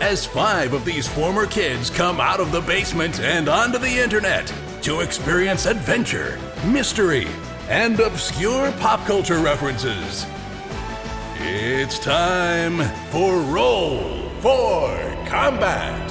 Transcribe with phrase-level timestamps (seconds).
[0.00, 4.52] as five of these former kids come out of the basement and onto the internet
[4.82, 7.28] to experience adventure, mystery,
[7.68, 10.26] and obscure pop culture references.
[11.36, 12.78] It's time
[13.10, 14.88] for Roll for
[15.26, 16.09] Combat.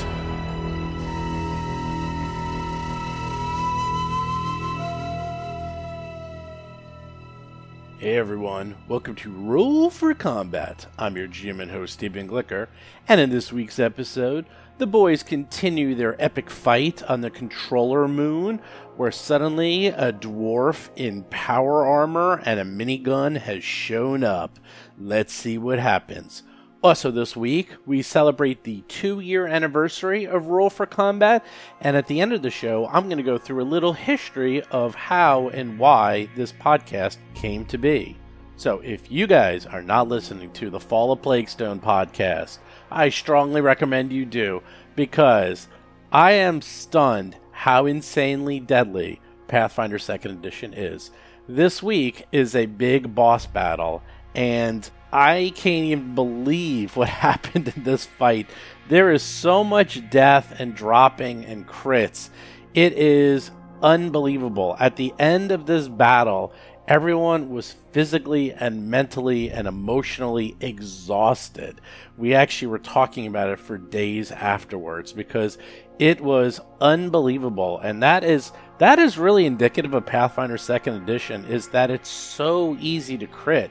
[7.99, 10.85] Hey everyone, welcome to Roll for Combat.
[10.97, 12.69] I'm your GM and host, Stephen Glicker,
[13.09, 14.45] and in this week's episode,
[14.77, 18.61] the boys continue their epic fight on the controller moon,
[18.95, 24.59] where suddenly a dwarf in power armor and a minigun has shown up.
[24.97, 26.43] Let's see what happens.
[26.81, 31.43] Also, this week, we celebrate the two year anniversary of Roll for Combat,
[31.81, 34.61] and at the end of the show, I'm going to go through a little history
[34.71, 38.17] of how and why this podcast came to be.
[38.55, 43.59] So, if you guys are not listening to the Fall of Plaguestone podcast, I strongly
[43.59, 44.63] recommend you do
[44.95, 45.67] because
[46.13, 49.19] I am stunned how insanely deadly
[49.49, 51.11] Pathfinder 2nd Edition is.
[51.45, 54.01] This week is a big boss battle,
[54.33, 58.47] and I can't even believe what happened in this fight.
[58.87, 62.29] There is so much death and dropping and crits.
[62.73, 63.51] It is
[63.81, 64.75] unbelievable.
[64.79, 66.53] At the end of this battle,
[66.87, 71.81] everyone was physically and mentally and emotionally exhausted.
[72.17, 75.57] We actually were talking about it for days afterwards because
[75.99, 81.67] it was unbelievable and that is that is really indicative of Pathfinder 2nd edition is
[81.69, 83.69] that it's so easy to crit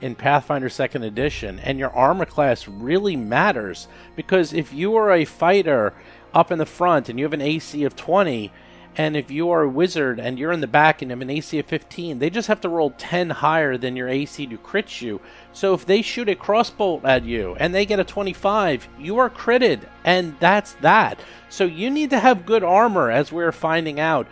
[0.00, 5.24] in Pathfinder 2nd Edition, and your armor class really matters because if you are a
[5.24, 5.92] fighter
[6.34, 8.52] up in the front and you have an AC of 20,
[8.98, 11.58] and if you are a wizard and you're in the back and have an AC
[11.58, 15.20] of 15, they just have to roll 10 higher than your AC to crit you.
[15.52, 19.28] So if they shoot a crossbow at you and they get a 25, you are
[19.28, 21.20] critted, and that's that.
[21.50, 24.26] So you need to have good armor, as we're finding out,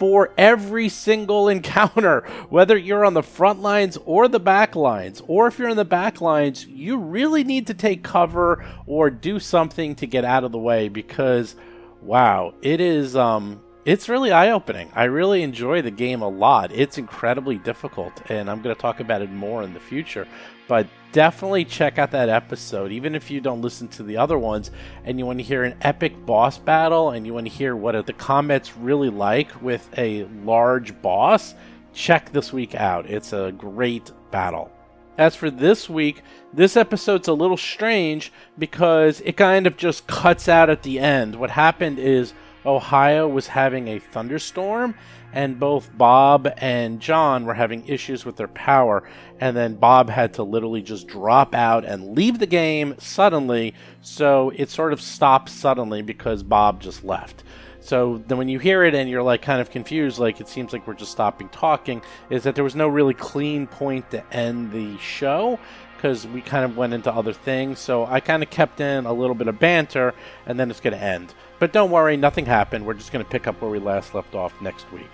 [0.00, 5.46] for every single encounter, whether you're on the front lines or the back lines, or
[5.46, 9.94] if you're in the back lines, you really need to take cover or do something
[9.94, 11.54] to get out of the way because
[12.00, 14.90] wow, it is um it's really eye-opening.
[14.94, 16.72] I really enjoy the game a lot.
[16.72, 20.26] It's incredibly difficult and I'm going to talk about it more in the future,
[20.70, 24.70] but definitely check out that episode even if you don't listen to the other ones
[25.04, 28.06] and you want to hear an epic boss battle and you want to hear what
[28.06, 31.56] the combat's really like with a large boss
[31.92, 33.10] check this week out.
[33.10, 34.70] It's a great battle.
[35.18, 36.22] As for this week
[36.52, 41.34] this episode's a little strange because it kind of just cuts out at the end.
[41.34, 42.32] What happened is
[42.64, 44.94] ohio was having a thunderstorm
[45.32, 49.08] and both Bob and John were having issues with their power,
[49.40, 54.52] and then Bob had to literally just drop out and leave the game suddenly, so
[54.56, 57.44] it sort of stopped suddenly because Bob just left.
[57.80, 60.72] So then when you hear it and you're like kind of confused, like it seems
[60.72, 64.70] like we're just stopping talking, is that there was no really clean point to end
[64.70, 65.58] the show
[65.96, 67.78] because we kind of went into other things.
[67.78, 70.14] So I kind of kept in a little bit of banter
[70.46, 71.34] and then it's going to end.
[71.60, 72.86] But don't worry, nothing happened.
[72.86, 75.10] We're just going to pick up where we last left off next week.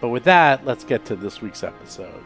[0.00, 2.22] But with that, let's get to this week's episode.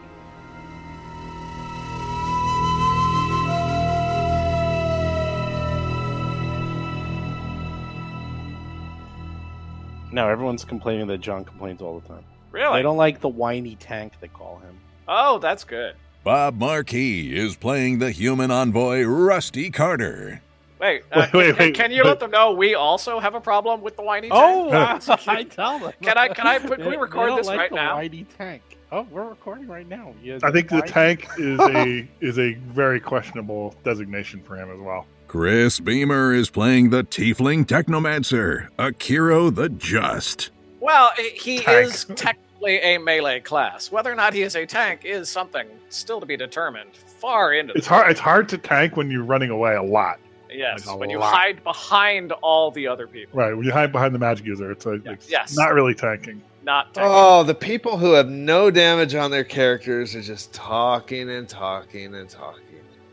[10.11, 12.25] Now everyone's complaining that John complains all the time.
[12.51, 12.79] Really?
[12.79, 14.79] They don't like the whiny tank they call him.
[15.07, 15.95] Oh, that's good.
[16.25, 20.41] Bob Marquis is playing the human envoy Rusty Carter.
[20.81, 23.35] Wait, uh, Wait, wait, can, wait, can you but- let them know we also have
[23.35, 24.41] a problem with the whiny tank?
[24.43, 25.23] Oh, tank?
[25.29, 25.93] I tell them.
[26.03, 27.97] Can I- can I put- can we They- they record this like right the now?
[27.97, 28.63] Whiny tank.
[28.91, 30.15] Oh, we're recording right now.
[30.23, 34.79] Yeah, I think the tank is a is a very questionable designation for him as
[34.81, 35.07] well.
[35.27, 40.51] Chris Beamer is playing the tiefling technomancer, Akiro the Just.
[40.81, 41.89] Well, he Tank.
[41.89, 43.93] is technically a melee class.
[43.93, 46.97] Whether or not he is a tank is something still to be determined.
[46.97, 48.11] Far into It's the hard.
[48.11, 50.19] It's hard to tank when you're running away a lot.
[50.51, 53.39] Yes, like a when you hide behind all the other people.
[53.39, 55.57] Right when you hide behind the magic user, it's, a, it's Yes.
[55.57, 56.43] not really tanking.
[56.65, 57.07] Not tank.
[57.11, 62.15] Oh, the people who have no damage on their characters are just talking and talking
[62.15, 62.63] and talking.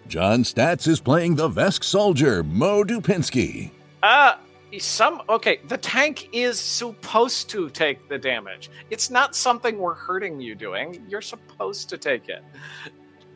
[0.07, 3.71] John Stats is playing the Vesk soldier, Mo Dupinsky.
[4.03, 4.35] Uh,
[4.77, 10.41] some okay the tank is supposed to take the damage it's not something we're hurting
[10.41, 12.43] you doing you're supposed to take it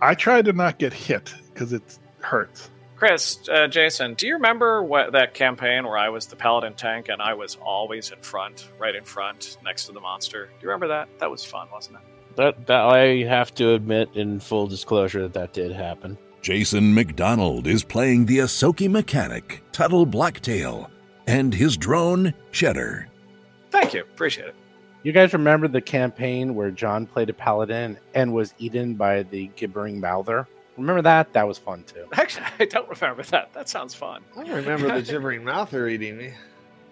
[0.02, 2.70] I try to not get hit because it hurts.
[3.00, 7.08] Chris uh, jason do you remember what that campaign where i was the paladin tank
[7.08, 10.68] and i was always in front right in front next to the monster do you
[10.68, 12.02] remember that that was fun wasn't it
[12.36, 16.18] That, that I have to admit, in full disclosure, that that did happen.
[16.42, 20.90] Jason McDonald is playing the Ysoki mechanic, Tuttle Blacktail,
[21.28, 23.08] and his drone, Cheddar.
[23.72, 24.56] thank you appreciate it
[25.04, 29.48] You guys remember the campaign where John played a paladin and was eaten by the
[29.56, 30.48] gibbering mouther?
[30.80, 31.34] Remember that?
[31.34, 32.06] That was fun too.
[32.14, 36.18] actually i don't remember that that sounds fun I don't remember the gibbering mouther eating
[36.18, 36.34] me.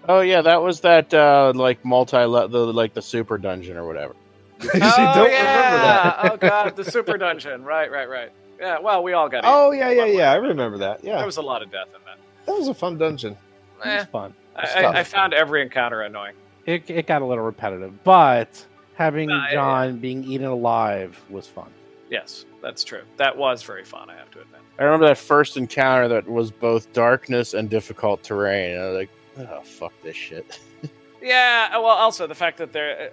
[0.09, 4.15] Oh yeah, that was that uh, like multi the like the super dungeon or whatever.
[4.63, 6.31] Oh don't yeah remember that.
[6.31, 9.51] oh god the super dungeon right right right yeah well we all got eaten.
[9.53, 10.31] Oh yeah, yeah, yeah.
[10.31, 11.03] I remember that.
[11.03, 13.33] Yeah, there was a lot of death in that that was a fun dungeon.
[13.33, 14.33] It Eh, was fun.
[14.55, 14.95] I, Stuff.
[14.95, 16.33] I, I found every encounter annoying
[16.65, 21.47] It, it got a little repetitive, but having Nah, yeah, John being eaten alive was
[21.47, 21.69] fun.
[22.09, 23.03] Yes, that's true.
[23.15, 24.59] That was very fun, I have to admit.
[24.77, 28.77] I remember that first encounter that was both darkness and difficult terrain.
[28.77, 29.09] I was like,
[29.49, 30.59] oh fuck this shit.
[31.19, 33.09] Yeah, uh, well, also the fact that there,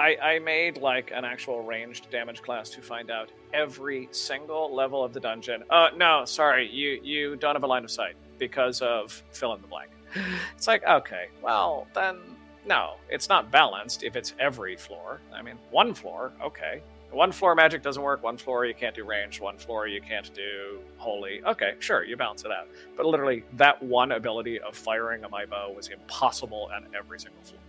[0.00, 5.04] I, I made like an actual ranged damage class to find out every single level
[5.04, 5.62] of the dungeon.
[5.68, 9.60] Uh, no, sorry, you you don't have a line of sight because of fill in
[9.60, 9.90] the blank.
[10.56, 12.20] It's like okay, well then
[12.64, 15.20] no, it's not balanced if it's every floor.
[15.34, 16.82] I mean, one floor, okay.
[17.12, 18.22] One floor magic doesn't work.
[18.22, 19.40] One floor you can't do range.
[19.40, 21.42] One floor you can't do holy.
[21.44, 22.68] Okay, sure, you balance it out.
[22.96, 27.42] But literally, that one ability of firing a my bow was impossible on every single
[27.42, 27.60] floor.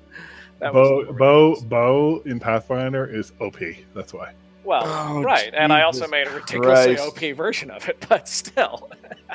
[0.59, 3.57] That Bow, the bow, bow in Pathfinder is OP.
[3.93, 4.33] That's why.
[4.63, 7.23] Well, Oh, right, and I also made a ridiculously Christ.
[7.31, 8.89] OP version of it, but still.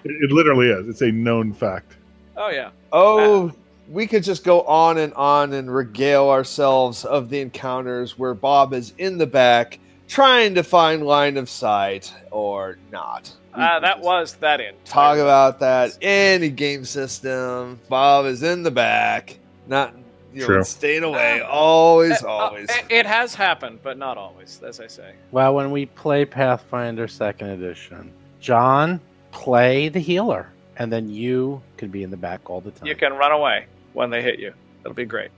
[0.05, 0.89] It, it literally is.
[0.89, 1.97] It's a known fact.
[2.37, 3.53] Oh yeah, Oh,
[3.89, 8.73] we could just go on and on and regale ourselves of the encounters where Bob
[8.73, 9.79] is in the back
[10.09, 13.33] trying to find line of sight or not.
[13.57, 14.75] We uh, that was that in.
[14.85, 17.79] talk about that any game system.
[17.89, 19.95] Bob is in the back, not
[20.33, 20.65] you know, True.
[20.65, 21.41] staying away.
[21.41, 22.69] Always, Uh, always.
[22.71, 25.15] it, it has happened, but not always, as I say.
[25.31, 29.01] Well, when we play Pathfinder Second Edition, John
[29.33, 32.87] play the healer, and then you can be in the back all the time.
[32.87, 34.53] You can run away when they hit you.
[34.85, 35.31] It'll be great.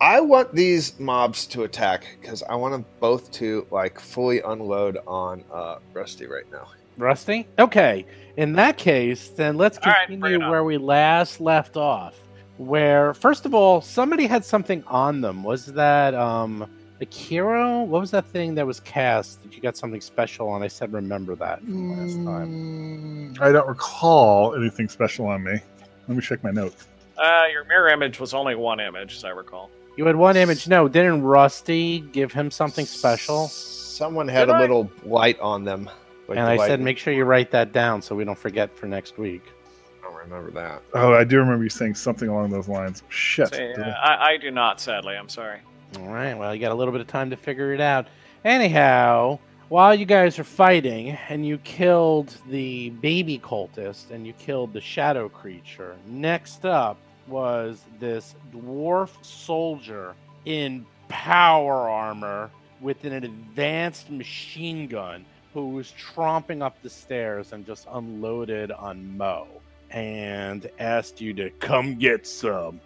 [0.00, 4.98] I want these mobs to attack because I want them both to like fully unload
[5.06, 6.68] on uh, Rusty right now.
[6.96, 7.46] Rusty?
[7.58, 8.06] Okay.
[8.36, 10.50] In that case, then let's All right, bring continue it on.
[10.50, 12.14] where we last left off.
[12.58, 15.42] Where first of all, somebody had something on them.
[15.42, 16.68] Was that um
[17.00, 17.86] Akiro?
[17.86, 20.62] What was that thing that was cast that you got something special on?
[20.62, 23.34] I said remember that from last time.
[23.34, 25.60] Mm, I don't recall anything special on me.
[26.06, 26.86] Let me check my notes.
[27.16, 29.70] Uh, your mirror image was only one image, as I recall.
[29.98, 30.68] You had one image.
[30.68, 33.48] No, didn't Rusty give him something special?
[33.48, 34.60] Someone had Did a I?
[34.60, 35.90] little light on them.
[36.28, 38.38] like and the I light- said make sure you write that down so we don't
[38.38, 39.42] forget for next week.
[40.00, 40.82] I don't remember that.
[40.94, 43.02] Oh, I do remember you saying something along those lines.
[43.08, 43.48] Shit.
[43.50, 45.16] See, did uh, I- I, I do not, sadly.
[45.16, 45.58] I'm sorry.
[45.98, 46.34] All right.
[46.38, 48.06] Well, you got a little bit of time to figure it out.
[48.44, 54.72] Anyhow, while you guys are fighting and you killed the baby cultist and you killed
[54.72, 56.98] the shadow creature, next up
[57.28, 60.14] was this dwarf soldier
[60.44, 62.50] in power armor
[62.80, 65.24] with an advanced machine gun
[65.54, 69.46] who was tromping up the stairs and just unloaded on Mo
[69.90, 72.80] and asked you to come get some.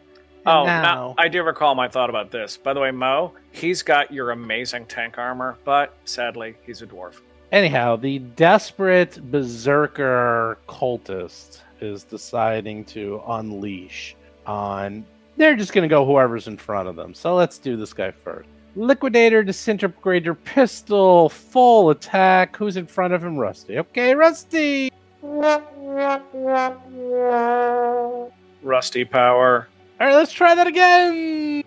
[0.46, 2.56] Oh, Now- now I do recall my thought about this.
[2.56, 7.20] By the way, Mo, he's got your amazing tank armor, but sadly, he's a dwarf.
[7.52, 15.04] Anyhow, the desperate berserker cultist is deciding to unleash on.
[15.36, 17.14] They're just going to go whoever's in front of them.
[17.14, 18.48] So let's do this guy first.
[18.74, 22.56] Liquidator, disintegrator, pistol, full attack.
[22.56, 23.36] Who's in front of him?
[23.36, 23.78] Rusty.
[23.78, 24.90] Okay, Rusty.
[28.62, 29.68] Rusty power.
[30.00, 31.62] All right, let's try that again.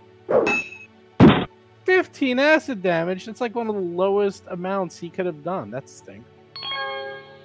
[1.86, 3.27] 15 acid damage.
[3.27, 5.70] It's like one of the lowest amounts he could have done.
[5.72, 6.27] That stinks.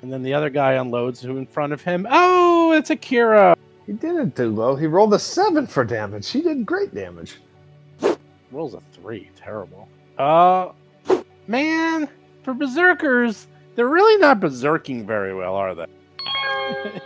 [0.03, 2.07] And then the other guy unloads who in front of him.
[2.11, 3.55] Oh, it's Akiro.
[3.87, 4.77] He didn't do low.
[4.77, 6.29] He rolled a seven for damage.
[6.31, 7.41] He did great damage.
[8.53, 9.31] Rolls a three.
[9.37, 9.89] Terrible.
[10.19, 10.71] Uh,
[11.47, 12.09] man,
[12.43, 15.87] for berserkers, they're really not berserking very well, are they?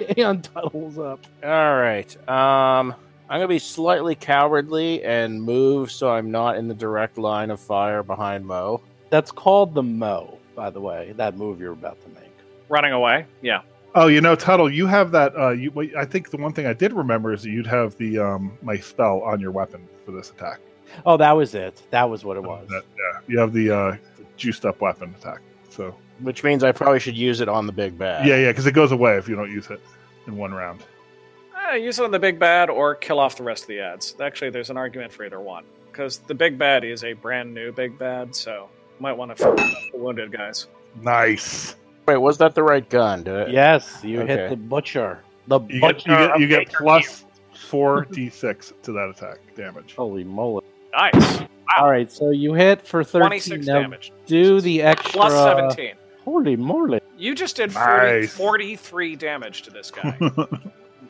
[0.19, 1.21] Aeon tunnels up.
[1.43, 2.17] All right.
[2.29, 2.95] Um,
[3.29, 7.61] I'm gonna be slightly cowardly and move so I'm not in the direct line of
[7.61, 8.83] fire behind Mo.
[9.11, 11.15] That's called the Mo, by the way.
[11.17, 12.33] That move you're about to make.
[12.69, 13.27] Running away?
[13.43, 13.63] Yeah.
[13.97, 15.37] Oh, you know, Tuttle, you have that.
[15.37, 18.19] Uh, you, I think the one thing I did remember is that you'd have the
[18.19, 20.59] um, my spell on your weapon for this attack.
[21.07, 21.81] Oh, that was it.
[21.91, 22.67] That was what it was.
[22.69, 25.41] That- yeah, you have the, uh, the juiced up weapon attack.
[25.71, 28.27] So Which means I probably should use it on the big bad.
[28.27, 29.81] yeah, yeah, because it goes away if you don't use it
[30.27, 30.81] in one round.
[31.71, 34.15] Eh, use it on the big bad or kill off the rest of the ads.
[34.21, 37.73] Actually, there's an argument for either one because the big bad is a brand new
[37.73, 38.69] big bad, so
[39.01, 40.67] might want to focus the wounded guys.
[41.01, 41.75] Nice.
[42.07, 43.23] Wait, was that the right gun?
[43.23, 43.51] Did it?
[43.51, 44.37] Yes, you Okay.
[44.37, 45.21] hit the butcher.
[45.47, 46.09] The You butcher.
[46.09, 47.25] get you get, you get plus
[47.69, 49.95] four d6 to that attack damage.
[49.97, 50.63] Holy moly!
[50.95, 51.41] Nice,
[51.79, 53.27] All right, so you hit for thirteen.
[53.29, 54.13] 26 Now damage.
[54.27, 55.13] do the extra.
[55.13, 55.95] Plus 17.
[56.25, 57.01] Holy moly!
[57.19, 58.35] You just did 40, Nice.
[58.35, 60.17] 43 damage to this guy.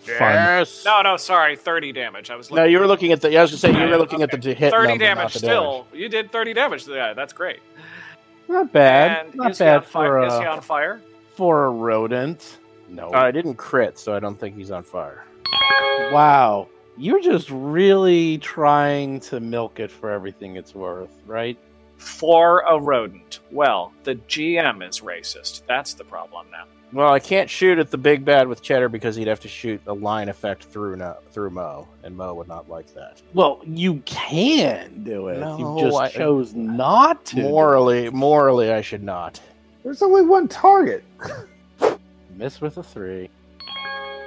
[0.07, 0.85] Yes.
[0.85, 2.29] no, no, sorry, 30 damage.
[2.29, 2.73] I was No, looking.
[2.73, 3.39] you were looking at the.
[3.39, 5.39] I was gonna say you were looking at the hit 30 number, not damage the
[5.39, 5.87] still.
[5.95, 7.15] You did 30 damage to the guy.
[7.15, 7.61] That's great.
[8.49, 9.27] Not bad.
[9.27, 10.21] and Not is, he on bad fire?
[10.21, 11.01] for is he on fire?
[11.35, 12.59] for a rodent.
[12.89, 13.09] No.
[13.09, 15.25] Uh, I didn't crit, so I don't think he's on fire.
[16.13, 16.69] Wow.
[16.97, 21.59] You're just really trying to milk it for everything it's worth, right?
[21.97, 23.41] For a rodent.
[23.51, 25.63] Well, the GM is racist.
[25.67, 26.65] That's the problem now.
[26.95, 29.81] Well, I can't shoot at the big bad with Cheddar because he'd have to shoot
[29.89, 33.21] a line effect through no, through Mo, and Mo would not like that.
[33.35, 35.41] Well, you can do it.
[35.41, 37.43] No, you just I- chose not to.
[37.43, 39.41] Morally, morally, I should not.
[39.83, 41.03] There's only one target.
[42.37, 43.29] Miss with a three.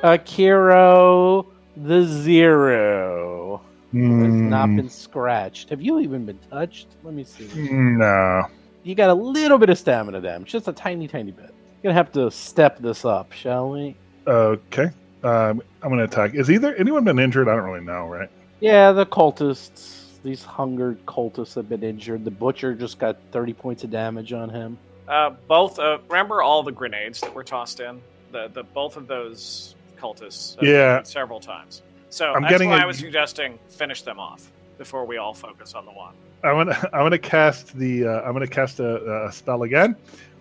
[0.04, 1.46] Akiro
[1.78, 3.62] the zero
[3.94, 5.70] has not Mm, been scratched.
[5.70, 6.88] Have you even been touched?
[7.04, 7.48] Let me see.
[7.72, 8.44] no.
[8.84, 11.54] You got a little bit of stamina damage, just a tiny, tiny bit.
[11.84, 13.96] You're gonna have to step this up, shall we?
[14.26, 14.90] Okay.
[15.24, 16.36] Um, I'm going to attack.
[16.36, 17.48] Is either anyone been injured?
[17.50, 18.30] I don't really know, right?
[18.60, 22.24] Yeah, the cultists, these hungered cultists have been injured.
[22.24, 24.78] The butcher just got 30 points of damage on him.
[25.08, 25.80] Uh, both.
[25.80, 28.02] Uh, remember all the grenades that were tossed in.
[28.32, 30.62] The the both of those cultists.
[30.62, 31.02] Yeah.
[31.04, 31.82] several times.
[32.10, 35.34] So I'm that's getting why a- I was suggesting finish them off before we all
[35.34, 36.14] focus on the one.
[36.44, 39.96] I'm gonna I'm gonna cast the uh, I'm gonna cast a, a spell again.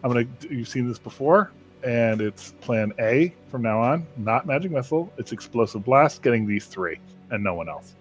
[0.07, 1.51] I'm gonna you've seen this before,
[1.83, 4.07] and it's Plan A from now on.
[4.17, 5.13] Not magic missile.
[5.19, 6.23] It's explosive blast.
[6.23, 7.97] Getting these three and no one else.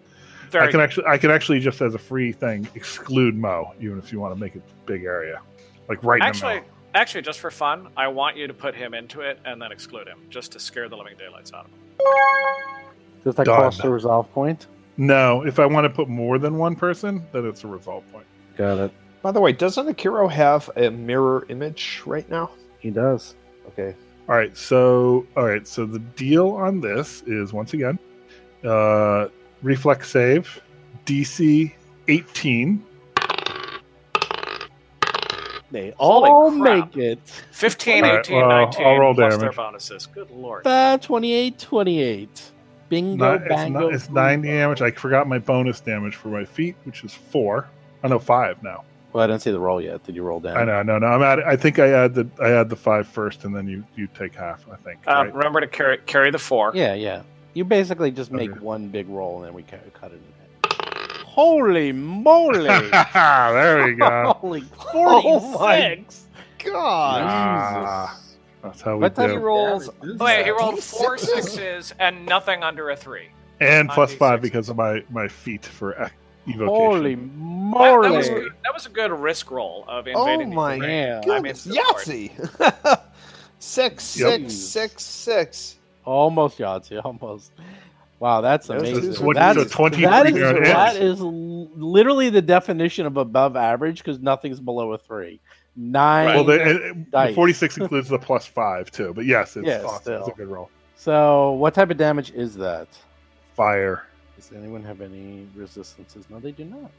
[0.52, 0.84] Very I can good.
[0.84, 4.36] actually I can actually just as a free thing exclude Mo, even if you want
[4.36, 5.42] to make it big area,
[5.90, 9.22] like right Actually, in actually, just for fun, I want you to put him into
[9.22, 11.80] it and then exclude him, just to scare the living daylights out of him.
[13.24, 13.62] Does that Done.
[13.62, 14.68] cost a resolve point?
[14.98, 18.28] No, if I want to put more than one person, then it's a resolve point.
[18.58, 18.92] Got it.
[19.26, 22.52] By the way, doesn't Akiro have a mirror image right now?
[22.78, 23.34] He does.
[23.70, 23.96] Okay.
[24.30, 27.98] All right, so all right, so the deal on this is once again,
[28.64, 29.30] uh,
[29.64, 30.62] reflex save,
[31.08, 31.74] DC
[32.08, 32.86] 18.
[35.72, 36.96] They Holy all crap.
[36.96, 37.20] make it.
[37.52, 39.56] 15, All right, 18, well, 19, I'll roll plus their damage.
[39.56, 40.06] bonuses.
[40.06, 40.68] Good lord.
[40.68, 42.52] Uh, 28, 28.
[42.90, 43.80] Bingo, Not, it's, bango.
[43.80, 44.82] not, it's 90 damage.
[44.84, 47.68] I forgot my bonus damage for my feet, which is four.
[48.04, 48.84] I know five now.
[49.16, 50.04] Well, I didn't see the roll yet.
[50.04, 50.58] Did you roll down?
[50.58, 51.08] I know, no, no.
[51.08, 51.40] I'm at.
[51.48, 54.36] I think I add the I add the five first, and then you you take
[54.36, 54.66] half.
[54.70, 55.08] I think.
[55.08, 55.34] Um, right?
[55.34, 56.74] remember to carry carry the four.
[56.76, 57.22] Yeah, yeah.
[57.54, 58.60] You basically just make Okay.
[58.60, 59.80] one big roll and then we cut
[60.12, 61.22] it in half.
[61.22, 62.90] Holy moly!
[63.14, 64.34] there we go.
[64.38, 66.26] Holy Oh my 46!
[66.66, 67.22] God.
[67.24, 68.20] Ah,
[68.64, 69.38] that's how we What type do.
[69.38, 69.90] He rolls.
[70.04, 71.20] Oh, wait, he rolled four D6s?
[71.44, 73.30] sixes and nothing under a three.
[73.62, 74.42] and plus five D6.
[74.42, 76.12] because of my my feat for
[76.48, 76.68] evocation.
[76.68, 78.10] Holy That, moly!
[78.10, 80.50] that was good, that was a good risk roll of oh invading.
[80.52, 80.90] the my terrain.
[80.92, 81.22] Yeah.
[81.26, 81.96] Goodness, good lord.
[81.96, 83.02] Yahtzee.
[83.60, 84.42] six, Yep.
[84.42, 85.76] six, six, six.
[86.06, 87.52] Almost Yahtzee, almost.
[88.20, 89.04] Wow, that's amazing.
[89.12, 91.00] is what- That's, so 23 that is, that hits.
[91.04, 95.42] is l- literally the definition of above average because nothing's below a three.
[95.76, 96.28] Nine.
[96.28, 99.14] Well, the, and- and the 46 includes the plus five too.
[99.14, 100.14] But yes, it's Yeah, awesome.
[100.14, 100.70] It's a good roll.
[100.96, 102.88] so, what type of damage is that?
[103.56, 104.04] Fire.
[104.36, 106.26] Does anyone have any resistances?
[106.30, 106.92] No, they do not.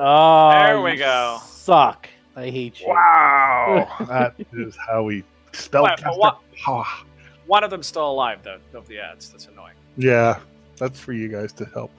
[0.00, 1.38] Oh, There we go.
[1.44, 2.08] Suck.
[2.36, 2.86] I hate you.
[2.88, 7.04] Wow, that is how we spell Wait, but what- Ah,
[7.46, 9.30] One of them's still alive, though, of the ads.
[9.30, 9.74] That's annoying.
[9.96, 10.38] Yeah,
[10.76, 11.90] that's for you guys to help.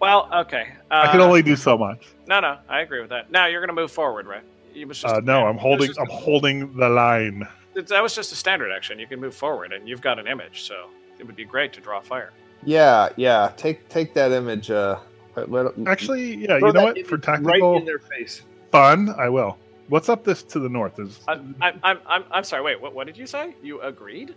[0.00, 0.68] Well, okay.
[0.90, 2.04] Uh, I can only do so much.
[2.26, 3.30] No, no, I agree with that.
[3.30, 4.42] Now you're going to move forward, right?
[4.74, 5.86] It was just Uh, no, yeah, I'm it was holding.
[5.86, 7.46] just- I'm holding the line.
[7.76, 8.98] it- that was just a standard action.
[8.98, 10.88] You can move forward, and you've got an image, so
[11.20, 12.32] it would be great to draw fire.
[12.64, 13.52] Yeah, yeah.
[13.56, 14.70] Take take that image.
[14.70, 14.98] Uh,
[15.36, 16.56] let, let- Actually, yeah.
[16.58, 17.06] You know what?
[17.06, 18.42] For tactical right in their face.
[18.72, 19.56] fun, I will.
[19.88, 20.98] What's up this to the north?
[20.98, 22.62] Is I, I, I'm, I'm, I'm sorry.
[22.62, 23.54] Wait, what, what did you say?
[23.62, 24.34] You agreed?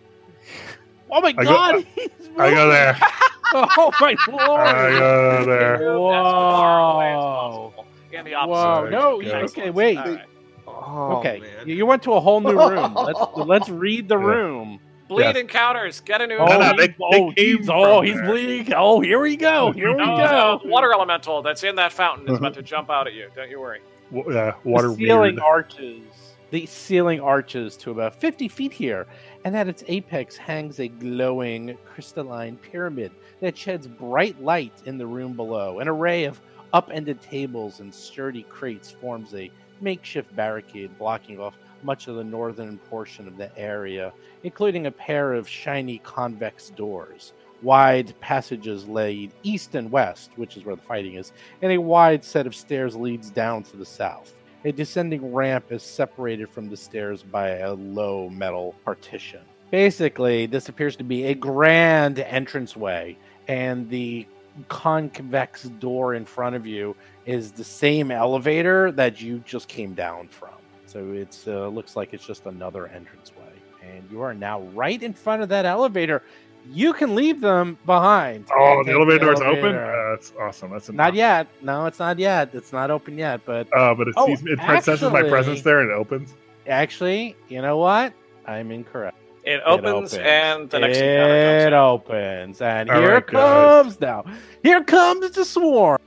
[1.10, 1.86] Oh my I go- god!
[1.96, 2.98] he's I go there.
[3.52, 4.60] Oh my lord!
[4.60, 5.80] I go there.
[5.80, 7.74] Move as far away as Whoa.
[7.74, 8.82] possible In the opposite Whoa!
[8.82, 9.00] direction.
[9.00, 9.38] No, Yeah.
[9.46, 9.98] okay, wait.
[9.98, 10.26] All right.
[10.68, 11.68] Oh, okay, man.
[11.68, 12.94] you you went to a whole new room.
[12.94, 14.24] Let's let's read the Yeah.
[14.24, 14.80] room.
[15.10, 15.36] Bleed Yes.
[15.38, 16.00] encounters.
[16.02, 16.38] Get a new.
[16.38, 18.74] Oh, No, no, they- he's, oh, came he's, oh, he's bleeding.
[18.76, 19.72] Oh, here we go.
[19.74, 20.62] Here we No, go.
[20.66, 23.28] water elemental that's in that fountain is about to jump out at you.
[23.36, 23.80] Don't you worry.
[24.14, 25.40] W- uh, water the ceiling weird.
[25.40, 26.02] arches.
[26.52, 29.06] The ceiling arches to about 50 feet here,
[29.46, 33.12] and at its apex hangs a glowing crystalline pyramid
[33.42, 35.80] that sheds bright light in the room below.
[35.80, 36.40] An array of
[36.74, 39.50] upended tables and sturdy crates forms a
[39.82, 45.34] makeshift barricade blocking off much of the northern portion of the area, including a pair
[45.34, 47.34] of shiny convex doors.
[47.62, 52.24] Wide passages lead east and west, which is where the fighting is, and a wide
[52.24, 54.34] set of stairs leads down to the south.
[54.66, 59.42] A descending ramp is separated from the stairs by a low metal partition.
[59.72, 63.18] Basically, this appears to be a grand entranceway,
[63.48, 64.28] and the
[64.68, 66.96] convex door in front of you
[67.26, 70.59] is the same elevator that you just came down from.
[70.90, 73.54] So it uh, looks like it's just another entranceway,
[73.84, 76.24] and you are now right in front of that elevator.
[76.72, 78.48] You can leave them behind.
[78.52, 79.76] Oh, the take elevator door's open.
[79.76, 80.72] Uh, that's awesome.
[80.72, 81.46] That's Not yet.
[81.62, 82.50] No, it's not yet.
[82.54, 83.42] It's not open yet.
[83.46, 86.34] But Uh, but it Oh, sees it senses my presence there and it opens.
[86.68, 88.12] actually, you know what?
[88.48, 89.16] I'm incorrect.
[89.46, 90.14] It opens, opens.
[90.16, 91.36] and the next encounter
[91.68, 91.74] It comes.
[91.74, 93.84] opens, and All here right, guys.
[93.84, 94.26] comes now.
[94.64, 96.00] Here comes the swarm.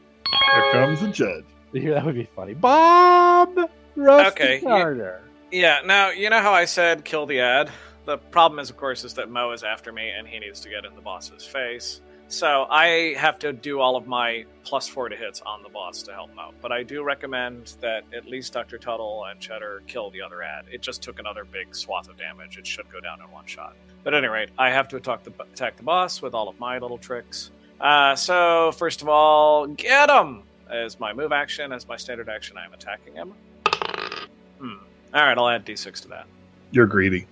[0.55, 1.45] Here comes the judge.
[1.73, 2.55] Yeah, that would be funny.
[2.55, 5.23] Bob Rusty Okay, Carter.
[5.51, 5.81] Yeah.
[5.85, 7.71] Now you know how I said kill the ad.
[8.05, 10.69] The problem is, of course, is that Mo is after me, and he needs to
[10.69, 12.01] get in the boss's face.
[12.33, 16.03] So I have to do all of my plus four to hits on the boss
[16.05, 16.53] to help Mo.
[16.63, 18.79] But I do recommend that at least Dr.
[18.79, 20.65] Tuttle and Cheddar kill the other ad.
[20.73, 22.57] It just took another big swath of damage.
[22.57, 23.77] It should go down in one shot.
[24.03, 26.59] But at any rate, I have to attack the, attack the boss with all of
[26.59, 27.51] my little tricks.
[27.79, 31.71] Uh, so first of all, get him as my move action.
[31.71, 33.35] As my standard action, I am attacking him.
[34.63, 34.75] Hmm.
[35.13, 36.27] All right, I'll add d6 to that
[36.71, 37.27] You're greedy.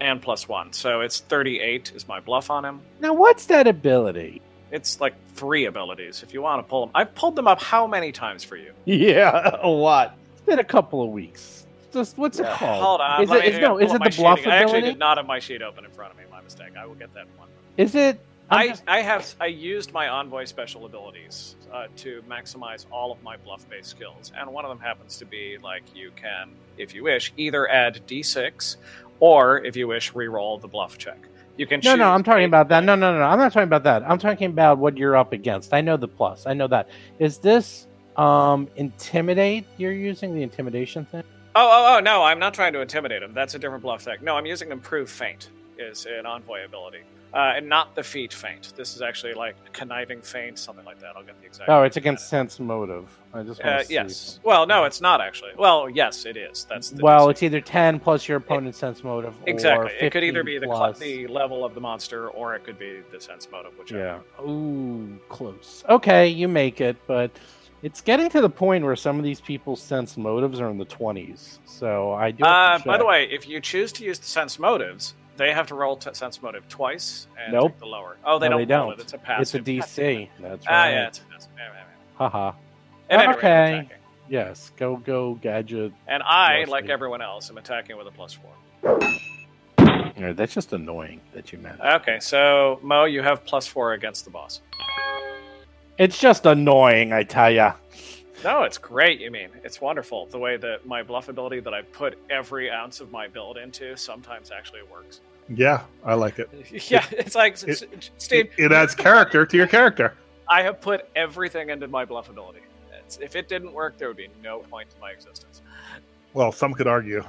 [0.00, 0.72] and plus one.
[0.72, 2.80] So it's 38 is my bluff on him.
[3.00, 4.42] Now, what's that ability?
[4.72, 6.90] It's like three abilities if you want to pull them.
[6.94, 8.72] I've pulled them up how many times for you?
[8.84, 10.18] Yeah, a lot.
[10.32, 11.66] It's been a couple of weeks.
[11.92, 12.82] Just what's it called?
[12.82, 13.22] Hold on.
[13.22, 14.52] Is let it, me is, no, is it the bluff sheeting.
[14.52, 16.24] I actually did not have my sheet open in front of me.
[16.30, 16.76] My mistake.
[16.76, 17.48] I will get that one.
[17.76, 18.18] Is it?
[18.50, 23.22] I, just- I have I used my envoy special abilities uh, to maximize all of
[23.22, 26.94] my bluff based skills, and one of them happens to be like you can, if
[26.94, 28.76] you wish, either add d6
[29.18, 31.18] or if you wish, re-roll the bluff check.
[31.56, 32.84] You can No, no, I'm talking about that.
[32.84, 34.02] No, no, no, no, I'm not talking about that.
[34.08, 35.72] I'm talking about what you're up against.
[35.72, 36.46] I know the plus.
[36.46, 36.88] I know that.
[37.18, 39.66] Is this um intimidate?
[39.78, 41.24] You're using the intimidation thing?
[41.58, 43.32] Oh, oh, oh, no, I'm not trying to intimidate him.
[43.32, 44.22] That's a different bluff tech.
[44.22, 47.00] No, I'm using improve feint is an envoy ability.
[47.36, 48.72] Uh, and not the feat feint.
[48.76, 51.12] This is actually like conniving feint, something like that.
[51.16, 51.68] I'll get the exact.
[51.68, 53.06] Oh, it's against sense motive.
[53.34, 53.92] I just want Uh, to see.
[53.94, 54.40] yes.
[54.42, 55.50] Well, no, it's not actually.
[55.58, 56.64] Well, yes, it is.
[56.64, 59.34] That's the Well, it's either 10 plus your opponent's sense motive.
[59.46, 59.92] exactly.
[60.00, 63.02] It could either be the cl- the level of the monster, or it could be
[63.12, 64.22] the sense motive, whichever.
[64.38, 64.42] Yeah.
[64.42, 65.84] Ooh, close.
[65.90, 67.30] Okay, you make it, but
[67.82, 70.86] it's getting to the point where some of these people's sense motives are in the
[70.86, 71.58] 20s.
[71.66, 72.44] So I do.
[72.44, 75.74] Uh, by the way, if you choose to use the sense motives, they have to
[75.74, 77.72] roll t- sense motive twice and Nope.
[77.72, 78.16] take the lower.
[78.24, 78.60] Oh, they No, don't.
[78.60, 78.92] they don't.
[78.92, 79.00] it.
[79.00, 80.28] It's a it's a DC.
[80.40, 80.72] That's right.
[80.74, 81.50] Ah, yeah, it's a passive.
[82.16, 82.52] Haha.
[83.10, 83.88] Rate, Okay.
[84.28, 84.72] Yes.
[84.76, 85.92] Go, go, gadget.
[86.08, 88.98] And I, like everyone else, am attacking with a plus four.
[90.18, 91.78] Yeah, that's just annoying that you meant.
[91.80, 94.62] Okay, so Mo, you have plus four against the boss.
[95.98, 97.74] It's just annoying, I tell ya.
[98.46, 99.20] No, it's great.
[99.20, 103.00] You mean it's wonderful the way that my bluff ability that I put every ounce
[103.00, 105.20] of my build into sometimes actually works.
[105.48, 106.48] Yeah, I like it.
[106.90, 108.50] yeah, it's like it- Steve.
[108.56, 110.14] It, it adds character to your character.
[110.48, 112.60] I have put everything into my bluff ability.
[113.04, 115.60] It's, if it didn't work, there would be no point to my existence.
[116.32, 117.24] Well, some could argue.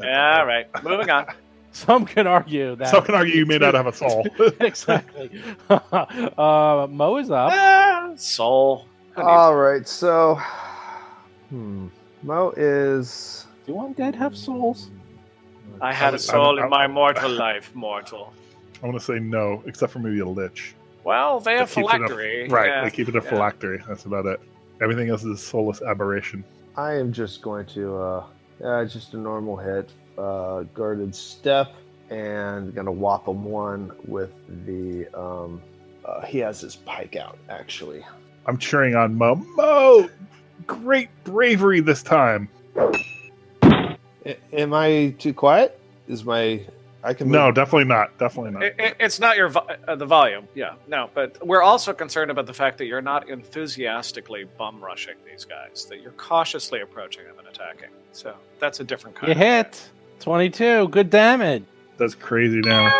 [0.00, 1.26] Yeah, All right, moving on.
[1.72, 2.88] Some can argue that.
[2.88, 4.26] Some can argue you may not have a soul.
[4.60, 5.42] exactly.
[5.68, 7.50] uh, Mo is up.
[7.52, 8.86] Ah, soul.
[9.16, 10.38] Who needs- All right, so
[11.48, 11.88] hmm,
[12.22, 13.46] Mo is.
[13.66, 14.90] Do undead have souls?
[15.80, 18.32] I had a soul in my mortal life, mortal.
[18.82, 20.74] I want to say no, except for maybe a lich.
[21.02, 22.48] Well, they have That keeps it a- phylactery.
[22.48, 22.84] Right, yeah.
[22.84, 23.30] they keep it a yeah.
[23.30, 23.82] phylactery.
[23.88, 24.38] That's about it.
[24.82, 26.44] Everything else is a soulless aberration.
[26.76, 28.24] I am just going to, uh,
[28.62, 31.72] uh just a normal hit, uh, guarded step,
[32.10, 34.32] and gonna whop him one with
[34.66, 35.06] the.
[35.18, 35.62] Um,
[36.04, 38.04] uh, he has his pike out, actually.
[38.46, 39.34] I'm cheering on Mo.
[39.56, 40.08] Mo!
[40.66, 42.48] Great bravery this time.
[43.54, 45.78] A- am I too quiet?
[46.08, 46.64] Is my
[47.04, 47.30] I can.
[47.30, 48.16] No, move- definitely not.
[48.18, 48.62] Definitely not.
[48.64, 51.08] It, it- it's not your vo- uh, the volume, yeah, no.
[51.14, 55.86] But we're also concerned about the fact that you're not enthusiastically bum rushing these guys;
[55.86, 57.90] that you're cautiously approaching them and attacking.
[58.12, 59.28] So that's a different kind.
[59.28, 59.88] You of hit.
[60.20, 60.88] 22.
[60.88, 61.64] Good damage.
[61.98, 62.92] That's crazy damage.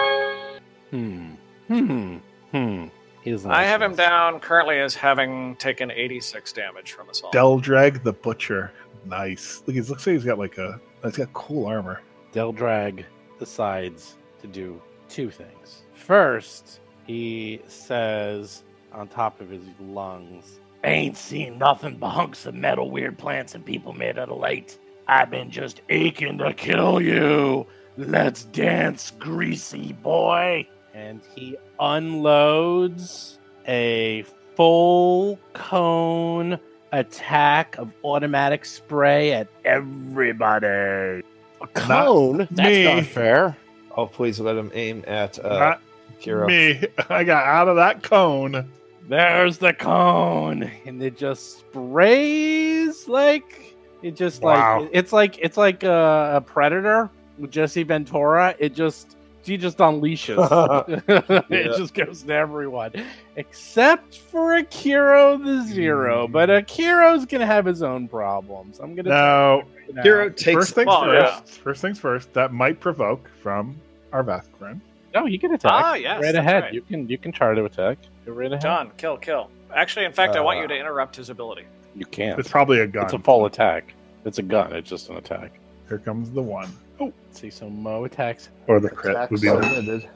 [0.90, 1.30] Hmm.
[1.68, 2.16] Hmm.
[2.52, 2.84] Hmm.
[3.26, 3.98] He doesn't I have him this.
[3.98, 7.34] down currently as having taken 86 damage from assault.
[7.34, 8.70] Deldrag the Butcher.
[9.04, 9.64] Nice.
[9.66, 10.80] Look, he looks like he's got like a.
[11.02, 12.02] He's got cool armor.
[12.32, 13.04] Deldrag
[13.40, 15.82] decides to do two things.
[15.92, 18.62] First, he says
[18.92, 23.66] on top of his lungs, Ain't seen nothing but hunks of metal, weird plants, and
[23.66, 24.78] people made out of light.
[25.08, 27.66] I've been just aching to kill you.
[27.96, 30.68] Let's dance, greasy boy.
[30.96, 36.58] And he unloads a full cone
[36.92, 41.22] attack of automatic spray at everybody.
[41.60, 42.48] A cone?
[42.50, 42.84] That's me.
[42.84, 43.56] not fair.
[43.94, 45.82] Oh, please let him aim at uh, Not
[46.20, 46.46] Kiro.
[46.46, 46.86] me.
[47.10, 48.70] I got out of that cone.
[49.08, 54.80] There's the cone, and it just sprays like it just Wow.
[54.80, 58.54] like it's like it's like a, a predator with Jesse Ventura.
[58.58, 59.15] It just
[59.46, 60.36] he just unleashes.
[61.48, 61.56] Yeah.
[61.58, 62.92] it just goes to everyone,
[63.36, 66.26] except for Akiro the Zero.
[66.26, 66.32] Mm.
[66.32, 68.78] But Akiro's gonna have his own problems.
[68.80, 69.62] I'm gonna No.
[69.92, 70.02] now.
[70.02, 70.54] Kiro takes.
[70.54, 71.44] First things Well, first.
[71.56, 71.62] yeah.
[71.62, 72.32] First things first.
[72.34, 73.76] That might provoke from
[74.12, 74.80] our Vask friend.
[75.14, 75.72] No, he can attack.
[75.72, 76.64] Ah, yes, right ahead.
[76.64, 76.74] right.
[76.74, 77.98] You can you can try to attack.
[78.26, 78.62] Go right ahead.
[78.62, 78.90] Done.
[78.96, 79.50] Kill, kill.
[79.74, 81.64] Actually, in fact, I want you Uh, to interrupt his ability.
[81.94, 82.38] You can't.
[82.38, 83.04] It's probably a gun.
[83.04, 83.94] It's a full attack.
[84.24, 84.72] It's a gun.
[84.74, 85.52] It's just an attack.
[85.88, 86.68] Here comes the one.
[87.00, 88.48] Oh, see, so Mo attacks.
[88.66, 90.08] or the crit Attack would be the submitted.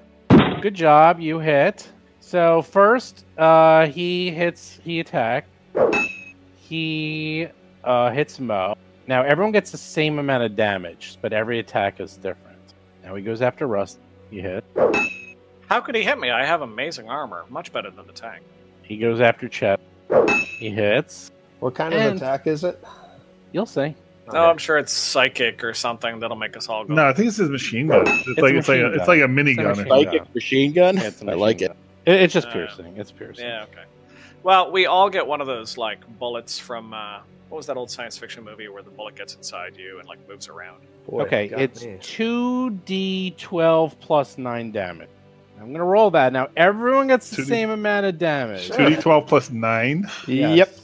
[0.63, 1.89] Good job, you hit.
[2.21, 4.79] So first, uh, he hits.
[4.85, 5.49] He attacked.
[6.57, 7.49] He
[7.85, 8.77] uh, hits Mo.
[9.07, 12.59] Now everyone gets the same amount of damage, but every attack is different.
[13.03, 13.99] Now he goes after Rust.
[14.31, 14.65] He hit.
[15.69, 16.31] How could he hit me?
[16.31, 18.43] I have amazing armor, much better than the tank.
[18.83, 19.81] He goes after Chet.
[20.59, 21.31] He hits.
[21.61, 22.83] What kind And- of attack is it?
[23.53, 23.95] You'll see.
[24.33, 26.95] No, I'm sure it's psychic or something that'll make us all go.
[26.95, 28.03] No, I think this is machine gun.
[28.07, 29.07] It's, It's like a it's like a, it's gun.
[29.09, 29.69] like a mini It's gun.
[29.69, 30.05] machine or gun.
[30.15, 30.35] something.
[30.35, 30.97] machine gun?
[30.97, 31.69] Yeah, it's a I like it.
[31.69, 31.77] gun.
[32.07, 32.97] It- It's just Uh, piercing.
[32.97, 33.45] It's piercing.
[33.47, 33.83] Yeah, okay.
[34.43, 37.19] Well, we all get one of those like bullets from uh,
[37.51, 40.19] what was that old science fiction movie where the bullet gets inside you and like
[40.29, 40.81] moves around?
[41.09, 41.99] Boy, Okay, got it's me.
[42.01, 45.09] two D twelve plus nine damage.
[45.61, 46.49] I'm gonna roll that now.
[46.57, 48.71] Everyone gets the 2D same amount of damage.
[48.71, 50.09] Two D twelve plus nine.
[50.27, 50.57] Yes.
[50.57, 50.77] Yep.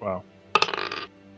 [0.00, 0.24] Wow.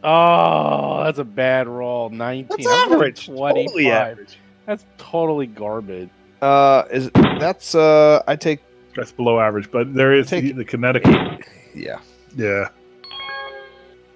[0.04, 2.10] Oh, that's a bad roll.
[2.10, 2.64] Nineteen.
[2.66, 3.26] That's average.
[3.26, 3.54] 25.
[3.66, 4.36] Totally average.
[4.66, 6.10] That's totally garbage.
[6.40, 8.22] Uh, is that's uh?
[8.26, 8.60] I take
[8.96, 11.04] That's below average, but there is Take- the, the kinetic.
[11.74, 12.00] yeah.
[12.36, 12.68] Yeah.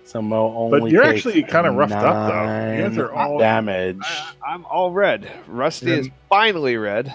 [0.04, 0.80] So Mo only.
[0.80, 2.72] But you're takes actually kinda roughed up, though.
[2.74, 3.98] You guys are all- damage.
[4.02, 5.30] I, I'm all red.
[5.46, 7.12] Rusty You're- is finally red.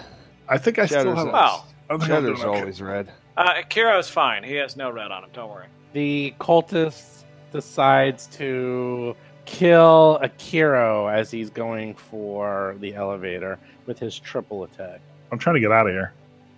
[0.48, 1.28] I think I still Shadow's have.
[1.28, 1.64] a- Wow.
[1.90, 2.60] I think I'm doing Cheddar's okay.
[2.60, 3.12] always red.
[3.36, 4.44] Uh, Kiro's fine.
[4.44, 5.30] He has no red on him.
[5.32, 5.66] Don't worry.
[5.94, 7.21] the cultist
[7.52, 15.00] decides to kill Akiro as he's going for the elevator with his triple attack.
[15.30, 16.12] I'm trying to get out of here.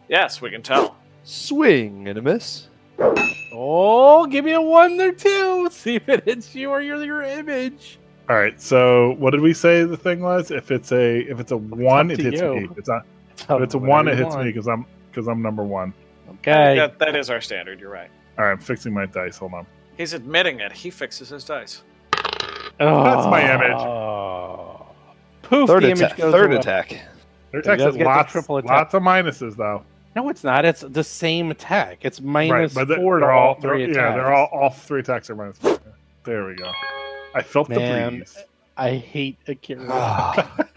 [0.08, 0.96] Yes, we can tell.
[1.24, 2.68] Swing and a miss.
[3.52, 5.68] Oh, give me a one or two.
[5.72, 7.98] See if it hits you or your, your image.
[8.28, 8.60] All right.
[8.60, 10.50] So what did we say the thing was?
[10.50, 12.54] If it's a if it's a one, it hits you.
[12.54, 12.68] me.
[12.76, 13.06] It's not.
[13.50, 15.92] If it's a one, it hits me because I'm because I'm number one.
[16.30, 16.76] Okay.
[16.76, 17.80] That, that is our standard.
[17.80, 18.08] You're right.
[18.38, 18.52] All right.
[18.52, 19.36] I'm fixing my dice.
[19.38, 19.66] Hold on.
[19.96, 20.72] He's admitting it.
[20.72, 21.82] He fixes his dice.
[22.80, 23.04] Oh.
[23.04, 23.54] That's my ah.
[23.54, 23.76] image.
[23.78, 24.86] Oh.
[25.42, 26.16] Poof, Third the image attack.
[26.16, 26.56] goes Third away.
[26.58, 26.88] attack.
[27.50, 28.70] Their It attack does has lots, triple attack.
[28.70, 29.84] lots of minuses though.
[30.16, 30.64] No, it's not.
[30.64, 31.98] It's the same attack.
[32.02, 34.10] It's right, minus but they're, four to they're all all three they're- attacks.
[34.10, 35.52] yeah, they're all all three attacks are.
[35.52, 35.78] Four.
[36.24, 36.72] There we go.
[37.34, 37.78] I felt Man.
[38.12, 38.38] the breeze.
[38.76, 39.86] I hate Akiro.
[39.90, 40.56] Ah.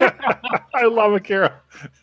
[0.74, 1.52] I love Akiro.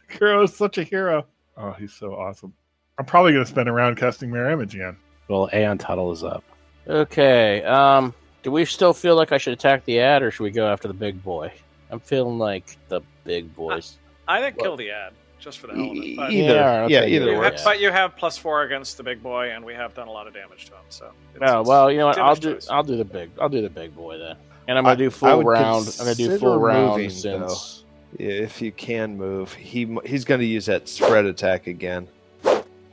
[0.10, 1.26] Akiro is such a hero.
[1.58, 2.54] Oh, he's so awesome.
[2.98, 4.98] I'm probably going to spend a round casting Mirror Image again.
[5.30, 6.44] well, Aeon Tuttle is up.
[6.88, 7.64] Okay.
[7.64, 10.68] Um, do we still feel like I should attack the ad, or should we go
[10.72, 11.52] after the big boy?
[11.92, 13.98] I'm feeling like the big boys.
[14.28, 16.16] I think Well- kill the ad just for the hell of it.
[16.16, 17.36] But, Either, Yeah, I'll yeah, either it.
[17.36, 20.08] you have, but you have plus four against the big boy, and we have done
[20.08, 20.80] a lot of damage to him.
[20.90, 21.12] So.
[21.36, 22.18] it's- Oh well, you know what?
[22.18, 22.54] I'll do.
[22.56, 22.68] choice.
[22.70, 23.30] I'll do the big.
[23.40, 24.36] I'll do the big boy then.
[24.68, 25.88] And I'm gonna I- do full round.
[26.00, 27.84] I'm gonna do full round moving, since.
[28.18, 32.08] Yeah, if you can move, he he's going to use that spread attack again.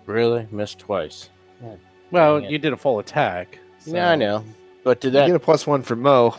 [0.06, 1.30] Really missed twice.
[2.10, 3.58] Well, you did a full attack.
[3.84, 4.44] So- Yeah, I know.
[4.84, 5.26] But did You that?
[5.26, 6.34] get a plus one for Mo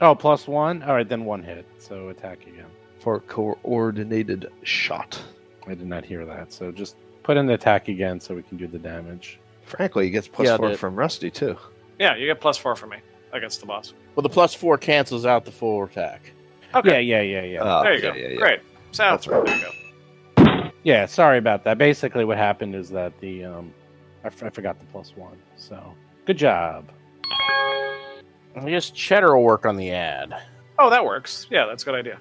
[0.00, 0.82] Oh, plus one.
[0.82, 1.64] All right, then one hit.
[1.78, 2.66] So attack again.
[2.98, 5.20] for coordinated shot.
[5.66, 6.52] I did not hear that.
[6.52, 9.38] So just put in the attack again so we can do the damage.
[9.64, 10.78] Frankly, he gets plus Yeah, four did.
[10.78, 11.56] from Rusty too.
[12.00, 12.96] Yeah, you get plus four from me
[13.32, 13.94] against the boss.
[14.14, 16.32] well, the plus four cancels out the full attack.
[16.74, 17.02] Okay.
[17.02, 17.60] Yeah, yeah, yeah, yeah.
[17.62, 18.16] Oh, there you yeah, go.
[18.18, 18.36] yeah, yeah.
[18.36, 18.60] Great.
[18.90, 19.46] So That's right.
[19.46, 19.62] there you
[20.44, 20.70] go.
[20.84, 21.78] Yeah, sorry about that.
[21.78, 23.72] Basically, what happened is that the um,
[24.24, 25.38] I, f- I forgot the plus one.
[25.56, 25.80] So
[26.26, 26.88] good job.
[28.54, 30.34] I guess Cheddar will work on the ad,
[30.78, 31.46] Oh, that works.
[31.50, 32.18] Yeah, that's a good idea.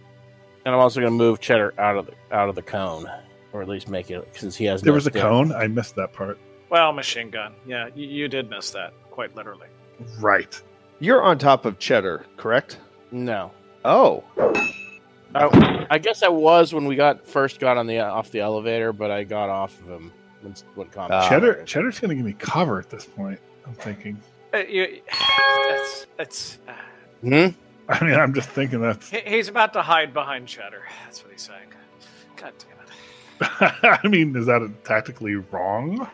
[0.66, 3.10] and I'm also going to move Cheddar out of the out of the cone,
[3.54, 4.82] or at least make it since he has.
[4.82, 5.22] There no was a stick.
[5.22, 5.52] cone.
[5.52, 6.38] I missed that part.
[6.70, 7.54] Well, machine gun.
[7.66, 9.68] Yeah, you, you did miss that quite literally.
[10.20, 10.62] Right.
[11.00, 12.78] You're on top of Cheddar, correct?
[13.12, 13.52] No,
[13.84, 14.24] Oh,
[15.34, 18.94] I, I guess I was when we got first got on the off the elevator,
[18.94, 20.12] but I got off of him
[20.42, 21.24] when when combat.
[21.24, 21.30] Ah.
[21.30, 21.64] Cheddar.
[21.66, 23.40] Cheddar's going to give me cover at this point.
[23.66, 24.22] I'm thinking.
[24.54, 25.02] Uh, you,
[25.70, 26.60] that's that's.
[26.68, 26.74] Uh,
[27.22, 27.48] Hmm?
[27.88, 29.10] I mean, I'm just thinking that's.
[29.10, 30.82] he, he's about to hide behind Cheddar.
[31.06, 31.70] That's what he's saying.
[32.36, 34.00] God damn it.
[34.04, 36.10] I mean, is that tactically wrong?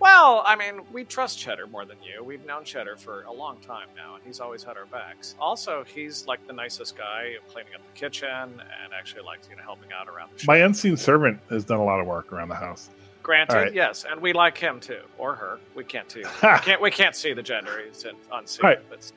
[0.00, 2.22] Well, I mean, we trust Cheddar more than you.
[2.22, 5.34] We've known Cheddar for a long time now, and he's always had our backs.
[5.40, 9.62] Also, he's like the nicest guy, cleaning up the kitchen, and actually likes you know
[9.62, 10.48] helping out around the shop.
[10.48, 12.90] My unseen servant has done a lot of work around the house.
[13.24, 13.74] Granted, All right.
[13.74, 15.58] yes, and we like him too, or her.
[15.74, 16.20] We can't see.
[16.42, 16.80] we can't.
[16.80, 17.82] We can't see the gender.
[17.86, 18.60] He's unseen.
[18.62, 18.78] Right.
[18.90, 19.10] But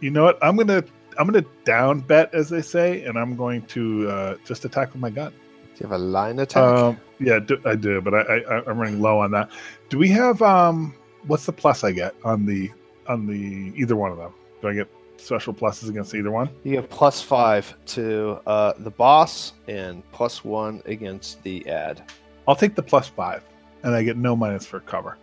[0.00, 0.38] You know what?
[0.42, 0.84] I'm gonna
[1.18, 5.00] I'm gonna down bet, as they say, and I'm going to uh, just attack with
[5.00, 5.32] my gun.
[5.32, 5.36] do
[5.78, 6.62] you have a line attack?
[6.62, 9.50] Um, yeah, do, I do, but I, I I'm running low on that.
[9.88, 10.94] Do we have um?
[11.26, 12.70] What's the plus I get on the
[13.08, 14.34] on the either one of them?
[14.60, 16.50] Do I get special pluses against either one?
[16.62, 22.02] you get plus five to uh, the boss and plus one against the ad.
[22.48, 23.42] I'll take the plus five,
[23.82, 25.18] and I get no minus for cover.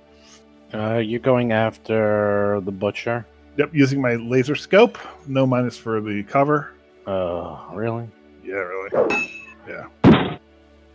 [0.73, 3.25] Uh, you're going after the butcher.
[3.57, 6.71] Yep, using my laser scope, no minus for the cover.
[7.05, 8.07] Oh, really?
[8.43, 9.31] Yeah, really.
[9.67, 10.38] Yeah.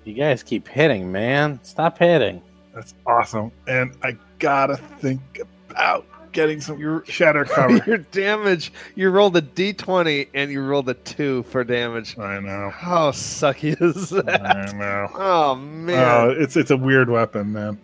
[0.04, 1.60] You guys keep hitting, man.
[1.62, 2.42] Stop hitting.
[2.74, 3.52] That's awesome.
[3.66, 6.06] And I gotta think about
[6.38, 7.83] getting some shatter cover.
[7.87, 12.16] Your damage, you rolled a d20 and you rolled a two for damage.
[12.16, 12.70] I know.
[12.70, 14.46] How sucky is that?
[14.46, 15.09] I know.
[15.18, 17.77] Oh man, it's it's a weird weapon, man.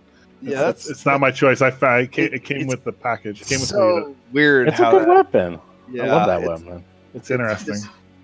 [0.43, 1.63] It's, yeah, it's, it's not my choice.
[1.63, 3.43] I, fa- I came, It- it came with the package.
[3.43, 4.69] It came with the so weird.
[4.69, 5.59] It's a good that- weapon.
[5.91, 6.85] Yeah, I love that it's- weapon.
[7.15, 7.77] It's interesting.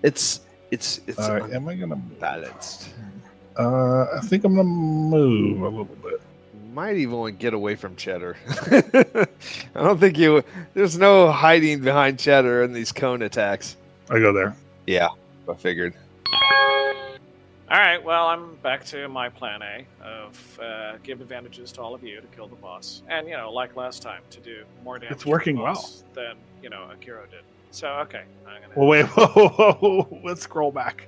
[0.03, 0.41] It's
[0.71, 1.95] it's it's All right, am I gonna?
[1.95, 2.89] unbalanced.
[3.57, 6.21] Uh, I think I'm gonna move a little bit.
[6.71, 8.37] Might even want to get away from Cheddar.
[8.71, 9.27] I
[9.83, 10.41] don't think you.
[10.73, 13.75] There's no hiding behind Cheddar in these cone attacks.
[14.09, 14.55] I go there.
[14.87, 15.09] Yeah,
[15.49, 15.93] I figured.
[16.31, 21.93] all right, well, I'm back to my plan A of uh, give advantages to all
[21.93, 24.97] of you to kill the boss, and you know, like last time, to do more
[24.97, 25.11] damage.
[25.11, 25.89] It's to the working well.
[26.13, 27.41] than you know Akiro did.
[27.71, 28.73] So okay, I'm gonna.
[28.77, 29.05] Well, wait.
[29.07, 31.07] Whoa, whoa, whoa, let's scroll back.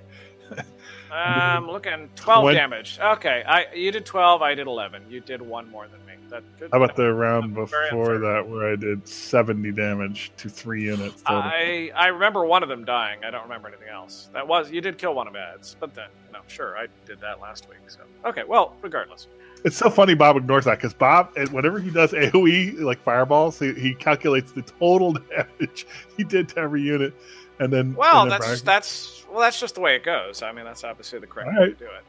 [1.17, 2.99] I'm looking twelve When- damage.
[3.01, 5.03] Okay, I you did twelve, I did eleven.
[5.09, 6.13] You did one more than me.
[6.29, 6.69] That good.
[6.71, 11.21] How about the round Very before that, where I did 70 damage to three units
[11.21, 11.41] total?
[11.43, 13.23] I I remember one of them dying.
[13.23, 14.29] I don't remember anything else.
[14.33, 17.39] That was you did kill one of ads, but then know, sure, I did that
[17.39, 17.79] last week.
[17.87, 19.27] So okay, well, regardless.
[19.63, 23.59] It's so funny Bob ignores that because Bob, eh, whenever he does AoE like fireballs,
[23.59, 25.85] he, he calculates the total damage
[26.17, 27.13] he did to every unit,
[27.59, 28.61] and then Well, and then that's brackets.
[28.63, 30.41] that's well, that's just the way it goes.
[30.41, 31.77] I mean, that's obviously the correct All way right.
[31.77, 32.03] to do it.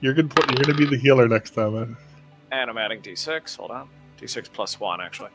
[0.00, 0.30] you're good.
[0.30, 1.76] pl- You're gonna be the healer next time.
[1.82, 1.86] eh?
[2.52, 3.56] And I'm adding d6.
[3.56, 3.88] Hold on,
[4.20, 5.30] d6 plus one actually.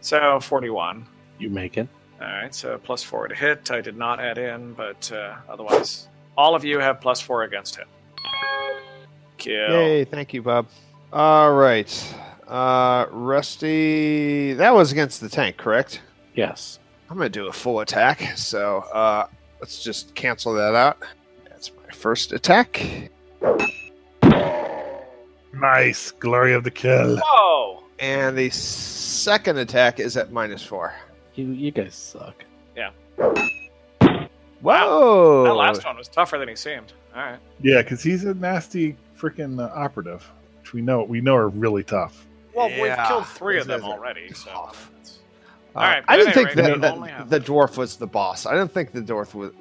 [0.00, 1.06] So forty-one.
[1.38, 1.88] You make it.
[2.20, 3.70] All right, so plus four to hit.
[3.70, 7.76] I did not add in, but uh, otherwise, all of you have plus four against
[7.76, 7.86] hit.
[9.38, 9.70] Kill.
[9.70, 10.04] Yay!
[10.04, 10.66] Thank you, Bob.
[11.12, 12.14] All right,
[12.46, 14.52] uh, Rusty.
[14.54, 16.02] That was against the tank, correct?
[16.34, 16.78] Yes.
[17.08, 18.20] I'm gonna do a full attack.
[18.36, 19.26] So uh,
[19.60, 20.98] let's just cancel that out.
[21.48, 23.10] That's my first attack,
[25.52, 27.18] Nice, glory of the kill.
[27.22, 27.82] Whoa!
[27.98, 30.94] and the second attack is at minus four.
[31.34, 32.44] You you guys suck.
[32.76, 32.90] Yeah.
[34.62, 35.44] Whoa!
[35.44, 36.92] That last one was tougher than he seemed.
[37.14, 37.38] All right.
[37.60, 41.82] Yeah, because he's a nasty freaking uh, operative, which we know we know are really
[41.84, 42.26] tough.
[42.54, 44.32] Well, we've killed three of them already.
[44.32, 44.90] So tough.
[45.00, 45.18] it's-
[45.76, 48.46] All right, uh, I didn't at think any that, that the dwarf was the boss.
[48.46, 49.52] I didn't think the dwarf was.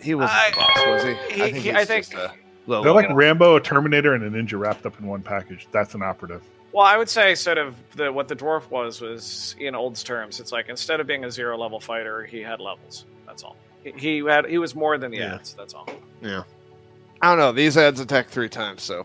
[0.00, 1.14] He was I- the boss, was he?
[1.44, 2.32] he- he- he's I think- just a
[2.66, 5.68] little- They're like Rambo, a Terminator, and a ninja wrapped up in one package.
[5.72, 6.42] That's an operative.
[6.72, 10.38] Well, I would say sort of the what the dwarf was was in old's terms.
[10.40, 13.04] It's like instead of being a zero level fighter, he had levels.
[13.26, 13.56] That's all.
[13.82, 15.34] He, he had he was more than the Yeah.
[15.34, 15.54] ads.
[15.54, 15.88] That's all.
[16.22, 16.44] Yeah.
[17.20, 17.50] I don't know.
[17.52, 19.04] These ads attack three times, so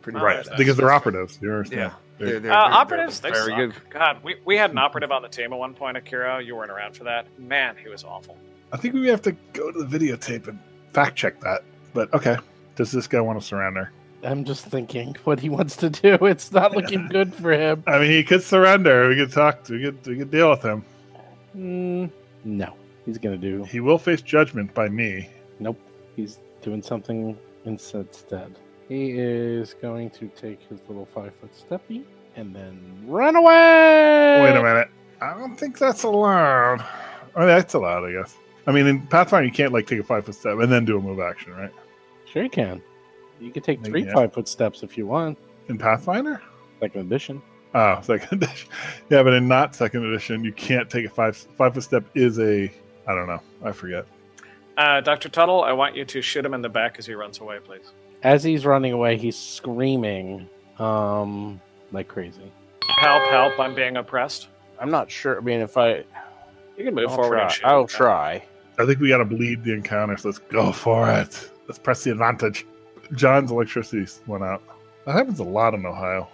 [0.00, 0.46] pretty bad.
[0.56, 1.38] because they're operatives.
[1.42, 1.80] You understand?
[1.80, 1.92] Yeah.
[2.18, 3.48] They're- They're- they're- Uh, they're- operatives, they they're suck.
[3.56, 3.74] very good.
[3.90, 6.44] God, we, we had an operative on the team at one point, Akiro.
[6.44, 7.26] You weren't around for that.
[7.38, 8.36] Man, he was awful.
[8.72, 10.58] I think we have to go to the videotape and
[10.92, 11.62] fact check that.
[11.94, 12.36] But okay,
[12.76, 13.90] does this guy want to surrender?
[14.24, 16.14] I'm just thinking what he wants to do.
[16.22, 17.82] It's not looking good for him.
[17.86, 19.08] I mean, he could surrender.
[19.08, 19.68] We could talk.
[19.68, 20.84] We could we could deal with him.
[21.56, 22.10] Mm,
[22.44, 22.72] no,
[23.04, 23.64] he's gonna do.
[23.64, 25.28] He will face judgment by me.
[25.58, 25.78] Nope,
[26.16, 28.06] he's doing something instead.
[28.92, 32.04] He is going to take his little five foot steppy
[32.36, 34.42] and then run away.
[34.42, 34.88] Wait a minute.
[35.18, 36.84] I don't think that's allowed.
[37.34, 38.36] Oh, that's allowed, I guess.
[38.66, 40.98] I mean, in Pathfinder, you can't like take a five foot step and then do
[40.98, 41.70] a move action, right?
[42.30, 42.82] Sure, you can.
[43.40, 44.12] You can take three Yeah.
[44.12, 45.38] five foot steps if you want.
[45.68, 46.42] In Pathfinder?
[46.78, 47.40] Second edition.
[47.74, 48.68] Oh, second edition.
[49.08, 52.04] Yeah, but in not second edition, you can't take a five five foot step.
[52.14, 52.70] Is a
[53.06, 53.40] I don't know.
[53.64, 54.04] I forget.
[54.76, 55.30] Uh, Dr.
[55.30, 57.90] Tuttle, I want you to shoot him in the back as he runs away, please.
[58.22, 62.52] As he's running away, he's screaming um, like crazy.
[62.98, 64.48] Help, help, I'm being oppressed.
[64.78, 65.38] I'm not sure.
[65.38, 66.04] I mean, if I,
[66.76, 67.70] You can move I'll forward try.
[67.70, 68.44] I'll try.
[68.78, 70.16] I think we got to bleed the encounter.
[70.16, 71.50] So let's go for it.
[71.68, 72.66] Let's press the advantage.
[73.14, 74.62] John's electricity went out.
[75.06, 76.28] That happens a lot in Ohio.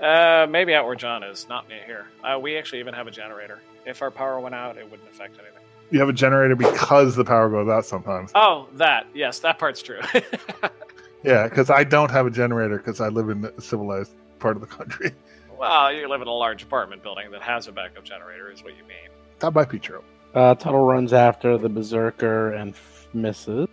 [0.00, 2.06] Uh, maybe out where John is, not me here.
[2.22, 3.58] Uh, we actually even have a generator.
[3.84, 5.62] If our power went out, it wouldn't affect anything.
[5.90, 8.30] You have a generator because the power goes out sometimes.
[8.34, 9.06] Oh, that.
[9.14, 10.00] Yes, that part's true.
[11.24, 14.60] Yeah, because I don't have a generator because I live in a civilized part of
[14.60, 15.12] the country.
[15.58, 18.76] well, you live in a large apartment building that has a backup generator, is what
[18.76, 19.08] you mean.
[19.40, 20.02] That might be true.
[20.34, 23.66] Uh, Tuttle runs after the berserker and f- misses.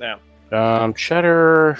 [0.00, 0.18] Yeah.
[0.52, 1.78] Um, Cheddar.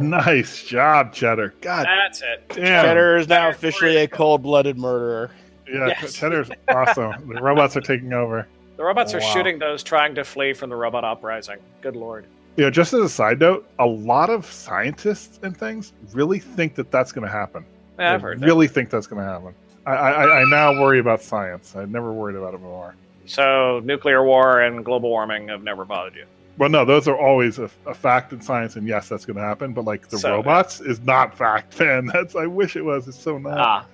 [0.00, 1.54] Nice job, Cheddar.
[1.60, 2.48] God That's it.
[2.50, 2.84] damn.
[2.84, 5.30] Cheddar is now officially a cold-blooded murderer.
[5.68, 6.14] Yeah, Yes.
[6.14, 7.28] Cheddar's awesome.
[7.28, 8.46] The robots are taking over.
[8.78, 9.32] The robots are Wow.
[9.34, 11.58] shooting those trying to flee from the robot uprising.
[11.82, 12.24] Good lord.
[12.56, 16.76] You know, just as a side note, a lot of scientists and things really think
[16.76, 17.64] that that's going to happen.
[17.98, 18.46] Yeah, I've heard that.
[18.46, 19.52] really think that's going to happen.
[19.84, 21.74] I, I, I now worry about science.
[21.76, 22.94] I never worried about it before.
[23.26, 26.24] So, nuclear war and global warming have never bothered you.
[26.56, 29.42] Well, no, those are always a, a fact in science, and yes, that's going to
[29.42, 29.72] happen.
[29.72, 32.06] But like the So- robots is not fact, man.
[32.06, 33.08] That's I wish it was.
[33.08, 33.58] It's so not.
[33.58, 33.84] Ah,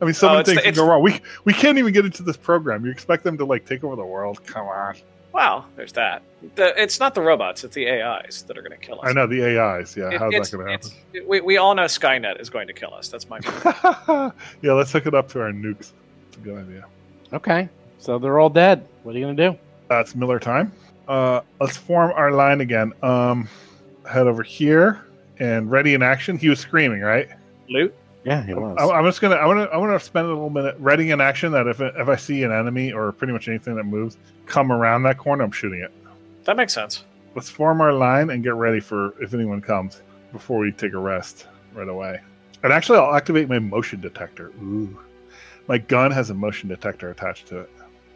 [0.00, 1.02] I mean, so Oh, many it's things the- can go wrong.
[1.02, 2.84] We we can't even get into this program.
[2.84, 4.44] You expect them to like take over the world?
[4.46, 4.96] Come on.
[5.32, 6.22] well, there's that.
[6.56, 9.06] The, it's not the robots; it's the AIs that are going to kill us.
[9.08, 9.96] I know the AIs.
[9.96, 10.90] Yeah, It- how's that going to happen?
[11.12, 13.08] it- we, we all know Skynet is going to kill us.
[13.08, 13.38] That's my.
[14.62, 15.92] yeah, let's hook it up to our nukes.
[16.28, 16.84] It's a good idea.
[17.32, 18.86] Okay, so they're all dead.
[19.04, 19.58] What are you gonna do?
[19.88, 20.72] That's Miller time.
[21.08, 22.92] Uh, let's form our line again.
[23.02, 23.48] Um,
[24.10, 25.04] head over here
[25.38, 26.36] and ready in action.
[26.38, 27.28] He was screaming, right?
[27.68, 27.94] Loot.
[28.24, 28.76] Yeah, he was.
[28.78, 29.36] I, I'm just gonna.
[29.36, 29.74] I want to.
[29.74, 31.52] I want to spend a little minute ready in action.
[31.52, 35.02] That if if I see an enemy or pretty much anything that moves come around
[35.02, 35.92] that corner, I'm shooting it.
[36.44, 37.04] That makes sense.
[37.34, 40.98] Let's form our line and get ready for if anyone comes before we take a
[40.98, 42.20] rest right away.
[42.62, 44.48] And actually, I'll activate my motion detector.
[44.62, 44.98] Ooh,
[45.68, 47.70] my gun has a motion detector attached to it.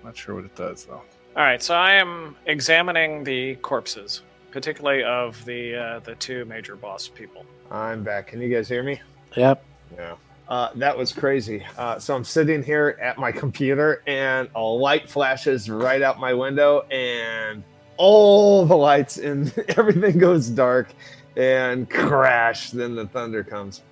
[0.05, 1.03] Not sure what it does though.
[1.37, 6.77] All right, so I am examining the corpses, particularly of the uh, the two major
[6.77, 7.45] boss people.
[7.71, 8.29] I'm back.
[8.29, 9.01] Can you guys hear me?
[9.37, 9.63] Yep.
[9.97, 10.17] Yeah.
[10.49, 11.63] Uh, that was crazy.
[11.77, 16.33] Uh, so I'm sitting here at my computer, and a light flashes right out my
[16.33, 17.63] window, and
[17.99, 20.89] all the lights and everything goes dark,
[21.37, 22.71] and crash.
[22.71, 23.83] Then the thunder comes.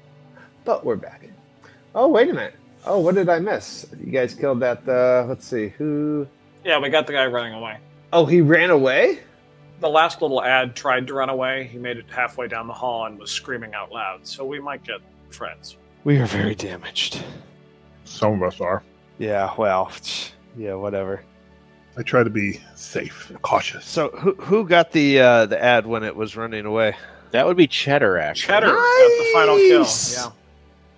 [0.65, 1.29] But we're back.
[1.95, 2.55] Oh wait a minute.
[2.87, 3.87] Oh, what did I miss?
[3.99, 4.89] You guys killed that.
[4.89, 6.27] Uh, let's see who.
[6.65, 7.79] Yeah, we got the guy running away.
[8.13, 9.21] Oh, he ran away.
[9.81, 11.65] The last little ad tried to run away.
[11.65, 14.27] He made it halfway down the hall and was screaming out loud.
[14.27, 15.77] So we might get friends.
[16.07, 17.21] We are very damaged.
[18.05, 18.85] Some of us are.
[19.19, 19.53] Yeah.
[19.59, 19.91] Well.
[20.57, 20.75] Yeah.
[20.75, 21.25] Whatever.
[21.97, 23.85] I try to be safe, cautious.
[23.85, 26.95] So who who got the uh, the ad when it was running away?
[27.33, 28.55] That would be Cheddar, actually.
[28.55, 29.85] Cheddar got the final kill.
[30.13, 30.31] Yeah.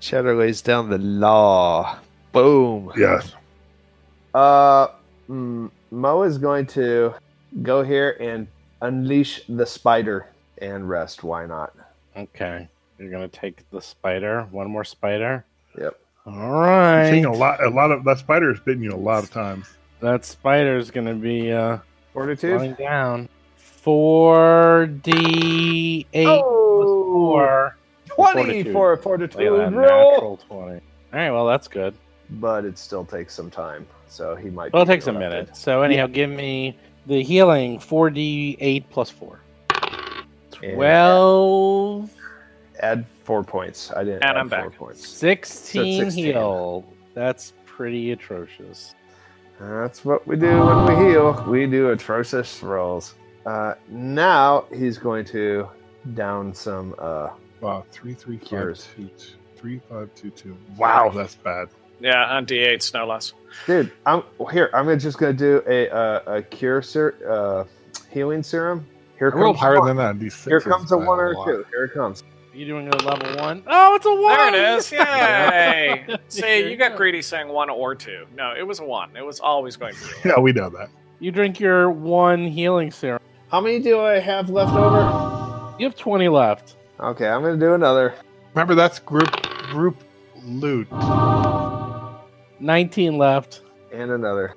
[0.01, 1.99] Cheddar lays down the law.
[2.33, 2.93] Boom.
[2.95, 3.33] Yes.
[4.35, 4.89] Uh,
[5.31, 7.15] mm, Mo is going to
[7.63, 8.47] go here and
[8.83, 11.25] unleash the spider and rest.
[11.25, 11.75] Why not?
[12.15, 14.43] Okay, you're gonna take the spider.
[14.51, 15.45] One more spider.
[15.79, 15.99] Yep.
[16.27, 16.99] All right.
[17.01, 17.11] I've right.
[17.11, 17.63] seen a lot.
[17.65, 19.67] A lot of that spider has bitten you a lot of times.
[20.01, 21.79] That spider is gonna be uh
[22.13, 22.53] Fortitude.
[22.53, 23.29] running down.
[23.57, 26.43] Four D eight Oh,
[27.07, 27.77] four.
[28.09, 28.73] 20 Fortitude.
[28.73, 30.11] for a Look fortitude roll.
[30.13, 30.75] natural twenty.
[30.75, 30.81] All
[31.13, 31.95] right, well that's good.
[32.31, 34.73] But it still takes some time, so he might.
[34.73, 35.57] Well, it be takes a minute.
[35.57, 37.79] So anyhow, give me the healing.
[37.79, 39.41] Four D eight plus four.
[39.71, 42.11] And Twelve.
[42.81, 43.91] Add four points.
[43.95, 44.79] I didn't And add I'm four back.
[44.79, 45.07] points.
[45.09, 46.25] 16, 16.
[46.25, 46.85] heal.
[47.15, 48.95] That's pretty atrocious.
[49.61, 51.45] That's what we do when we heal.
[51.49, 53.15] We do atrocious rolls.
[53.45, 55.69] Uh, now he's going to
[56.15, 56.95] down some.
[56.99, 58.87] Uh, Wow, three three five Cures.
[58.95, 60.57] two two three five two two.
[60.77, 61.67] Wow, that's bad.
[61.99, 63.33] Yeah, on D8s, no less.
[63.67, 64.23] dude, I'm
[64.53, 64.71] here.
[64.73, 67.65] I'm just going to do a uh, a cure ser- uh,
[68.13, 68.87] healing serum.
[69.19, 69.89] Here I comes higher one.
[69.89, 70.25] than that.
[70.25, 71.47] D6 Here comes a one or lot.
[71.47, 71.67] two.
[71.73, 72.23] Here it comes.
[72.59, 73.63] You doing a level one?
[73.69, 74.53] Oh, it's a one.
[74.53, 74.91] There it is.
[74.93, 76.17] Yay!
[76.29, 78.27] See, you got greedy saying one or two.
[78.35, 79.17] No, it was a one.
[79.17, 80.11] It was always going to be.
[80.31, 80.89] Yeah, we know that.
[81.21, 83.23] You drink your one healing serum.
[83.53, 85.73] How many do I have left over?
[85.79, 86.75] You have 20 left.
[86.99, 88.15] Okay, I'm gonna do another.
[88.55, 89.31] Remember, that's group
[89.71, 90.03] group
[90.43, 90.91] loot.
[92.59, 93.63] 19 left.
[93.93, 94.57] And another.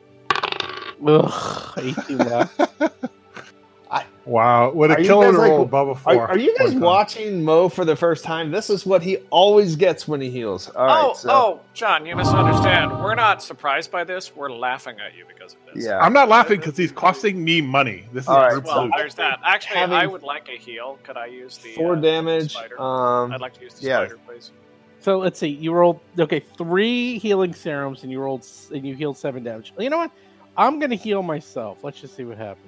[1.05, 2.61] Ugh, 18 left.
[4.25, 6.27] Wow, what a you killer like- roll above a Are, four.
[6.27, 8.51] are you guys watching Mo for the first time?
[8.51, 10.69] This is what he always gets when he heals.
[10.69, 11.03] All right.
[11.05, 12.91] oh, so, oh, John, you misunderstand.
[13.01, 14.35] We're not surprised by this.
[14.35, 15.85] We're laughing at you because of this.
[15.85, 15.97] Yeah.
[15.99, 18.05] I'm not laughing because he's costing me money.
[18.13, 18.93] This is All right, Well, loot.
[18.95, 19.39] there's that.
[19.43, 20.99] Actually, Having- I would like a heal.
[21.03, 22.51] Could I use the Four uh, damage.
[22.51, 22.79] Spider?
[22.79, 24.05] Um, I'd like to use the yeah.
[24.05, 24.51] spider, please.
[24.99, 25.47] So let's see.
[25.47, 29.73] You rolled okay three healing serums, and you rolled and you healed seven damage.
[29.79, 30.11] You know what?
[30.57, 31.83] I'm gonna heal myself.
[31.83, 32.67] Let's just see what happens.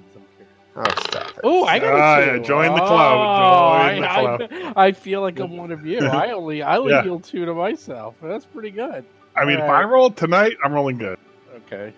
[0.76, 0.98] I'm curious.
[0.98, 1.40] oh, stop it.
[1.44, 2.90] Oh, I got Ah, a yeah, join the club.
[2.90, 4.72] Oh, the I, club.
[4.76, 6.00] I, I feel like I'm one of you.
[6.06, 7.02] I only I only Yeah.
[7.02, 8.14] healed two to myself.
[8.22, 9.04] That's pretty good.
[9.36, 9.84] I mean, if Alright.
[9.84, 11.18] I roll tonight, I'm rolling good.
[11.66, 11.92] Okay.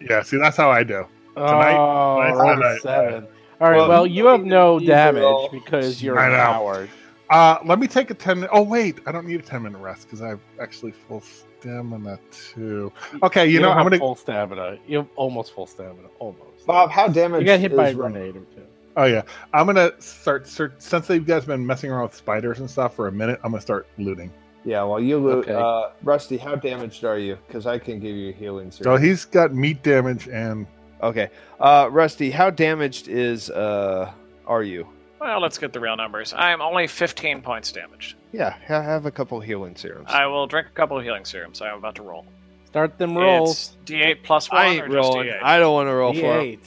[0.00, 1.06] Yeah, see, that's how I do.
[1.34, 1.76] Tonight?
[1.76, 2.82] oh, Tonight's tonight.
[2.82, 3.26] seven.
[3.60, 3.76] All right.
[3.78, 6.36] Well, Well, you have no damage all- because you're I a know.
[6.36, 6.90] coward.
[7.28, 8.50] Uh, let me take a 10 minute.
[8.52, 12.18] Oh, wait, I don't need a 10 minute rest because I have actually full stamina
[12.30, 12.92] too.
[13.22, 13.98] Okay, you, know, don't I'm going to.
[13.98, 14.78] full stamina.
[14.86, 16.08] You have almost full stamina.
[16.20, 16.55] Almost.
[16.66, 18.66] Bob, how damaged you got hit by a is Ro- grenade or two.
[18.96, 19.22] Oh, yeah.
[19.52, 20.82] I'm going to start, start.
[20.82, 23.60] Since you guys been messing around with spiders and stuff for a minute, I'm going
[23.60, 24.32] to start looting.
[24.64, 25.48] Yeah, well, you loot.
[25.48, 25.54] Okay.
[25.54, 27.38] Uh, Rusty, how damaged are you?
[27.46, 28.72] Because I can give you healing.
[28.72, 29.02] So serum.
[29.02, 30.66] he's got meat damage and.
[31.02, 31.28] Okay.
[31.60, 34.10] Uh, Rusty, how damaged is uh
[34.46, 34.88] are you?
[35.20, 36.34] Well, let's get the real numbers.
[36.36, 38.16] I'm only 15 points damaged.
[38.32, 40.08] Yeah, I have a couple healing serums.
[40.10, 41.60] I will drink a couple of healing serums.
[41.62, 42.26] I'm about to roll.
[42.66, 43.74] Start them rolls.
[43.82, 45.30] It's D8 plus one I ain't rolling.
[45.42, 46.46] I don't want to roll for him.
[46.46, 46.58] D8.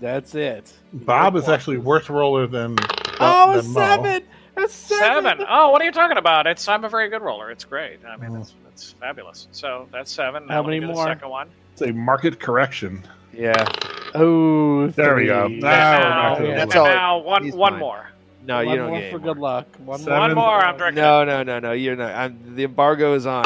[0.00, 0.72] That's it.
[0.92, 2.76] Bob is actually worse roller than.
[3.20, 3.80] Oh, a than Mo.
[3.80, 4.22] seven.
[4.56, 5.24] A seven.
[5.24, 5.46] Seven.
[5.48, 6.46] Oh, what are you talking about?
[6.46, 7.50] It's I'm a very good roller.
[7.50, 7.98] It's great.
[8.06, 9.48] I mean, it's, it's fabulous.
[9.52, 10.46] So that's seven.
[10.46, 11.04] Now How let me many more?
[11.06, 11.48] Second one.
[11.72, 13.02] It's a market correction.
[13.32, 13.66] Yeah.
[14.14, 15.48] Oh, There we go.
[15.48, 15.58] three.
[15.60, 17.80] Now we're now, back That's all- now one one fine.
[17.80, 18.10] more.
[18.46, 19.66] No, One you don't more get for any good luck.
[19.84, 20.58] One One more.
[20.64, 21.02] I'm drinking.
[21.02, 21.72] No, no, no, no.
[21.72, 22.14] You're not.
[22.14, 23.44] I'm, the embargo is on.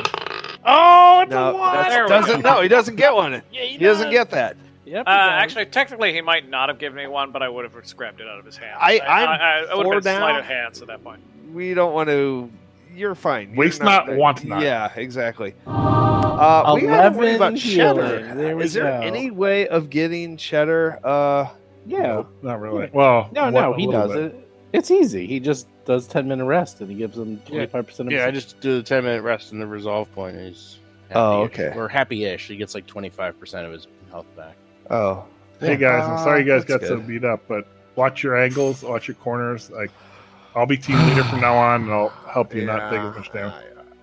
[0.64, 1.72] Oh, it's No, a one.
[1.74, 2.42] that's- There we doesn't.
[2.44, 3.42] No, he doesn't get one.
[3.52, 4.56] Yeah, He doesn't get that.
[4.84, 5.06] Yep.
[5.06, 5.42] Uh, you got it.
[5.42, 8.28] actually, technically, he might not have given me one, but I would have scrapped it
[8.28, 8.76] out of his hand.
[8.80, 11.20] I- I, I'm I, I, it would have been sleight of hands at that point.
[11.52, 12.50] We don't want to.
[12.94, 13.50] You're fine.
[13.50, 14.60] You're Waste not, want not.
[14.62, 15.54] Yeah, exactly.
[15.66, 18.18] Uh, we gotta worry about 11 cheddar.
[18.18, 18.36] healing.
[18.36, 19.00] There Is there go.
[19.06, 20.98] any way of getting cheddar?
[21.02, 21.48] Uh,
[21.86, 22.02] yeah.
[22.02, 22.90] No, not really.
[22.92, 24.22] Well, No, one- no, he does bit.
[24.24, 24.48] it.
[24.74, 25.26] It's easy.
[25.26, 28.20] He just does ten minute rest and he gives them twenty five percent of his
[28.20, 30.36] Yeah, I just do the 10 minute rest and the resolve point.
[30.36, 30.78] is.
[31.14, 31.60] Oh, happy-ish.
[31.68, 31.78] okay.
[31.78, 32.48] Or happy ish.
[32.48, 34.54] He gets like 25% of his health back.
[34.90, 35.24] oh,
[35.60, 37.66] Hey guys, I'm sorry you guys That's got so beat up, but
[37.96, 39.70] watch your angles, watch your corners.
[39.70, 39.90] Like,
[40.56, 43.30] I'll be team leader from now on, and I'll help you not take as much
[43.32, 43.54] damage.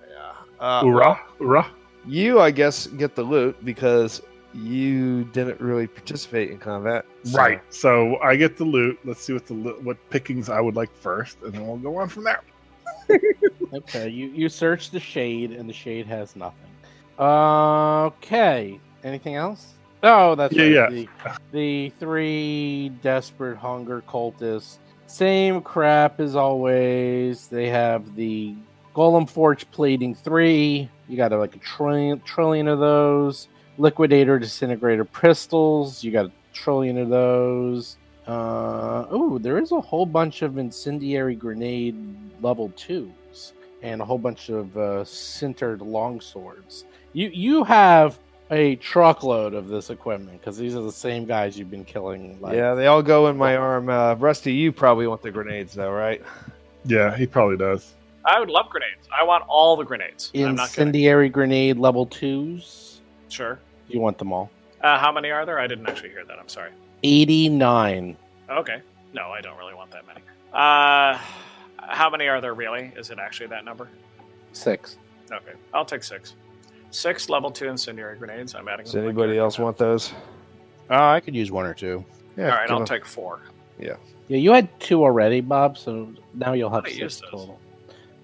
[0.08, 0.32] Yeah.
[0.58, 1.20] Uh, Hoorah!
[1.38, 1.66] Hoorah!
[2.06, 4.22] You, I guess, get the loot because
[4.54, 7.04] you didn't really participate in combat.
[7.24, 7.60] so- Right.
[7.70, 8.98] So I get the loot.
[9.04, 11.96] Let's see what the lo- what pickings I would like first, and then we'll go
[11.96, 12.42] on from there.
[13.72, 16.66] Okay, you you search the shade and the shade has nothing.
[17.20, 19.74] Okay, anything else?
[20.02, 20.72] Oh, that's Yeah, right.
[20.72, 20.88] yeah.
[20.90, 21.08] The,
[21.52, 24.78] the three desperate hunger cultists.
[25.06, 27.46] Same crap as always.
[27.48, 28.54] They have the
[28.94, 30.88] golem forge plating three.
[31.08, 33.48] You got like a trillion trillion of those.
[33.80, 36.04] Liquidator disintegrator pistols.
[36.04, 37.96] You got a trillion of those.
[38.26, 41.96] Uh, oh, there is a whole bunch of incendiary grenade
[42.42, 46.84] level twos and a whole bunch of uh, sintered longswords.
[47.12, 48.18] You you have
[48.50, 52.38] a truckload of this equipment because these are the same guys you've been killing.
[52.40, 53.88] Like, Yeah, they all go in my arm.
[53.88, 56.20] Uh, Rusty, you probably want the grenades, though, right?
[56.84, 57.94] Yeah, he probably does.
[58.24, 59.08] I would love grenades.
[59.16, 60.30] I want all the grenades.
[60.34, 63.00] I'm not incendiary grenade level twos.
[63.28, 63.58] Sure.
[63.90, 64.50] You want them all?
[64.80, 65.58] Uh, how many are there?
[65.58, 66.38] I didn't actually hear that.
[66.38, 66.70] I'm sorry.
[67.02, 68.16] Eighty nine.
[68.48, 68.80] Okay.
[69.12, 70.20] No, I don't really want that many.
[70.52, 71.18] Uh,
[71.78, 72.92] how many are there really?
[72.96, 73.88] Is it actually that number?
[74.52, 74.96] Six.
[75.30, 76.34] Okay, I'll take six.
[76.90, 78.54] Six level two incendiary grenades.
[78.54, 78.84] I'm adding.
[78.84, 79.64] Does them anybody else now.
[79.64, 80.12] want those?
[80.88, 82.04] Uh, I could use one or two.
[82.36, 82.50] Yeah.
[82.50, 83.40] All right, I'll them- take four.
[83.78, 83.94] Yeah,
[84.28, 84.38] Yeah.
[84.38, 85.78] you had two already, Bob.
[85.78, 87.58] So now you'll have I six total.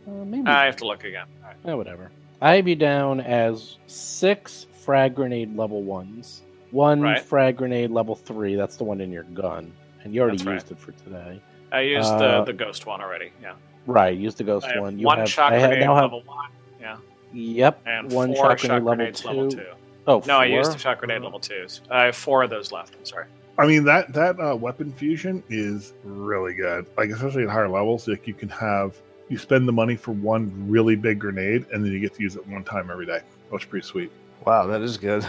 [0.07, 0.47] Uh, maybe.
[0.47, 1.27] I have to look again.
[1.43, 1.57] All right.
[1.65, 2.11] Eh, whatever.
[2.41, 7.21] I have you down as six frag grenade level ones, one Right.
[7.21, 8.55] frag grenade level three.
[8.55, 9.73] That's the one in your gun,
[10.05, 10.55] and you already That's right.
[10.55, 11.41] used it for today.
[11.73, 13.33] I used Uh, the the ghost one already.
[13.43, 13.55] Yeah.
[13.87, 14.99] Right, use the ghost I have one.
[14.99, 16.51] You one have, shock I have, grenade now have level one.
[16.81, 16.97] Yeah.
[17.33, 19.29] yep, And one four shock shock grenade level grenades two.
[19.29, 19.67] level two.
[20.07, 20.73] Oh, No, I used four?
[20.75, 21.81] the shock grenade level twos.
[21.91, 22.95] I have four of those left.
[22.97, 23.27] I'm sorry.
[23.59, 26.87] I mean that that uh, weapon fusion is really good.
[26.97, 28.97] Like especially at higher levels, like you can have
[29.29, 32.37] you spend the money for one really big grenade, and then you get to use
[32.37, 33.19] it one time every day.
[33.51, 34.13] That's pretty sweet.
[34.47, 35.27] Wow, that is good.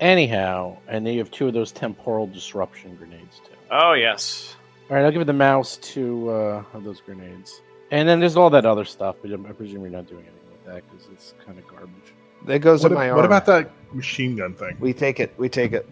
[0.00, 3.52] Anyhow, and then you have two of those temporal disruption grenades too.
[3.70, 4.56] Oh yes.
[4.90, 7.60] All right, I'll give it the mouse two uh, of those grenades,
[7.90, 9.16] and then there's all that other stuff.
[9.22, 12.14] But I presume you're not doing anything with that because it's kind of garbage.
[12.46, 13.16] That goes What, in my arm.
[13.16, 14.76] what about that machine gun thing?
[14.80, 15.32] We take it.
[15.38, 15.88] We take it.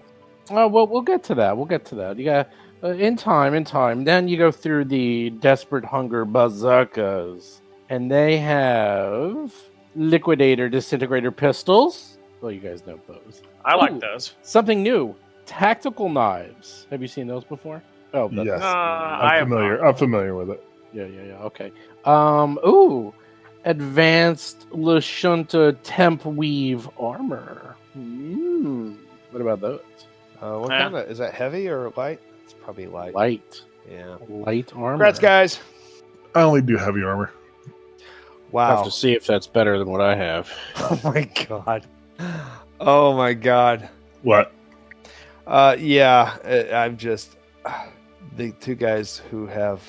[0.51, 1.57] Oh well, we'll get to that.
[1.57, 2.19] We'll get to that.
[2.19, 2.51] You got
[2.83, 4.05] uh, in time, in time.
[4.05, 9.55] Then you go through the desperate hunger bazookas, and they have
[9.97, 12.10] liquidator disintegrator pistols.
[12.41, 13.43] Well, you guys know those.
[13.65, 14.01] I like Ooh.
[14.01, 14.35] those.
[14.43, 15.15] Something new:
[15.47, 16.87] tactical knives.
[16.91, 17.83] Have you seen those before?
[18.15, 18.61] Oh, that's, Yes.
[18.63, 19.79] Uh, I I'm have familiar.
[19.79, 19.87] not.
[19.89, 20.65] I'm familiar with it.
[20.93, 21.39] yeah, yeah, yeah.
[21.45, 21.73] Okay.
[22.05, 22.59] Um.
[22.67, 23.13] Ooh,
[23.65, 27.77] advanced Lashunta temp weave armor.
[27.93, 28.95] Hmm.
[29.31, 29.81] What about those?
[30.41, 30.79] Uh, what Yeah.
[30.83, 31.35] kind of is that?
[31.35, 32.21] Heavy or light?
[32.45, 33.15] It's probably light.
[33.15, 34.17] Light, Yeah.
[34.29, 34.93] light armor.
[34.95, 35.61] Congrats, guys.
[36.35, 37.31] I only do heavy armor.
[38.51, 38.71] Wow.
[38.71, 40.51] I'll have to see if that's better than what I have.
[40.77, 41.87] Oh my god.
[42.81, 43.89] Oh my god.
[44.23, 44.53] What?
[45.47, 47.37] Uh, yeah, I- I'm just
[48.37, 49.83] the two guys who have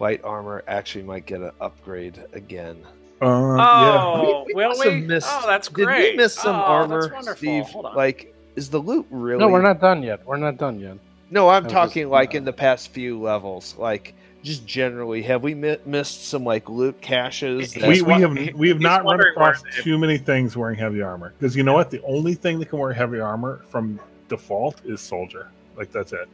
[0.00, 2.82] light armor actually might get an upgrade again.
[3.22, 5.00] Um, Oh, will must have we?
[5.02, 6.02] missed- oh, that's great.
[6.02, 7.64] Did we miss some oh, armor, Steve?
[7.66, 7.94] Hold on.
[7.96, 9.38] Like, is the loot really?
[9.38, 10.26] No, we're not done yet.
[10.26, 10.98] We're not done yet.
[11.30, 13.76] No, I'm I was talking just- like in the past few levels.
[13.78, 14.14] Like,
[14.44, 17.72] just generally, have we mi- missed some like loot caches?
[17.72, 20.56] He's we, we won- have we have not run across where they- too many things
[20.56, 23.62] wearing heavy armor because you know what the only thing that can wear heavy armor
[23.70, 26.28] from default is soldier like that's it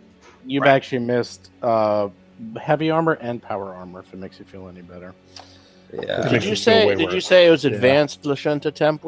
[0.45, 0.71] You've Right.
[0.71, 2.09] actually missed uh,
[2.61, 4.01] heavy armor and power armor.
[4.01, 5.15] If it makes you feel any better.
[5.93, 6.29] yeah.
[6.31, 6.87] Did you say?
[6.87, 7.73] way Did you say it was Yeah.
[7.73, 9.05] advanced Lashunta temp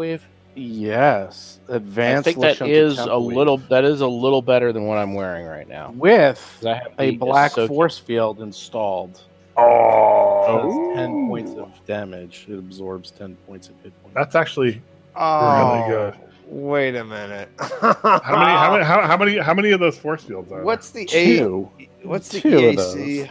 [0.54, 0.64] weave?
[0.66, 2.24] Yes, I advanced.
[2.24, 3.36] think that Lashunta is a weave.
[3.36, 3.56] little.
[3.58, 5.92] That is a little better than what I'm wearing right now.
[5.96, 6.64] with
[6.98, 9.20] a black Ahsoka- force field installed.
[9.56, 12.46] oh Does ten points of damage.
[12.48, 14.14] It absorbs ten points of hit points.
[14.14, 14.80] that's actually
[15.14, 16.14] Oh, Really good.
[16.48, 17.48] Wait a minute.
[17.60, 20.90] how many how many how, how many how many of those force fields are What's
[20.90, 21.36] the A?
[21.38, 21.70] two.
[22.02, 23.30] What's the Two of EAC?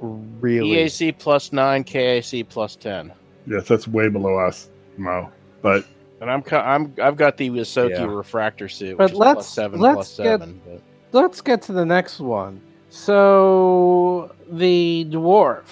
[0.00, 0.70] Really?
[0.70, 3.12] EAC plus nine, KAC plus ten,
[3.46, 5.30] yes that's way below us mo
[5.62, 5.84] but
[6.28, 8.04] and I'm I'm I've got the Ysoki Yeah.
[8.04, 10.60] refractor suit, But which is let's- plus seven, let's plus get- seven.
[10.66, 10.80] But
[11.12, 12.60] Let's get to the next one.
[12.90, 15.64] So the dwarf,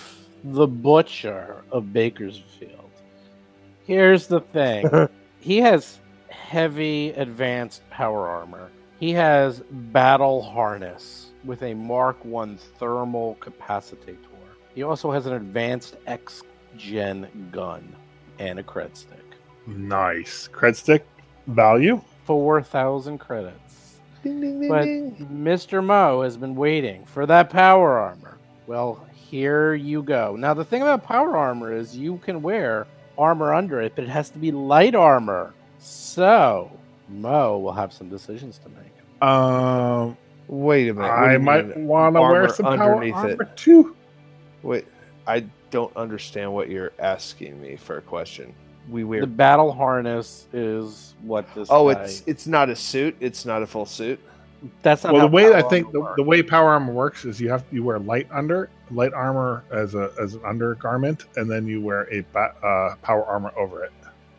[0.44, 2.90] the butcher of Bakersfield.
[3.84, 4.88] Here's the thing.
[5.40, 5.98] he has
[6.28, 8.70] heavy advanced power armor.
[9.00, 14.16] He has battle harness with a Mark 1 thermal capacitator.
[14.76, 16.42] He also has an advanced X
[16.76, 17.96] gen gun
[18.38, 19.18] and a cred stick.
[19.66, 21.06] Nice cred stick
[21.46, 23.96] value 4,000 credits.
[24.22, 25.28] Ding, ding, ding, But ding.
[25.32, 25.84] Mr.
[25.84, 28.38] Mo has been waiting for that power armor.
[28.68, 30.36] Well, here you go.
[30.36, 32.86] Now, the thing about power armor is you can wear
[33.18, 35.52] armor under it, but it has to be light armor.
[35.80, 36.70] So,
[37.08, 39.22] Mo will have some decisions to make.
[39.28, 40.16] um
[40.48, 41.08] Wait a minute.
[41.08, 43.40] i might want to wear armor some power underneath it?
[43.40, 43.96] armor too
[44.62, 44.86] Wait,
[45.26, 48.54] I don't understand what you're asking me for a question.
[48.88, 49.20] We wear.
[49.20, 51.68] The battle harness is what this.
[51.70, 53.16] oh, guy- it's it's not a suit.
[53.20, 54.18] It's not a full suit.
[54.82, 57.50] that's not well the way i think the, the way power armor works is you
[57.50, 61.80] have you wear light under light armor as a as an undergarment and then you
[61.80, 63.90] wear a ba- uh, power armor over it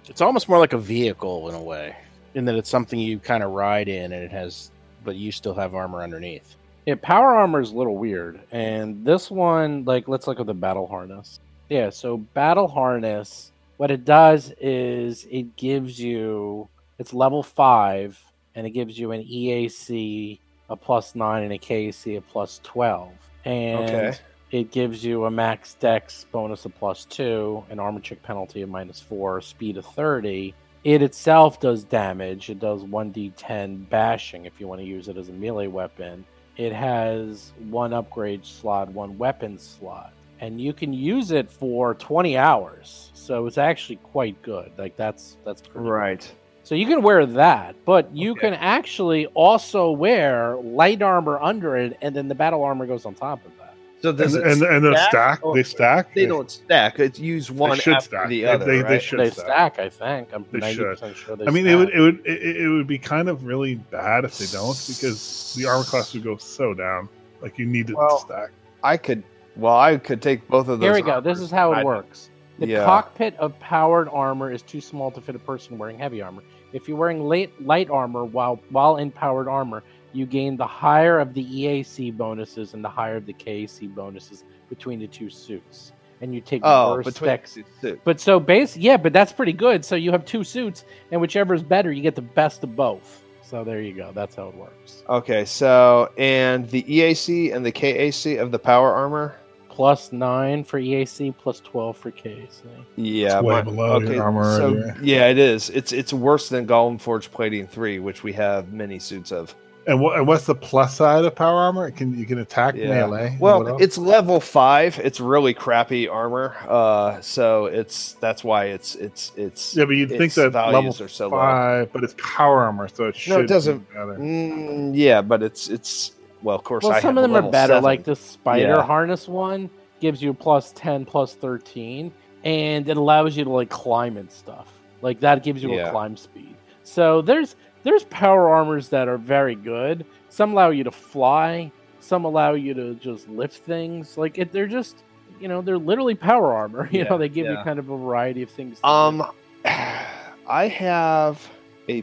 [0.10, 1.96] it's almost more like a vehicle in a way,
[2.34, 4.70] in that it's something you kind of ride in, and it has,
[5.06, 6.56] but you still have armor underneath.
[6.86, 8.42] Yeah, power armor is a little weird.
[8.52, 11.40] And this one, like, let's look at the battle harness.
[11.70, 16.70] Yeah, so battle harness, what it does is it gives you,
[17.00, 18.20] it's level five,
[18.56, 23.12] and it gives you an EAC, a plus nine, and a KAC, a plus 12.
[23.46, 24.18] And Okay.
[24.52, 28.70] it gives you a max dex bonus of plus two, an armor check penalty of
[28.70, 30.54] minus four, speed of 30.
[30.84, 32.50] It itself does damage.
[32.50, 36.26] It does 1d10 bashing if you want to use it as a melee weapon.
[36.58, 40.14] It has one upgrade slot, one weapon slot,
[40.44, 43.12] and you can use it for 20 hours.
[43.14, 44.72] So it's actually quite good.
[44.78, 45.90] Like that's that's pretty good.
[45.90, 46.32] Right.
[46.64, 48.42] So you can wear that, but you Okay.
[48.42, 53.16] can actually also wear light armor under it, and then the battle armor goes on
[53.16, 53.74] top of that.
[54.02, 57.00] So and, and, and they stack stack or- they stack They don't stack.
[57.00, 58.28] It's use They one should after stack.
[58.28, 58.66] the They- other.
[58.66, 59.02] they, they right?
[59.02, 59.76] should they stack.
[59.76, 60.30] stack, I think.
[60.34, 61.16] I'm They ninety should.
[61.16, 61.46] sure they.
[61.48, 64.38] I mean, it would it would it, it would be kind of really bad if
[64.38, 67.08] they don't because the armor class would go so down.
[67.42, 68.50] Like you need it Well, to stack.
[68.84, 69.24] I could.
[69.56, 70.86] Well, I could take both of those.
[70.88, 71.22] Here we go.
[71.22, 72.30] This is how it I- works.
[72.60, 72.86] The Yeah.
[72.86, 76.44] cockpit of powered armor is too small to fit a person wearing heavy armor.
[76.72, 79.84] If you're wearing light, light armor while while in powered armor,
[80.14, 84.44] you gain the higher of the EAC bonuses and the higher of the KAC bonuses
[84.70, 87.56] between the two suits, and you take Oh, worse between dex.
[87.56, 88.00] the two.
[88.04, 89.84] But so base, yeah, but that's pretty good.
[89.84, 93.24] So you have two suits, and whichever is better, you get the best of both.
[93.42, 94.12] So there you go.
[94.14, 95.04] That's how it works.
[95.10, 99.36] Okay, so and the EAC and the KAC of the power armor.
[99.74, 102.48] Plus nine for EAC, plus twelve for KAC.
[102.96, 105.00] Yeah, It's way my- below your armor So already.
[105.02, 105.72] yeah, it is.
[105.72, 109.56] It's it's worse than Golem Forge Plating Three, which we have many suits of.
[109.88, 111.88] And, what, and what's the plus side of power armor?
[111.88, 112.90] It can you can attack Yeah.
[112.90, 113.36] melee.
[113.40, 115.00] Well, it's level five.
[115.04, 116.56] It's really crappy armor.
[116.70, 121.02] Uh, so it's that's why it's it's it's yeah, but you'd think that level values
[121.02, 121.38] are so low.
[121.38, 124.18] five, but it's power armor, so it should No, it doesn't- better.
[124.20, 126.12] Mm, yeah, but it's it's
[126.44, 126.84] well, of course.
[126.84, 127.74] Well, I some of them are better.
[127.74, 127.84] seven.
[127.84, 128.82] Like the spider Yeah.
[128.84, 129.70] harness one
[130.00, 132.12] gives you plus ten, plus thirteen,
[132.44, 134.68] and it allows you to like climb and stuff.
[135.02, 135.88] Like that gives you Yeah.
[135.88, 136.56] a climb speed.
[136.84, 140.06] So there's there's power armors that are very good.
[140.30, 141.72] Some allow you to fly.
[142.00, 144.18] Some allow you to just lift things.
[144.18, 145.04] Like it, they're just
[145.40, 146.88] you know they're literally power armor.
[146.92, 148.80] You Yeah, know they give you kind of a variety of things.
[148.84, 149.24] Um,
[149.66, 151.50] I have
[151.88, 152.02] a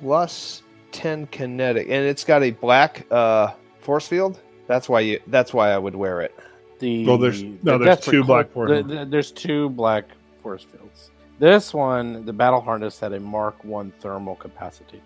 [0.00, 3.52] plus ten kinetic, and it's got a black uh
[3.82, 4.40] force field.
[4.66, 5.20] That's why you.
[5.26, 6.34] That's why I would wear it.
[6.78, 10.04] the Well, there's- no, the there's Desperate two black force the- the- there's two black
[10.42, 11.10] force fields.
[11.38, 15.00] This one, the battle harness had a Mark One thermal capacitator.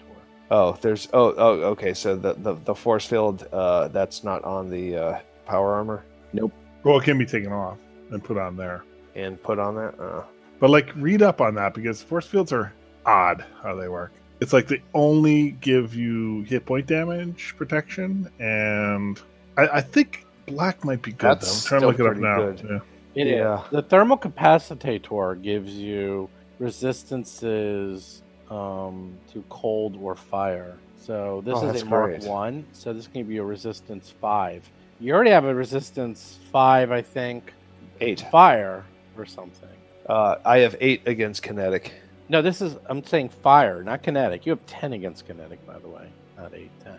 [0.50, 1.08] Oh, there's.
[1.12, 1.92] Oh, oh, okay.
[1.92, 3.46] So the the, the force field.
[3.52, 6.52] Uh, that's not on the uh, power armor Nope.
[6.84, 7.78] Well, it can be taken off
[8.10, 8.84] and put on there.
[9.16, 9.98] and put on that.
[9.98, 10.22] Uh,
[10.60, 12.72] But like, read up on that because force fields are
[13.04, 14.12] odd how they work.
[14.41, 19.20] It's like they only give you hit point damage protection, and
[19.57, 21.20] I, I think black might be good.
[21.41, 21.76] That's though.
[21.76, 22.70] I'm trying to look it up now.
[22.70, 22.80] Yeah.
[23.14, 23.32] It is.
[23.39, 23.62] Yeah.
[23.70, 26.28] The thermal capacitator gives you
[26.59, 30.76] resistances um, to cold or fire.
[31.01, 32.24] So this Oh, is that's a Mark great.
[32.30, 32.66] One.
[32.72, 34.68] So this can give you a resistance five.
[35.01, 37.53] You already have a resistance five, I think,
[38.01, 38.20] eight.
[38.30, 38.84] fire
[39.16, 39.68] or something.
[40.09, 41.93] Uh, I have eight against kinetic.
[42.28, 44.46] No, this is I'm saying fire, not kinetic.
[44.46, 46.98] You have ten against kinetic, by the way, not eight, ten.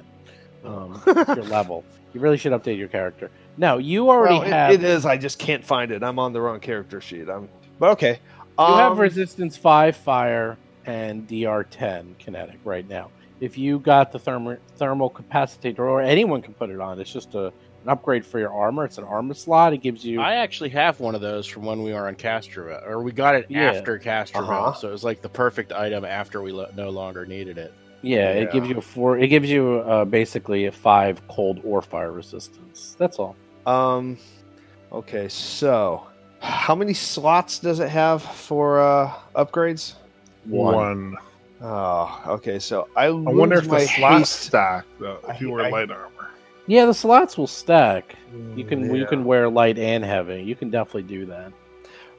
[0.66, 1.84] Um, your level.
[2.14, 3.30] You really should update your character.
[3.58, 5.06] No, you already Well, it- have it is.
[5.06, 6.02] I just can't find it.
[6.04, 7.30] I'm on the wrong character sheet.
[7.30, 7.50] I'm.
[7.80, 8.20] But okay.
[8.58, 13.12] you have Um, resistance five fire and DR ten kinetic right now.
[13.42, 17.36] If you got the thermal thermal capacitator, or anyone can put it on, it's just
[17.36, 17.52] a
[17.84, 18.86] an upgrade for your armor.
[18.86, 19.74] It's an armor slot.
[19.74, 22.86] It gives you I actually have one of those from when we were on Castrovel,
[22.88, 23.72] or we got it Yeah.
[23.72, 24.74] after Castrovel, Uh-huh.
[24.74, 27.74] so it was like the perfect item after we lo- no longer needed it.
[28.02, 29.18] yeah, it gives you a four.
[29.18, 32.96] It gives you uh, basically a five cold or fire resistance.
[33.00, 33.36] That's all.
[33.66, 34.18] Um.
[34.92, 35.28] Okay.
[35.28, 36.08] So,
[36.40, 39.96] how many slots does it have for uh, upgrades?
[40.46, 41.18] One.
[41.62, 42.60] Oh, okay.
[42.60, 44.42] So I, I wonder if my the slots haste.
[44.48, 45.20] stack though.
[45.28, 46.30] If you I- wear I- light armor.
[46.68, 48.16] Yeah, the slots will stack.
[48.56, 50.44] You can you can wear light and heavy.
[50.44, 51.54] You can definitely do that.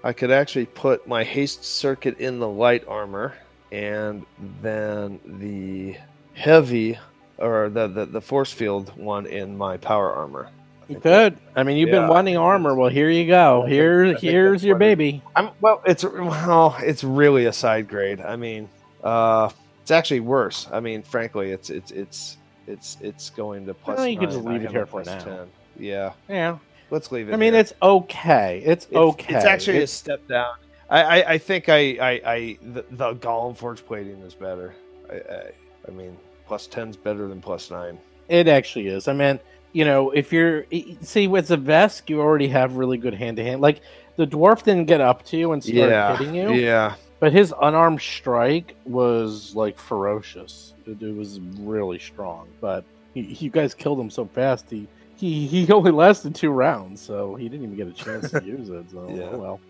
[0.03, 3.35] I could actually put my haste circuit in the light armor,
[3.71, 4.25] and
[4.63, 5.97] then the
[6.33, 6.99] heavy
[7.37, 10.49] or the the, the force field one in my power armor.
[10.89, 11.37] You could.
[11.55, 12.75] I mean, you've Yeah, been wanting armor.
[12.75, 13.67] Well, here you go.
[13.67, 15.23] Here, here's your baby.
[15.37, 15.83] I'm well.
[15.85, 16.75] It's well.
[16.81, 18.23] It's really a side grade.
[18.23, 18.71] I mean,
[19.05, 19.51] uh,
[19.83, 20.67] it's actually worse.
[20.73, 22.38] I mean, frankly, it's it's it's
[22.69, 23.97] it's it's going to plus.
[23.99, 24.47] Well, you could just.
[24.47, 25.19] I leave it here for now.
[25.19, 25.47] 10.
[25.79, 26.59] Yeah, Yeah.
[26.91, 27.33] let's leave it.
[27.33, 27.61] I mean, here.
[27.61, 28.63] it's okay.
[28.65, 29.35] It's, It's- okay.
[29.37, 30.55] It's actually It's- a step down.
[30.91, 34.75] I I, I think I I, I the, the Golem Forge plating is better.
[35.11, 35.51] I, I
[35.87, 36.17] I mean,
[36.47, 37.99] plus ten's better than plus nine.
[38.29, 39.07] It actually is.
[39.09, 39.39] I mean,
[39.73, 40.65] you know, if you're
[41.01, 43.61] see with the Vesk, you already have really good hand to hand.
[43.61, 43.81] Like
[44.17, 46.95] the dwarf didn't get up to you and start Yeah, hitting you, yeah.
[47.21, 50.75] But his unarmed strike was like ferocious.
[50.87, 52.49] It, it was really strong.
[52.61, 54.71] But he, you guys killed him so fast.
[54.71, 58.45] He he he only lasted two rounds, so he didn't even get a chance to
[58.45, 58.91] use it.
[58.91, 59.31] So Yeah.
[59.33, 59.61] oh well.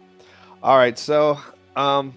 [0.63, 1.39] All right, so
[1.77, 2.15] um,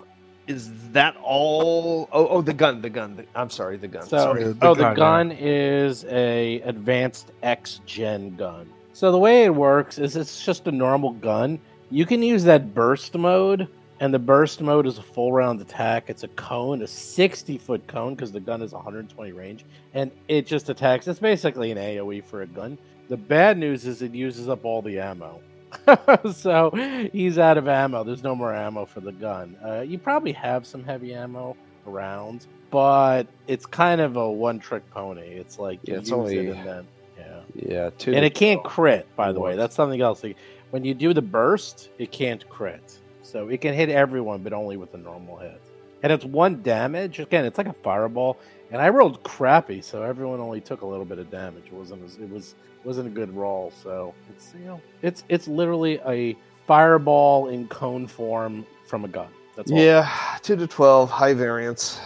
[0.48, 2.10] is that all?
[2.12, 3.16] Oh, oh, the gun, the gun.
[3.16, 4.04] The, I'm sorry, the gun.
[4.04, 4.44] So, sorry.
[4.44, 8.70] the oh, the gun, gun is a advanced X gen gun.
[8.94, 11.60] So the way it works is it's just a normal gun.
[11.90, 13.68] You can use that burst mode,
[14.02, 16.10] and the burst mode is a full round attack.
[16.10, 20.45] It's a cone, a 60 foot cone, because the gun is 120 range, and it
[20.45, 21.08] just attacks.
[21.08, 22.78] It's basically an AOE for a gun.
[23.08, 25.39] The bad news is it uses up all the ammo.
[26.34, 26.72] so
[27.14, 28.04] he's out of ammo.
[28.04, 29.56] There's no more ammo for the gun.
[29.66, 31.56] Uh, you probably have some heavy ammo
[31.88, 35.22] around, but it's kind of a one trick pony.
[35.28, 36.88] It's like you Yeah, it's use only- it and then
[37.18, 38.14] yeah, yeah, two.
[38.14, 39.08] and it can't crit.
[39.16, 40.24] By the way, that's something else.
[40.24, 40.38] Like,
[40.72, 44.78] when you do the burst, it can't crit, so it can hit everyone, but only
[44.78, 45.61] with a normal hit.
[46.03, 47.19] And it's one damage.
[47.19, 48.38] Again, it's like a fireball.
[48.72, 51.65] And I rolled crappy, so everyone only took a little bit of damage.
[51.67, 53.72] It wasn't as, it was wasn't a good roll.
[53.84, 59.28] So it's you know it's it's literally a fireball in cone form from a gun.
[59.55, 59.78] That's all.
[59.78, 60.09] Yeah,
[60.41, 61.99] two to twelve, high variance.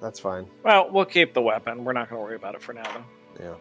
[0.00, 0.46] that's fine.
[0.64, 1.84] Well, we'll keep the weapon.
[1.84, 3.44] We're not going to worry about it for now, though.
[3.44, 3.54] Yeah.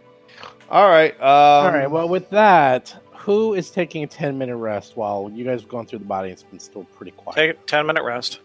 [0.70, 1.14] All right.
[1.16, 1.92] Um, All right.
[1.92, 5.86] Well, with that, who is taking a ten minute rest while you guys have gone
[5.86, 6.30] through the body?
[6.30, 7.36] It's been still pretty quiet.
[7.36, 8.40] Take a 10 minute rest.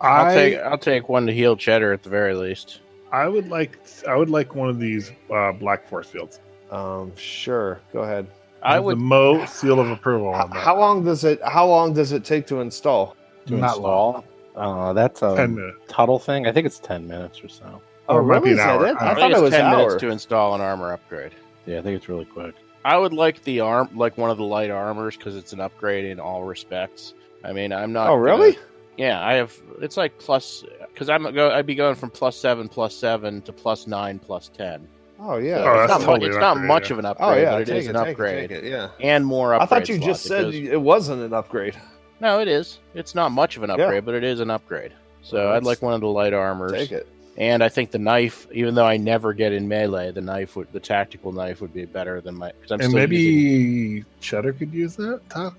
[0.00, 2.80] I'll I take I'll take one to heal Cheddar at the very least.
[3.12, 6.40] I would like I would like one of these uh, black force fields.
[6.70, 7.80] um, sure.
[7.92, 8.26] Go ahead.
[8.62, 10.58] I Have would the Mo seal of approval How, on that.
[10.62, 11.40] how long does it?
[11.44, 13.16] How long does it take to install?
[13.46, 14.24] to Not install.
[14.54, 15.78] Uh, that's a Ten minutes.
[15.88, 16.46] Tuttle thing.
[16.46, 17.80] I think it's ten minutes or so.
[18.08, 18.52] Or it might be really?
[18.52, 18.86] an Is that hour.
[18.86, 18.96] it?
[18.96, 19.76] I I think thought it was ten hour.
[19.78, 21.32] minutes to install an armor upgrade.
[21.66, 22.54] Yeah, I think it's really quick.
[22.84, 26.04] I would like the arm, like one of the light armors, because it's an upgrade
[26.06, 27.14] in all respects.
[27.44, 28.08] I mean, I'm not.
[28.08, 28.52] Oh, really?
[28.52, 28.64] gonna-
[28.96, 29.54] yeah, I have.
[29.80, 31.50] It's like plus because I'm go.
[31.50, 34.86] I'd be going from plus seven, plus seven to plus nine, plus ten.
[35.18, 35.56] Oh yeah.
[35.58, 36.92] So Oh, it's that's not, mu- totally it's an not upgrade, much yeah.
[36.94, 37.50] of an oh upgrade, yeah.
[37.52, 38.88] but it take is it, an take upgrade It, take it, yeah.
[39.00, 39.54] and more.
[39.54, 40.24] I thought you just slots.
[40.24, 41.76] It said goes- it wasn't an upgrade.
[42.20, 42.40] no.
[42.40, 42.78] It is.
[42.94, 43.84] It's not much of an Yeah.
[43.84, 44.92] upgrade, but it is an upgrade.
[45.22, 46.72] So Well, I'd like one of the light armors.
[46.72, 47.06] Take it.
[47.40, 50.70] And I think the knife, even though I never get in melee, the knife would,
[50.72, 52.52] the tactical knife would be better than my.
[52.52, 55.54] Because I'm and still maybe using- Cheddar could use that ta-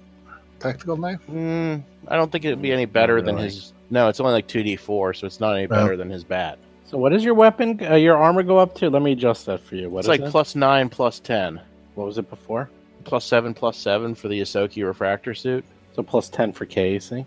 [0.59, 1.19] tactical knife.
[1.27, 3.73] Mm, I don't think it'd be any better than his.
[3.89, 6.59] No, it's only like two d four, so it's not any better than his bat.
[6.85, 8.89] So, what does your weapon, uh, your armor go up to?
[8.89, 9.89] Let me adjust that for you.
[9.89, 10.29] What it's is like it?
[10.29, 11.59] plus nine, plus ten,
[11.95, 12.69] what was it before?
[13.05, 15.65] plus seven, plus seven for the Ysoki refractor suit.
[15.93, 17.25] So plus ten for KC.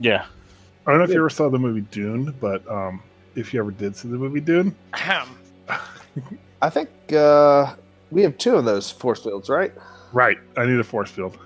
[0.00, 0.26] Yeah,
[0.84, 3.00] I don't know if you ever saw the movie Dune, but um,
[3.34, 5.28] if you ever did see the movie Dune, Ahem.
[6.62, 7.74] I think uh,
[8.10, 9.72] we have two of those force fields, right?
[10.12, 10.38] right?
[10.56, 11.36] I need a force field.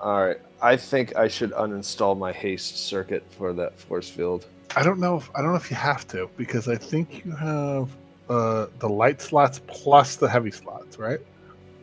[0.00, 0.36] All right.
[0.60, 4.46] I think I should uninstall my haste circuit for that force field.
[4.76, 7.32] I don't know if I don't know if you have to because I think you
[7.32, 7.88] have
[8.28, 11.20] uh, the light slots plus the heavy slots, right?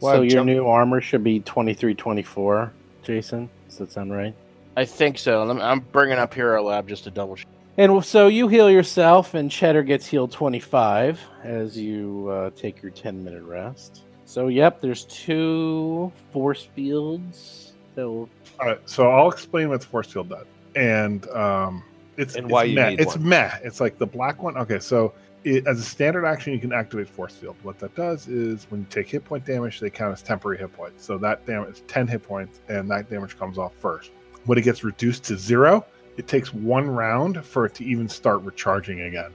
[0.01, 2.72] Well, so your jumped- new armor should be twenty three twenty four.
[3.03, 4.36] Jason, does that sound right?
[4.78, 5.49] I think so.
[5.49, 7.47] I'm bringing up Hero Lab just to double check.
[7.78, 12.92] And so you heal yourself, and Cheddar gets healed 25 as you uh, take your
[12.92, 14.04] 10 minute rest.
[14.26, 17.74] So, yep, there's two force fields.
[17.96, 20.46] that will All right, so I'll explain what the force field does,
[20.76, 21.84] and um,
[22.18, 22.90] it's And it's why you meh.
[22.92, 23.28] need it's one.
[23.30, 23.52] meh.
[23.64, 24.58] It's like the black one.
[24.58, 25.14] Okay, so
[25.44, 27.56] it, as a standard action, you can activate force field.
[27.62, 30.74] What that does is when you take hit point damage, they count as temporary hit
[30.74, 31.06] points.
[31.06, 34.12] So that damage is ten hit points, and that damage comes off first.
[34.46, 35.86] When it gets reduced to zero,
[36.18, 39.32] it takes one round for it to even start recharging again.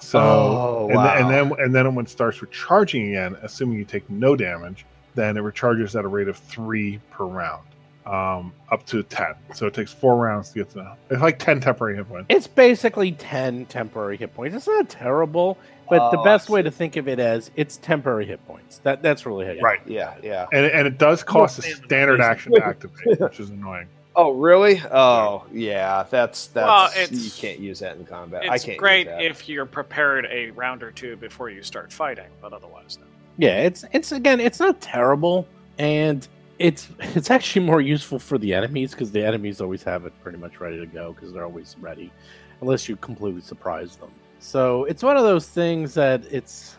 [0.00, 3.84] So Oh, and, then, and then and then when it starts recharging again, assuming you
[3.84, 7.62] take no damage, then it recharges at a rate of three per round,
[8.04, 9.34] um, up to ten.
[9.54, 10.96] So it takes four rounds to get to.
[11.10, 12.26] It's like ten temporary hit points.
[12.28, 14.54] It's basically 10 temporary hit points.
[14.56, 15.56] It's not terrible,
[15.88, 18.78] but the Oh, best way to think of it as it's temporary hit points.
[18.78, 20.46] That That's really how you Right, Yeah, yeah.
[20.52, 23.86] and and it does cost a standard standard action to activate, which is annoying.
[24.16, 24.80] Oh, really?
[24.92, 26.04] Oh, yeah.
[26.08, 28.48] That's that's Well, you can't use that in combat.
[28.48, 28.78] I It's can't.
[28.78, 29.22] great use that.
[29.24, 33.06] if you're prepared a round or two before you start fighting, but otherwise, no.
[33.38, 35.48] Yeah, it's it's again, it's not terrible,
[35.78, 36.26] and
[36.60, 40.38] it's it's actually more useful for the enemies because the enemies always have it pretty
[40.38, 42.12] much ready to go because they're always ready,
[42.60, 44.10] unless you completely surprise them.
[44.38, 46.76] So it's one of those things that it's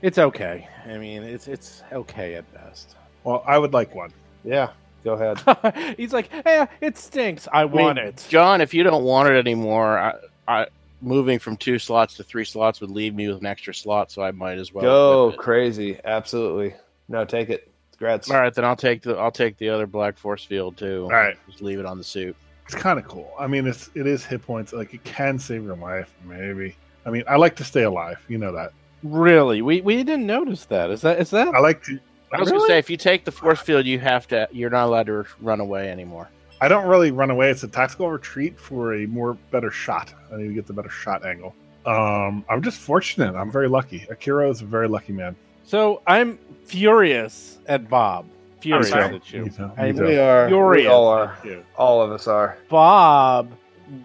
[0.00, 0.66] it's okay.
[0.86, 2.96] I mean, it's it's okay at best.
[3.22, 4.12] Well, I would like one.
[4.42, 4.70] Yeah.
[5.04, 5.94] Go ahead.
[5.96, 7.48] He's like, hey, it stinks.
[7.52, 8.24] I mean, want it.
[8.28, 10.14] John, if you don't want it anymore, I,
[10.46, 10.66] I
[11.00, 14.22] moving from two slots to three slots would leave me with an extra slot, so
[14.22, 15.98] I might as well Go crazy.
[16.04, 16.74] Absolutely.
[17.08, 17.68] No, take it.
[17.92, 18.30] Congrats.
[18.30, 21.04] All right, then I'll take the I'll take the other black force field too.
[21.04, 21.36] All right.
[21.46, 22.36] just leave it on the suit.
[22.64, 23.32] It's kind of cool.
[23.38, 24.72] I mean, it's it is hit points.
[24.72, 26.76] Like it can save your life, maybe.
[27.04, 28.24] I mean, I like to stay alive.
[28.28, 28.72] You know that.
[29.02, 30.90] Really, we we didn't notice that.
[30.90, 31.54] Is that is that?
[31.54, 31.98] I like to.
[32.32, 32.60] I was Really?
[32.62, 34.48] gonna say if you take the force field, you have to.
[34.52, 36.28] You're not allowed to run away anymore.
[36.60, 37.50] I don't really run away.
[37.50, 40.14] It's a tactical retreat for a more better shot.
[40.32, 41.54] I need to get the better shot angle.
[41.84, 43.34] Um, I'm just fortunate.
[43.34, 44.06] I'm very lucky.
[44.10, 45.34] Akiro is a very lucky man.
[45.64, 48.26] So I'm furious at Bob.
[48.60, 49.44] Furious at you.
[49.44, 49.66] Me too.
[49.66, 50.04] Me I'm too.
[50.04, 50.44] We are.
[50.44, 50.88] We Furious.
[50.90, 51.36] all are.
[51.76, 52.56] All of us are.
[52.68, 53.50] Bob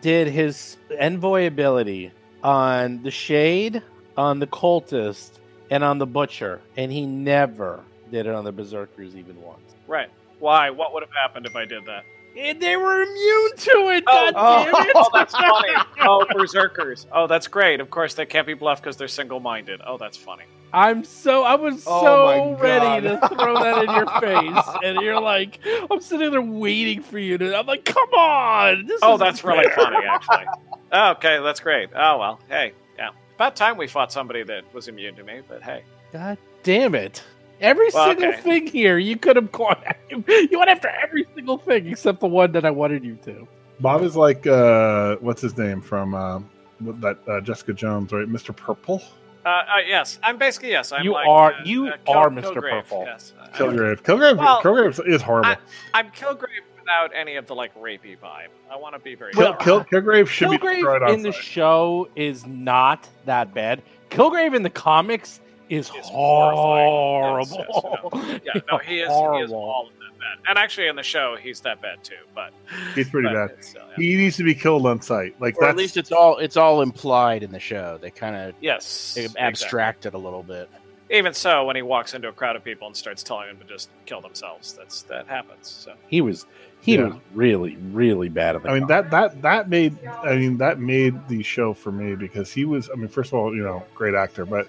[0.01, 2.11] did his envoy ability
[2.43, 3.81] on the Shade,
[4.17, 5.33] on the Cultist,
[5.69, 7.81] and on the Butcher, and he never
[8.11, 9.75] did it on the Berserkers even once.
[9.87, 10.09] Right.
[10.39, 10.69] Why?
[10.69, 12.03] What would have happened if I did that?
[12.37, 14.03] And they were immune to it.
[14.05, 14.91] Oh, God damn oh, it!
[14.95, 15.73] Oh, that's funny.
[16.01, 17.07] Oh, berserkers.
[17.11, 17.79] Oh, that's great.
[17.79, 19.81] Of course, they can't be bluffed because they're single-minded.
[19.83, 20.43] Oh, that's funny.
[20.73, 25.19] I'm so I was Oh so ready to throw that in your face, and you're
[25.19, 27.57] like, I'm sitting there waiting for you to.
[27.57, 28.85] I'm like, come on!
[28.85, 30.45] This Oh, isn't that's really funny, actually.
[30.91, 31.89] Oh, okay, that's great.
[31.95, 33.11] Oh well, hey, yeah.
[33.35, 35.83] About time we fought somebody that was immune to me, but hey.
[36.11, 37.23] God damn it!
[37.59, 38.41] Every Well, single okay.
[38.41, 39.81] thing here, you could have gone.
[40.09, 43.47] You went after every single thing except the one that I wanted you to.
[43.79, 46.39] Bob is like uh, what's his name from uh,
[46.81, 49.01] that uh, Jessica Jones, right, Mister Purple,
[49.45, 50.91] Uh, uh, yes, I'm basically yes.
[50.91, 52.53] I'm You like, are- uh, you uh, Kil- are Mr.
[52.55, 53.03] Kilgrave, Purple.
[53.05, 54.01] Yes, Kilgrave.
[54.01, 54.37] Kilgrave.
[54.37, 55.49] Well, Kilgrave is horrible.
[55.51, 55.57] I-
[55.93, 58.47] I'm Kilgrave without any of the like rapey vibe.
[58.71, 59.33] I want to be very.
[59.33, 63.83] Kill, Kill, Kilgrave should be destroyed Kilgrave in the show is not that bad.
[64.09, 67.55] Kilgrave in the comics is Is horrible.
[67.55, 68.41] horrifying.
[68.41, 68.99] Yes, Yeah, no, he is.
[68.99, 69.55] He is Horrible.
[69.55, 70.49] all of that bad.
[70.49, 72.15] And actually, in the show, he's that bad too.
[72.33, 72.53] But
[72.95, 73.57] He's pretty but bad.
[73.57, 73.95] it's uh, still, yeah.
[73.97, 75.35] He needs to be killed on sight.
[75.39, 77.97] Like Or that's at least it's all it's all implied in the show.
[78.01, 79.41] They kind of Yes, exactly.
[79.41, 80.69] abstract it a little bit.
[81.09, 83.63] Even so, when he walks into a crowd of people and starts telling them to
[83.63, 85.67] just kill themselves, that's that happens.
[85.69, 86.45] So He was
[86.81, 87.05] he Yeah.
[87.05, 90.79] was really really bad at the I mean that that that made I mean that
[90.79, 93.83] made the show for me because he was I mean first of all you know
[93.95, 94.67] great actor but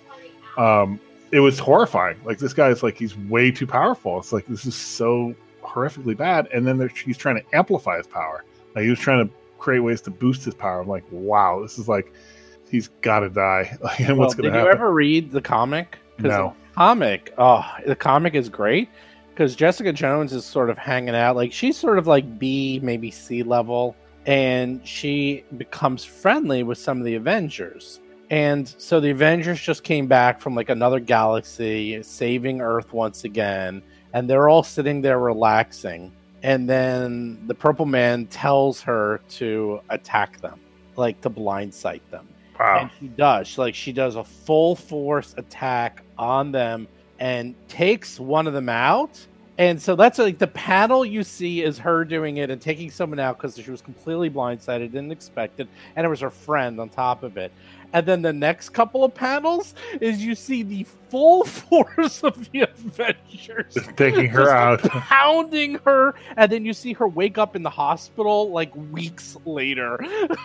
[0.59, 1.01] um
[1.33, 4.75] it was horrifying like this guy's like he's way too powerful it's like this is
[4.75, 8.45] so horrifically bad and then there, he's trying to amplify his power
[8.75, 11.79] like he was trying to create ways to boost his power I'm like wow this
[11.79, 12.13] is like
[12.71, 14.67] he's got to die like and Well, what's going to happen?
[14.67, 15.99] did you ever read the comic?
[16.19, 17.35] no the comic.
[17.39, 18.89] Oh, the comic is great
[19.31, 21.37] because Jessica Jones is sort of hanging out.
[21.37, 23.97] Like she's sort of like B, maybe C level,
[24.27, 28.01] and she becomes friendly with some of the Avengers.
[28.31, 33.83] And so the Avengers just came back from like another galaxy, saving Earth once again,
[34.13, 36.13] and they're all sitting there relaxing.
[36.43, 40.61] And then the Purple Man tells her to attack them,
[40.97, 42.29] like to blindsight them.
[42.59, 42.81] Wow.
[42.83, 43.49] And she does.
[43.49, 46.87] She, like she does a full force attack on them
[47.19, 49.27] and takes one of them out.
[49.59, 53.19] And so that's like the panel you see is her doing it and taking someone
[53.19, 55.67] out because she was completely blindsided didn't expect it
[55.97, 57.53] and it was her friend on top of it
[57.93, 62.61] and then the next couple of panels is you see the full force of the
[62.61, 64.83] avengers just taking her out.
[64.83, 66.15] pounding her.
[66.37, 69.99] And then you see her wake up in the hospital like weeks later.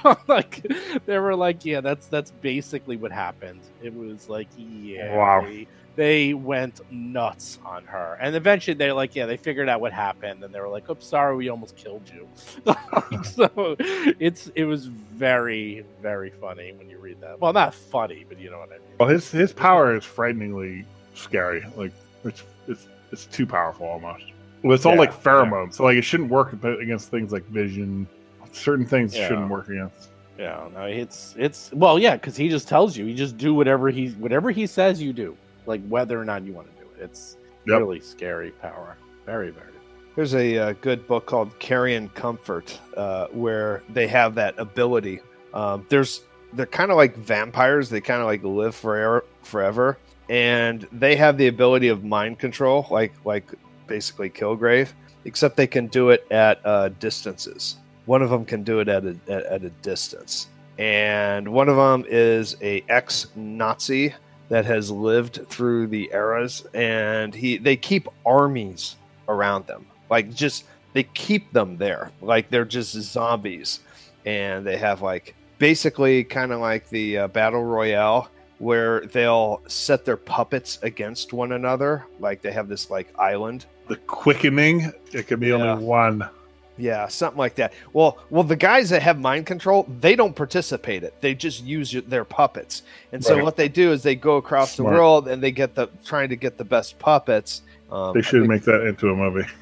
[0.27, 0.65] Like
[1.05, 3.61] they were like yeah that's that's basically what happened.
[3.81, 5.47] It was like yeah Wow.
[5.95, 8.17] They, went nuts on her.
[8.21, 11.05] And eventually they're like yeah they figured out what happened and they were like oops
[11.07, 12.27] sorry we almost killed you.
[13.23, 17.39] So it's it was very very funny when you read that.
[17.39, 18.97] Well not funny but you know what i mean.
[18.99, 20.85] Well his his power is frighteningly
[21.15, 21.63] scary.
[21.75, 21.91] Like
[22.23, 24.25] it's it's it's too powerful almost.
[24.63, 28.07] Well it's all Yeah, like pheromones so like it shouldn't work against things like vision.
[28.51, 29.27] Certain things Yeah.
[29.27, 30.09] shouldn't work against.
[30.39, 33.89] Yeah, no, it's it's well, yeah, because he just tells you, you just do whatever
[33.91, 37.03] he whatever he says, you do, like whether or not you want to do it.
[37.03, 37.79] It's Yep.
[37.79, 39.67] really scary power, very very.
[40.15, 45.21] There's a uh, good book called Carrion Comfort uh, where they have that ability.
[45.53, 46.21] Um, there's
[46.53, 47.89] they're kind of like vampires.
[47.89, 49.97] They kind of like live forever, forever,
[50.29, 53.45] and they have the ability of mind control, like like
[53.87, 54.91] basically Kilgrave,
[55.25, 57.77] except they can do it at uh, distances.
[58.05, 60.47] One of them can do it at a at, at a distance,
[60.77, 64.13] and one of them is a ex-Nazi
[64.53, 68.97] that has lived through the eras, and he they keep armies
[69.27, 69.87] around them.
[70.11, 72.11] Like just they keep them there.
[72.21, 73.79] Like they're just zombies.
[74.27, 78.29] And they have like basically kind of like the uh, battle royale
[78.59, 82.05] where they'll set their puppets against one another.
[82.19, 83.65] Like they have this like island.
[83.87, 85.55] the quickening it can be Yeah.
[85.73, 86.29] only one
[86.77, 87.73] Yeah, something like that.
[87.93, 91.13] Well, well, the guys that have mind control, they don't participate it.
[91.21, 92.81] They just use their puppets.
[93.11, 93.43] And so Right.
[93.43, 94.91] what they do is they go across Smart.
[94.91, 97.61] the world and they get the trying to get the best puppets.
[97.91, 99.47] Um, they should think- make that into a movie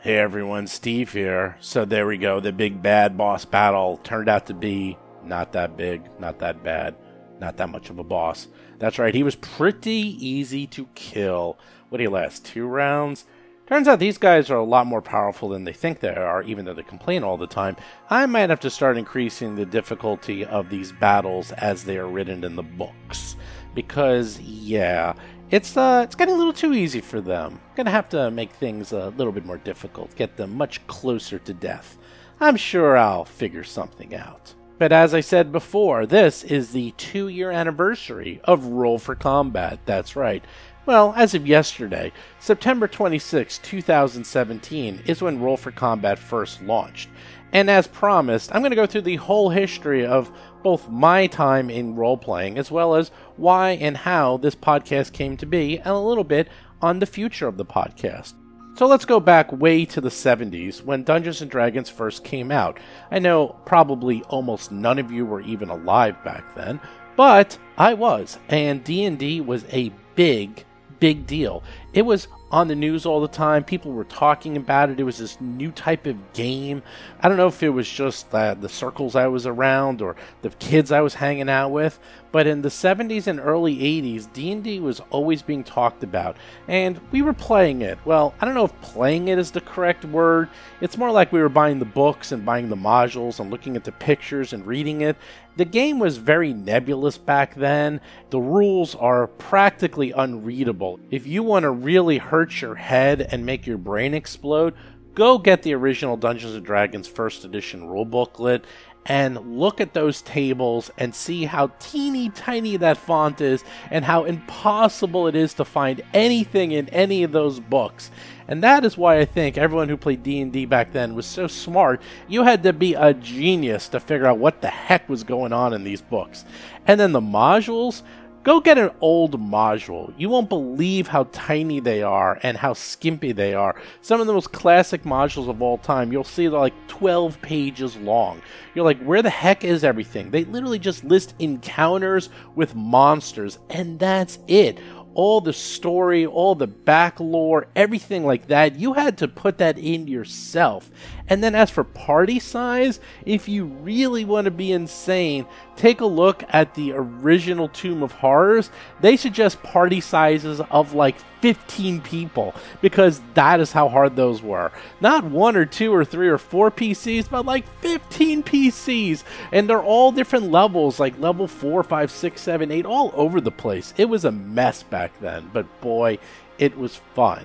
[0.00, 1.56] Hey everyone, Steve here.
[1.60, 2.40] So there we go.
[2.40, 6.94] The big bad boss battle turned out to be not that big, not that bad,
[7.40, 8.46] not that much of a boss.
[8.78, 11.58] That's right, he was pretty easy to kill.
[11.88, 12.44] What did he last?
[12.44, 13.24] Two rounds?
[13.66, 16.64] Turns out these guys are a lot more powerful than they think they are, even
[16.64, 17.76] though they complain all the time.
[18.08, 22.44] I might have to start increasing the difficulty of these battles as they are written
[22.44, 23.36] in the books.
[23.74, 25.12] Because, yeah,
[25.50, 27.60] it's uh, it's getting a little too easy for them.
[27.76, 31.52] Gonna have to make things a little bit more difficult, get them much closer to
[31.52, 31.98] death.
[32.40, 34.54] I'm sure I'll figure something out.
[34.78, 39.80] But as I said before, this is the two year anniversary of Roll for Combat.
[39.84, 40.44] That's right.
[40.86, 47.10] Well, as of yesterday, September 26, 2017, is when Roll for Combat first launched.
[47.52, 50.30] And as promised, I'm going to go through the whole history of
[50.62, 55.36] both my time in role playing as well as why and how this podcast came
[55.38, 56.48] to be, and a little bit
[56.80, 58.34] on the future of the podcast.
[58.78, 62.78] So let's go back way to the 70s when Dungeons and Dragons first came out.
[63.10, 66.78] I know probably almost none of you were even alive back then,
[67.16, 70.64] but I was, and D&D was a big
[71.00, 71.62] big deal.
[71.92, 73.64] It was on the news all the time.
[73.64, 75.00] People were talking about it.
[75.00, 76.82] It was this new type of game.
[77.20, 80.50] I don't know if it was just uh, the circles I was around or the
[80.50, 81.98] kids I was hanging out with,
[82.32, 86.36] but in the 70s and early 80s, D&D was always being talked about,
[86.66, 87.98] and we were playing it.
[88.04, 90.48] Well, I don't know if playing it is the correct word.
[90.80, 93.84] It's more like we were buying the books and buying the modules and looking at
[93.84, 95.16] the pictures and reading it.
[95.58, 98.00] The game was very nebulous back then.
[98.30, 101.00] The rules are practically unreadable.
[101.10, 104.74] If you want to really hurt your head and make your brain explode,
[105.14, 108.66] go get the original Dungeons and Dragons first edition rule booklet
[109.04, 114.26] and look at those tables and see how teeny tiny that font is and how
[114.26, 118.12] impossible it is to find anything in any of those books.
[118.48, 122.00] And that is why I think everyone who played D&D back then was so smart.
[122.26, 125.74] You had to be a genius to figure out what the heck was going on
[125.74, 126.44] in these books.
[126.86, 128.02] And then the modules,
[128.48, 130.14] Go get an old module.
[130.16, 133.78] You won't believe how tiny they are and how skimpy they are.
[134.00, 137.96] Some of the most classic modules of all time, you'll see they're like 12 pages
[137.96, 138.40] long.
[138.74, 140.30] You're like, where the heck is everything?
[140.30, 144.78] They literally just list encounters with monsters, and that's it
[145.18, 148.76] all the story, all the back lore, everything like that.
[148.76, 150.92] You had to put that in yourself.
[151.28, 156.06] And then as for party size, if you really want to be insane, take a
[156.06, 158.70] look at the original Tomb of Horrors.
[159.00, 164.72] They suggest party sizes of like 15 people because that is how hard those were.
[165.00, 169.22] Not one or two or three or four PCs, but like 15 PCs.
[169.52, 173.50] And they're all different levels, like level 4, 5, 6, 7, 8, all over the
[173.50, 173.92] place.
[173.96, 176.18] It was a mess back then, but boy,
[176.58, 177.44] it was fun.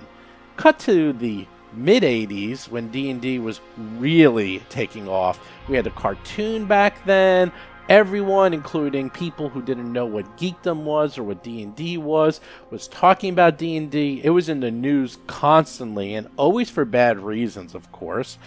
[0.56, 1.46] Cut to the
[1.76, 5.40] mid 80s when D&D was really taking off.
[5.68, 7.52] We had a cartoon back then.
[7.88, 13.30] Everyone, including people who didn't know what geekdom was or what D&D was, was talking
[13.30, 14.22] about D&D.
[14.24, 18.38] It was in the news constantly and always for bad reasons, of course.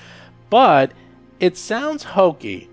[0.49, 0.91] But
[1.39, 2.67] it sounds hokey,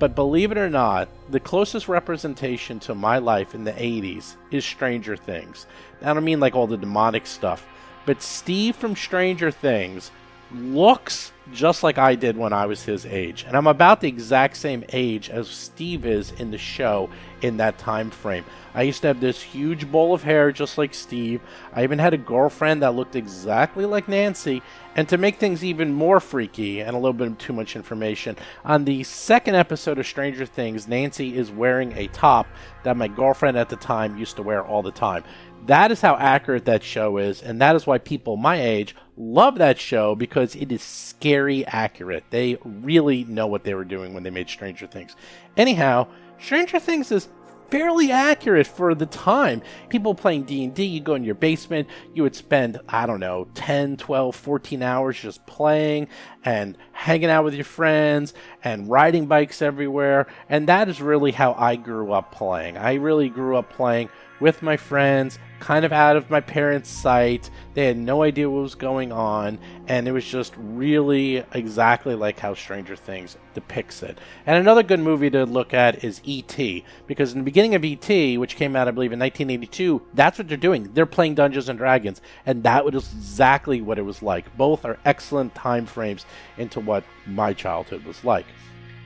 [0.00, 4.64] but believe it or not, the closest representation to my life in the 80s is
[4.64, 5.66] Stranger Things.
[6.02, 7.66] I don't mean like all the demonic stuff,
[8.06, 10.10] but Steve from Stranger Things
[10.52, 13.44] looks just like I did when I was his age.
[13.46, 17.10] And I'm about the exact same age as Steve is in the show
[17.42, 18.44] in that time frame.
[18.74, 21.40] I used to have this huge bowl of hair just like Steve.
[21.72, 24.62] I even had a girlfriend that looked exactly like Nancy.
[24.94, 28.84] And to make things even more freaky and a little bit too much information, on
[28.84, 32.46] the second episode of Stranger Things, Nancy is wearing a top
[32.84, 35.24] that my girlfriend at the time used to wear all the time.
[35.66, 39.58] That is how accurate that show is, and that is why people my age love
[39.58, 42.24] that show because it is scary accurate.
[42.30, 45.14] They really know what they were doing when they made Stranger Things.
[45.56, 46.08] Anyhow,
[46.38, 47.28] Stranger Things is
[47.70, 49.62] fairly accurate for the time.
[49.88, 53.96] People playing D&D, you go in your basement, you would spend, I don't know, 10,
[53.96, 56.08] 12, 14 hours just playing
[56.44, 58.34] and hanging out with your friends
[58.64, 60.26] and riding bikes everywhere.
[60.48, 62.76] And that is really how I grew up playing.
[62.76, 64.08] I really grew up playing
[64.40, 67.50] with my friends, kind of out of my parents' sight.
[67.74, 72.40] They had no idea what was going on, and it was just really exactly like
[72.40, 74.18] how Stranger Things depicts it.
[74.46, 78.38] And another good movie to look at is E.T., because in the beginning of E.T.,
[78.38, 80.92] which came out, I believe, in 1982, that's what they're doing.
[80.94, 84.56] They're playing Dungeons and Dragons, and that was exactly what it was like.
[84.56, 86.26] Both are excellent time frames
[86.58, 88.46] into what my childhood was like.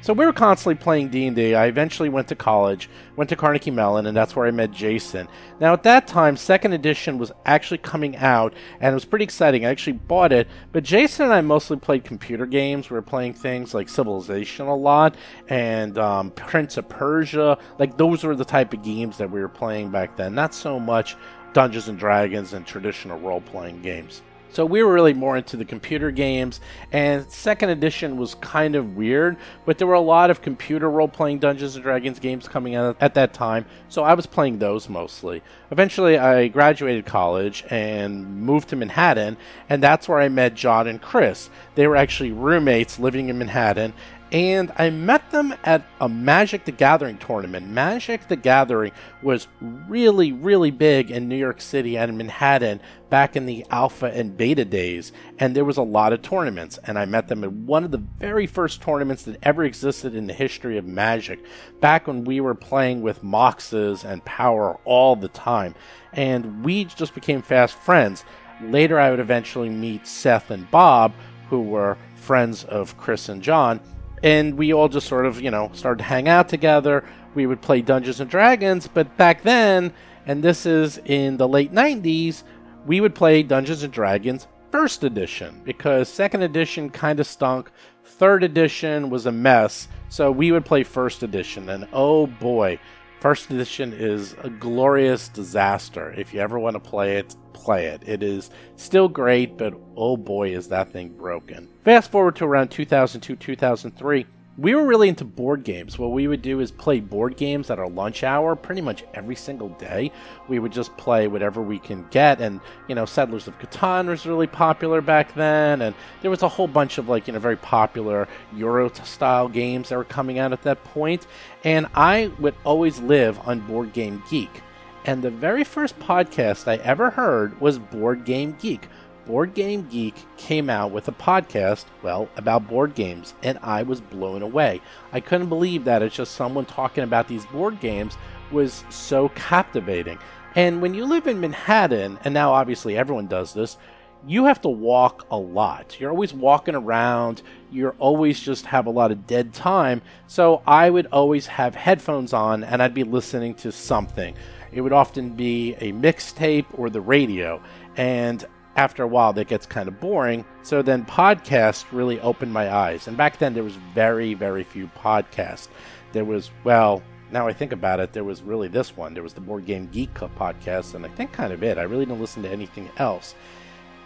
[0.05, 1.55] So we were constantly playing D&D.
[1.55, 5.29] I eventually went to college, went to Carnegie Mellon, and that's where I met Jason.
[5.61, 9.65] Now at that time, second edition was actually coming out, and it was pretty exciting.
[9.65, 12.91] I actually bought it, but Jason and I mostly played computer games.
[12.91, 15.15] We were playing things like Civilization a lot,
[15.49, 17.57] and um, Prince of Persia.
[17.79, 20.35] Like those were the type of games that we were playing back then.
[20.35, 21.17] Not so much
[21.55, 24.21] Dungeons and Dragons and traditional role-playing games.
[24.55, 26.61] So we were really more into the computer games,
[26.93, 29.37] and second edition was kind of weird,
[29.67, 32.97] but there were a lot of computer role playing Dungeons and Dragons games coming out
[33.01, 35.43] at that time, so I was playing those mostly.
[35.73, 39.39] Eventually, I graduated college and moved to Manhattan,
[39.69, 41.51] and that's where I met John and Chris.
[41.75, 43.93] They were actually roommates living in Manhattan,
[44.33, 47.69] and I met them at a Magic the Gathering tournament.
[47.69, 53.47] Magic the Gathering was really, really big in New York City and Manhattan back in
[53.47, 56.79] the alpha and beta days, and there was a lot of tournaments.
[56.85, 60.27] And I met them at one of the very first tournaments that ever existed in
[60.27, 61.39] the history of Magic,
[61.81, 65.77] back when we were playing with Moxes and Power all the time.
[66.13, 68.25] And we just became fast friends.
[68.63, 71.13] Later, I would eventually meet Seth and Bob,
[71.51, 73.81] who were friends of Chris and John
[74.25, 77.05] and we all just sort of, you know, started to hang out together.
[77.35, 79.93] We would play Dungeons and Dragons, but back then,
[80.27, 82.43] and this is in the late 90s,
[82.87, 87.71] we would play Dungeons and Dragons first edition because second edition kind of stunk.
[88.03, 91.69] Third edition was a mess, so we would play first edition.
[91.69, 92.81] And oh boy,
[93.21, 96.15] first edition is a glorious disaster.
[96.17, 98.03] If you ever want to play it, play it.
[98.07, 101.69] It is still great, but oh boy, is that thing broken.
[101.85, 104.27] Fast forward to around 2002 2003
[104.57, 105.99] we were really into board games.
[105.99, 109.35] What we would do is play board games at our lunch hour pretty much every
[109.35, 110.13] single day.
[110.49, 112.41] We would just play whatever we can get.
[112.41, 115.83] And, you know, Settlers of Catan was really popular back then.
[115.83, 119.89] And there was a whole bunch of, like, you know, very popular Euro style games
[119.89, 121.27] that were coming out at that point.
[121.65, 124.63] And I would always live on Board Game Geek.
[125.05, 128.89] And the very first podcast I ever heard was Board Game Geek
[129.27, 134.01] Board Game Geek came out with a podcast, well, about board games, and I was
[134.01, 134.81] blown away.
[135.13, 138.17] I couldn't believe that it's just someone talking about these board games
[138.51, 140.19] was so captivating.
[140.55, 143.79] And when you live in Manhattan, and now obviously everyone does this,
[144.27, 146.01] you have to walk a lot.
[146.01, 147.43] You're always walking around.
[147.71, 150.01] You're always just have a lot of dead time.
[150.29, 154.35] So I would always have headphones on and I'd be listening to something.
[154.75, 157.63] It would often be a mixtape or the radio.
[157.97, 158.45] And
[158.77, 160.45] after a while that gets kind of boring.
[160.63, 163.07] So then podcasts really opened my eyes.
[163.07, 165.69] And back then there was very, very few podcasts.
[166.13, 169.15] There was, well, now I think about it, there was really this one.
[169.15, 171.79] There was the Board Game Geek podcast, and I think kind of it.
[171.79, 173.35] I really didn't listen to anything else.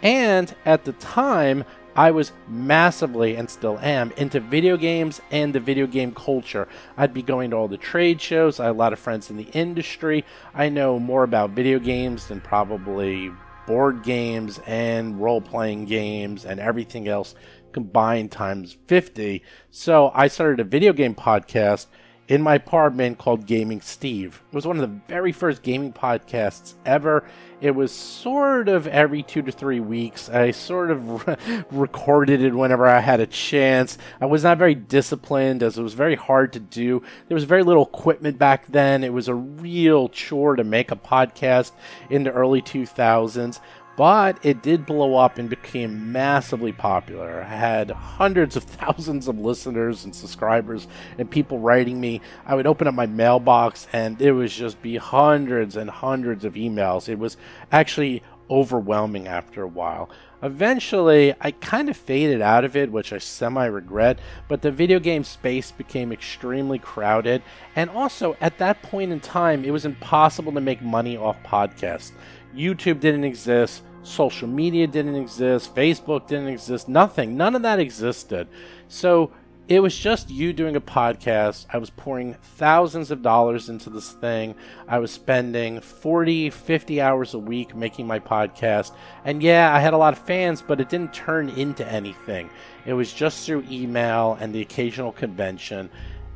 [0.01, 1.65] And at the time,
[1.99, 6.69] I was massively and still am into video games and the video game culture.
[6.95, 8.57] I'd be going to all the trade shows.
[8.57, 10.23] I had a lot of friends in the industry.
[10.53, 13.33] I know more about video games than probably
[13.67, 17.35] board games and role playing games and everything else
[17.73, 19.43] combined times 50.
[19.69, 21.87] So I started a video game podcast
[22.29, 24.43] in my apartment called Gaming Steve.
[24.51, 27.25] It was one of the very first gaming podcasts ever.
[27.59, 30.29] It was sort of every two to three weeks.
[30.29, 33.97] I sort of re- recorded it whenever I had a chance.
[34.21, 37.01] I was not very disciplined as it was very hard to do.
[37.27, 39.03] There was very little equipment back then.
[39.03, 41.71] It was a real chore to make a podcast
[42.11, 43.59] in the early 2000s
[43.99, 47.41] but it did blow up and became massively popular.
[47.43, 50.87] I had hundreds of thousands of listeners and subscribers
[51.17, 52.21] and people writing me.
[52.45, 56.53] I would open up my mailbox and it was just be hundreds and hundreds of
[56.53, 57.09] emails.
[57.09, 57.35] It was
[57.73, 60.09] actually overwhelming after a while.
[60.41, 65.01] Eventually, I kind of faded out of it, which I semi regret, but the video
[65.01, 67.41] game space became extremely crowded.
[67.75, 72.13] And also, at that point in time, it was impossible to make money off podcasts.
[72.55, 77.37] YouTube didn't exist, social media didn't exist, Facebook didn't exist, nothing.
[77.37, 78.47] None of that existed.
[78.87, 79.31] So
[79.69, 81.67] it was just you doing a podcast.
[81.71, 84.55] I was pouring thousands of dollars into this thing.
[84.87, 88.93] I was spending 40, 50 hours a week making my podcast.
[89.25, 92.49] And yeah, I had a lot of fans, but it didn't turn into anything.
[92.87, 95.91] It was just through email and the occasional convention.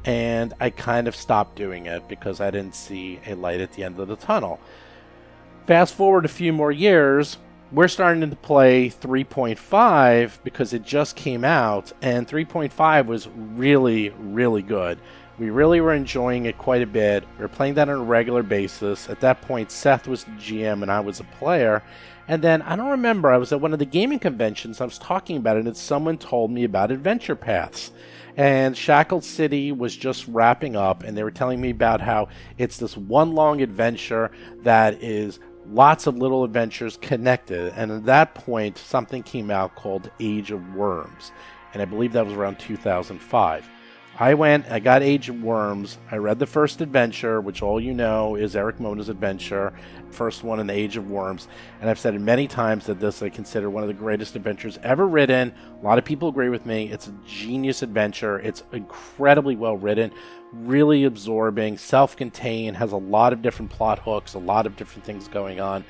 [0.06, 3.84] And I kind of stopped doing it because I didn't see a light at the
[3.84, 4.60] end of the tunnel.
[5.66, 7.38] Fast forward a few more years,
[7.74, 14.62] we're starting to play 3.5 because it just came out, and 3.5 was really, really
[14.62, 15.00] good.
[15.40, 17.24] We really were enjoying it quite a bit.
[17.38, 19.10] We were playing that on a regular basis.
[19.10, 21.82] At that point, Seth was the GM and I was a player.
[22.28, 25.00] And then I don't remember, I was at one of the gaming conventions, I was
[25.00, 27.92] talking about it, and someone told me about Adventure Paths.
[28.38, 32.78] And Shackled City was just wrapping up, and they were telling me about how it's
[32.78, 37.74] this one long adventure that is lots of little adventures connected.
[37.76, 41.32] And at that point, something came out called Age of Worms.
[41.74, 43.70] And I believe that was around 2005.
[44.20, 45.98] I went, I got Age of Worms.
[46.12, 49.74] I read the first adventure, which all you know is Erik Mona's adventure,
[50.12, 51.48] first one in the Age of Worms.
[51.82, 54.78] And I've said it many times that this I consider one of the greatest adventures
[54.84, 55.52] ever written.
[55.82, 56.92] A lot of people agree with me.
[56.92, 58.40] It's a genius adventure.
[58.40, 60.12] It's incredibly well written,
[60.52, 65.06] really absorbing, self contained, has a lot of different plot hooks, a lot of different
[65.06, 65.84] things going on.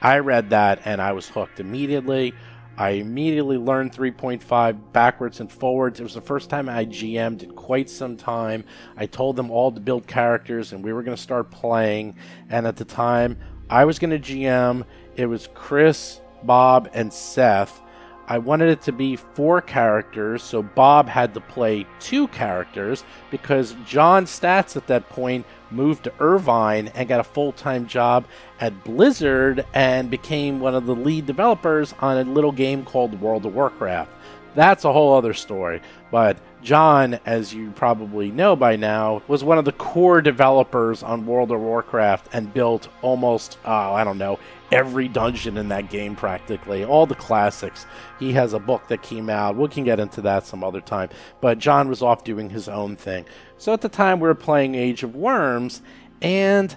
[0.00, 2.34] I read that and I was hooked immediately.
[2.78, 5.98] I immediately learned 3.5 backwards and forwards.
[5.98, 8.62] It was the first time I GM'd in quite some time.
[8.96, 12.14] I told them all to build characters and we were going to start playing.
[12.48, 13.36] And at the time,
[13.68, 14.84] I was going to GM.
[15.16, 17.82] It was Chris, Bob, and Seth.
[18.28, 23.74] I wanted it to be four characters, so Bob had to play two characters because
[23.86, 28.26] John Staats at that point moved to Irvine and got a full time job
[28.60, 33.46] at Blizzard and became one of the lead developers on a little game called World
[33.46, 34.10] of Warcraft.
[34.54, 35.80] That's a whole other story.
[36.10, 41.26] But John, as you probably know by now, was one of the core developers on
[41.26, 44.38] World of Warcraft and built almost, uh, I don't know,
[44.72, 47.86] every dungeon in that game practically, all the classics.
[48.18, 49.56] He has a book that came out.
[49.56, 51.10] We can get into that some other time.
[51.40, 53.24] But John was off doing his own thing.
[53.56, 55.82] So at the time, we were playing Age of Worms,
[56.20, 56.74] and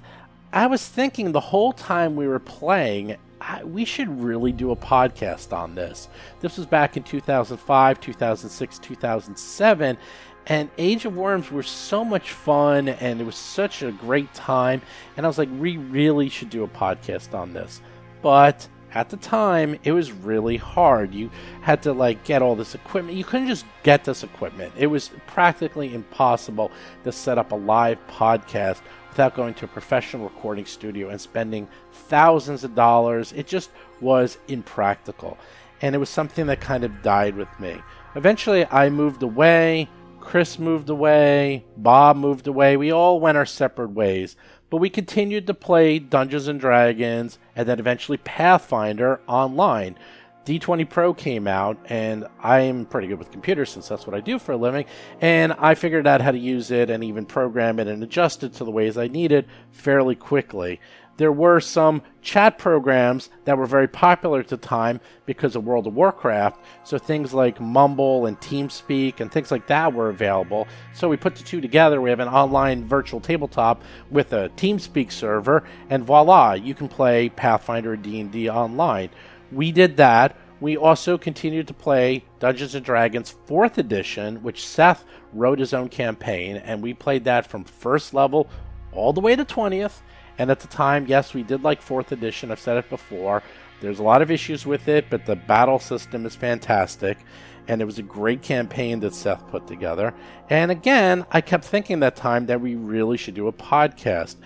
[0.53, 4.75] I was thinking the whole time we were playing, I, we should really do a
[4.75, 6.07] podcast on this.
[6.41, 9.97] This was back in 2005, 2006, 2007,
[10.45, 14.81] and Age of Worms were so much fun and it was such a great time.
[15.17, 17.81] And I was like, we really should do a podcast on this.
[18.21, 21.13] But at the time, it was really hard.
[21.13, 21.31] You
[21.61, 23.17] had to like get all this equipment.
[23.17, 24.73] You couldn't just get this equipment.
[24.77, 26.71] It was practically impossible
[27.03, 31.67] to set up a live podcast without going to a professional recording studio and spending
[31.91, 33.33] thousands of dollars.
[33.33, 35.37] It just was impractical.
[35.81, 37.81] And it was something that kind of died with me.
[38.15, 39.89] Eventually, I moved away.
[40.19, 41.65] Chris moved away.
[41.77, 42.77] Bob moved away.
[42.77, 44.35] We all went our separate ways.
[44.71, 49.97] But we continued to play Dungeons and Dragons and then eventually Pathfinder online.
[50.45, 54.39] D20 Pro came out, and I'm pretty good with computers since that's what I do
[54.39, 54.85] for a living.
[55.19, 58.53] And I figured out how to use it and even program it and adjust it
[58.53, 60.79] to the ways I needed fairly quickly.
[61.17, 65.87] There were some chat programs that were very popular at the time because of World
[65.87, 66.59] of Warcraft.
[66.83, 70.67] So things like Mumble and TeamSpeak and things like that were available.
[70.93, 72.01] So we put the two together.
[72.01, 77.29] We have an online virtual tabletop with a TeamSpeak server, and voila, you can play
[77.29, 79.09] Pathfinder D&D online.
[79.51, 80.37] We did that.
[80.59, 85.89] We also continued to play Dungeons and Dragons 4th edition, which Seth wrote his own
[85.89, 88.47] campaign, and we played that from first level
[88.91, 90.01] all the way to 20th.
[90.41, 92.49] And at the time, yes, we did like 4th edition.
[92.49, 93.43] I've said it before.
[93.79, 97.19] There's a lot of issues with it, but the battle system is fantastic.
[97.67, 100.15] And it was a great campaign that Seth put together.
[100.49, 104.37] And again, I kept thinking that time that we really should do a podcast.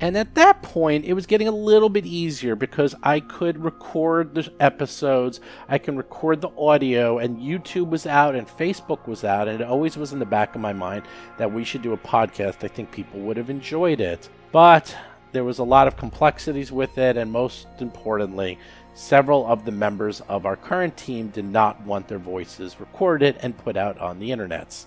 [0.00, 4.34] And at that point, it was getting a little bit easier because I could record
[4.34, 5.38] the episodes,
[5.68, 9.66] I can record the audio, and YouTube was out and Facebook was out, and it
[9.66, 11.02] always was in the back of my mind
[11.36, 12.64] that we should do a podcast.
[12.64, 14.30] I think people would have enjoyed it.
[14.50, 14.96] But
[15.32, 18.58] there was a lot of complexities with it, and most importantly,
[18.94, 23.56] several of the members of our current team did not want their voices recorded and
[23.56, 24.86] put out on the internets.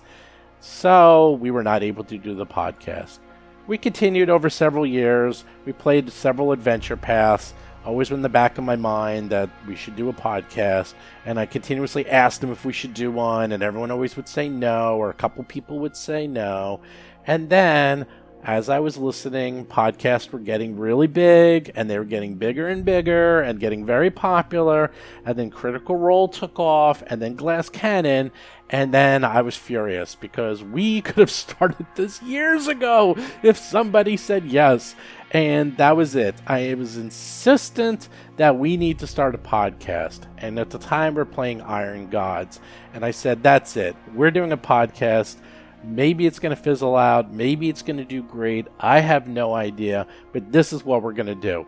[0.60, 3.18] So we were not able to do the podcast.
[3.66, 5.44] We continued over several years.
[5.64, 7.52] We played several adventure paths.
[7.84, 10.94] Always in the back of my mind that we should do a podcast,
[11.24, 14.48] and I continuously asked them if we should do one, and everyone always would say
[14.48, 16.80] no, or a couple people would say no.
[17.28, 18.06] And then
[18.46, 22.84] as I was listening, podcasts were getting really big and they were getting bigger and
[22.84, 24.92] bigger and getting very popular.
[25.24, 28.30] And then Critical Role took off and then Glass Cannon.
[28.70, 34.16] And then I was furious because we could have started this years ago if somebody
[34.16, 34.94] said yes.
[35.32, 36.36] And that was it.
[36.46, 40.20] I was insistent that we need to start a podcast.
[40.38, 42.60] And at the time, we're playing Iron Gods.
[42.94, 43.96] And I said, that's it.
[44.14, 45.34] We're doing a podcast
[45.84, 47.32] Maybe it's going to fizzle out.
[47.32, 48.66] Maybe it's going to do great.
[48.80, 51.66] I have no idea, but this is what we're going to do.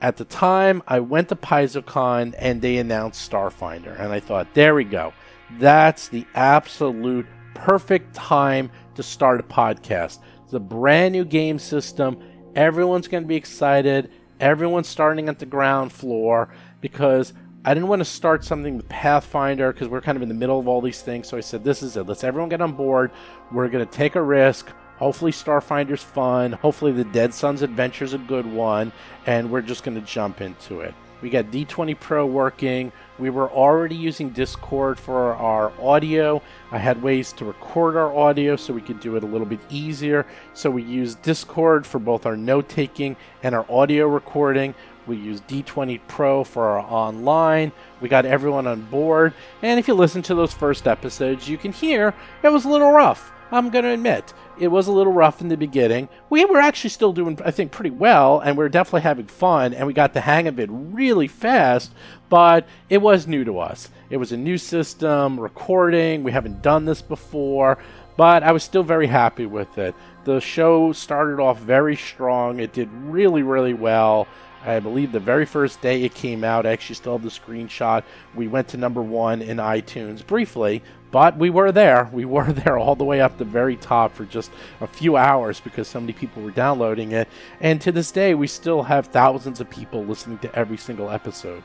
[0.00, 4.74] At the time, I went to PaizoCon and they announced Starfinder, and I thought, there
[4.74, 5.12] we go.
[5.58, 10.20] That's the absolute perfect time to start a podcast.
[10.44, 12.22] It's a brand new game system.
[12.54, 14.10] Everyone's going to be excited.
[14.40, 16.50] Everyone's starting at the ground floor
[16.80, 17.32] because
[17.64, 20.60] I didn't want to start something with Pathfinder because we're kind of in the middle
[20.60, 21.26] of all these things.
[21.26, 22.04] So I said, this is it.
[22.04, 23.10] Let's everyone get on board.
[23.50, 24.70] We're going to take a risk.
[24.98, 26.52] Hopefully, Starfinder's fun.
[26.52, 28.92] Hopefully, the Dead Suns Adventure's a good one.
[29.26, 30.94] And we're just going to jump into it.
[31.20, 32.92] We got D20 Pro working.
[33.18, 36.40] We were already using Discord for our audio.
[36.70, 39.58] I had ways to record our audio so we could do it a little bit
[39.68, 40.26] easier.
[40.54, 44.76] So we used Discord for both our note taking and our audio recording.
[45.08, 47.72] We use D20 Pro for our online.
[48.00, 49.32] We got everyone on board.
[49.62, 52.92] And if you listen to those first episodes, you can hear it was a little
[52.92, 53.32] rough.
[53.50, 56.10] I'm going to admit, it was a little rough in the beginning.
[56.28, 59.72] We were actually still doing, I think, pretty well, and we are definitely having fun,
[59.72, 61.92] and we got the hang of it really fast,
[62.28, 63.88] but it was new to us.
[64.10, 67.78] It was a new system, recording, we haven't done this before,
[68.18, 69.94] but I was still very happy with it.
[70.24, 74.28] The show started off very strong, it did really, really well.
[74.68, 78.02] I believe the very first day it came out, I actually still have the screenshot.
[78.34, 82.10] We went to number one in iTunes briefly, but we were there.
[82.12, 84.50] We were there all the way up the very top for just
[84.80, 87.28] a few hours because so many people were downloading it.
[87.60, 91.62] And to this day, we still have thousands of people listening to every single episode.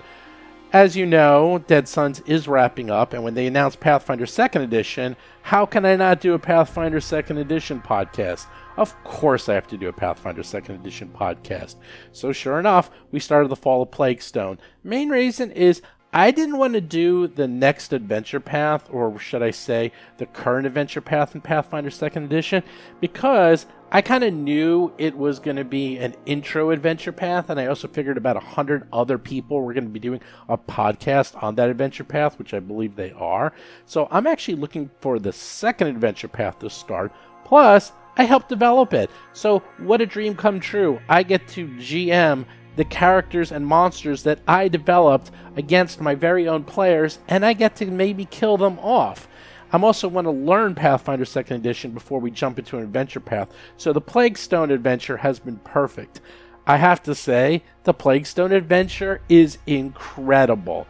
[0.73, 5.15] As you know, Dead Suns is wrapping up, and when they announced Pathfinder 2nd Edition,
[5.43, 8.47] how can I not do a Pathfinder 2nd Edition podcast?
[8.75, 11.75] Of course, I have to do a Pathfinder 2nd Edition podcast.
[12.11, 14.57] So, sure enough, we started the Fall of Plaguestone.
[14.83, 19.51] Main reason is I didn't want to do the next adventure path, or should I
[19.51, 22.63] say, the current adventure path in Pathfinder 2nd Edition,
[22.99, 27.59] because I kind of knew it was going to be an intro adventure path, and
[27.59, 31.41] I also figured about a hundred other people were going to be doing a podcast
[31.43, 33.53] on that adventure path, which I believe they are.
[33.85, 37.11] So I'm actually looking for the second adventure path to start.
[37.45, 39.09] Plus, I helped develop it.
[39.33, 40.99] So, what a dream come true.
[41.09, 42.45] I get to GM
[42.75, 47.75] the characters and monsters that I developed against my very own players, and I get
[47.77, 49.27] to maybe kill them off.
[49.71, 53.51] I'm also want to learn Pathfinder 2nd Edition before we jump into an adventure path,
[53.77, 56.21] so the Plaguestone adventure has been perfect.
[56.65, 60.87] I have to say, the Plaguestone adventure is incredible.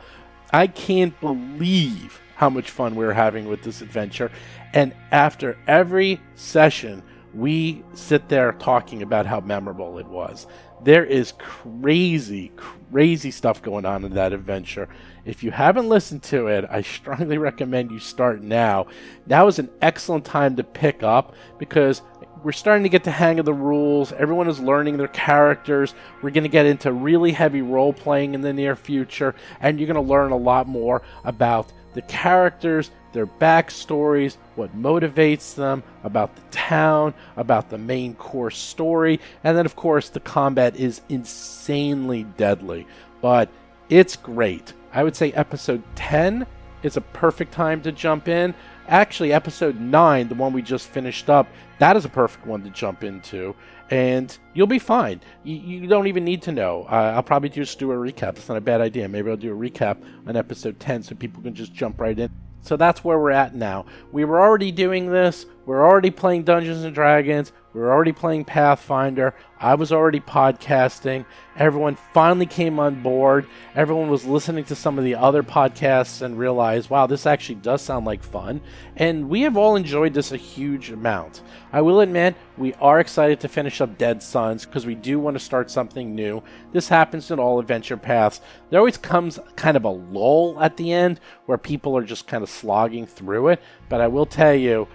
[0.51, 4.31] I can't believe how much fun we're having with this adventure,
[4.73, 10.47] and after every session, we sit there talking about how memorable it was
[10.83, 12.51] there is crazy,
[12.91, 14.89] crazy stuff going on in that adventure.
[15.25, 18.87] If you haven't listened to it, I strongly recommend you start now.
[19.25, 22.01] Now is an excellent time to pick up because
[22.43, 24.11] we're starting to get the hang of the rules.
[24.11, 25.95] Everyone is learning their characters.
[26.21, 29.87] We're going to get into really heavy role playing in the near future, and you're
[29.87, 36.35] going to learn a lot more about the characters, their backstories, what motivates them, about
[36.35, 42.23] the town, about the main core story, and then, of course, the combat is insanely
[42.37, 42.85] deadly.
[43.21, 43.49] But
[43.89, 44.73] it's great.
[44.91, 46.45] I would say episode 10
[46.83, 48.53] is a perfect time to jump in.
[48.87, 51.47] Actually, episode 9, the one we just finished up,
[51.79, 53.55] that is a perfect one to jump into.
[53.89, 55.21] And you'll be fine.
[55.43, 56.85] You, you don't even need to know.
[56.89, 58.37] Uh, I'll probably just do a recap.
[58.37, 59.07] It's not a bad idea.
[59.07, 62.29] Maybe I'll do a recap on episode 10 so people can just jump right in.
[62.63, 63.85] So that's where we're at now.
[64.11, 65.45] We were already doing this.
[65.65, 67.51] We're already playing Dungeons and Dragons.
[67.73, 69.33] We were already playing Pathfinder.
[69.59, 71.25] I was already podcasting.
[71.57, 73.47] Everyone finally came on board.
[73.75, 77.81] Everyone was listening to some of the other podcasts and realized, wow, this actually does
[77.81, 78.61] sound like fun.
[78.95, 81.41] And we have all enjoyed this a huge amount.
[81.71, 85.35] I will admit, we are excited to finish up Dead Suns because we do want
[85.35, 86.43] to start something new.
[86.73, 88.39] This happens in all adventure paths.
[88.69, 92.43] There always comes kind of a lull at the end where people are just kind
[92.43, 93.61] of slogging through it.
[93.89, 94.87] But I will tell you,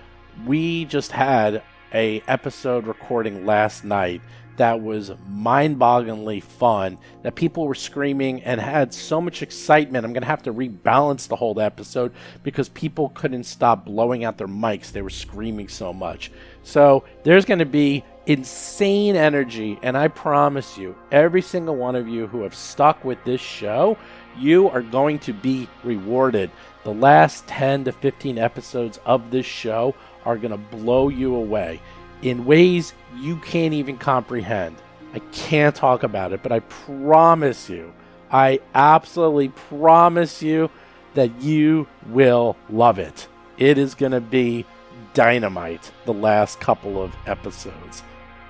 [0.46, 4.20] we just had a episode recording last night
[4.56, 10.04] that was mind-bogglingly fun that people were screaming and had so much excitement.
[10.04, 12.12] I'm going to have to rebalance the whole episode
[12.42, 14.90] because people couldn't stop blowing out their mics.
[14.90, 16.32] They were screaming so much.
[16.64, 22.06] So there's going to be insane energy and i promise you every single one of
[22.06, 23.96] you who have stuck with this show
[24.38, 26.50] you are going to be rewarded.
[26.84, 29.94] The last 10 to 15 episodes of this show
[30.28, 31.80] are going to blow you away
[32.20, 34.76] in ways you can't even comprehend.
[35.14, 37.94] I can't talk about it, but I promise you,
[38.30, 40.70] I absolutely promise you
[41.14, 43.26] that you will love it.
[43.56, 44.66] It is going to be
[45.14, 48.02] dynamite the last couple of episodes.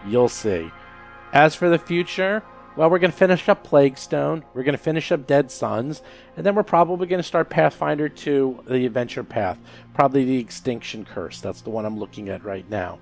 [0.05, 0.73] You'll see.
[1.33, 2.43] As for the future,
[2.79, 6.01] well, we're going to finish up Plaguestone, we're going to finish up Dead Suns,
[6.37, 9.59] and then we're probably going to start Pathfinder 2, the Adventure Path.
[9.95, 11.41] Probably the Extinction Curse.
[11.41, 13.01] That's the one I'm looking at right now.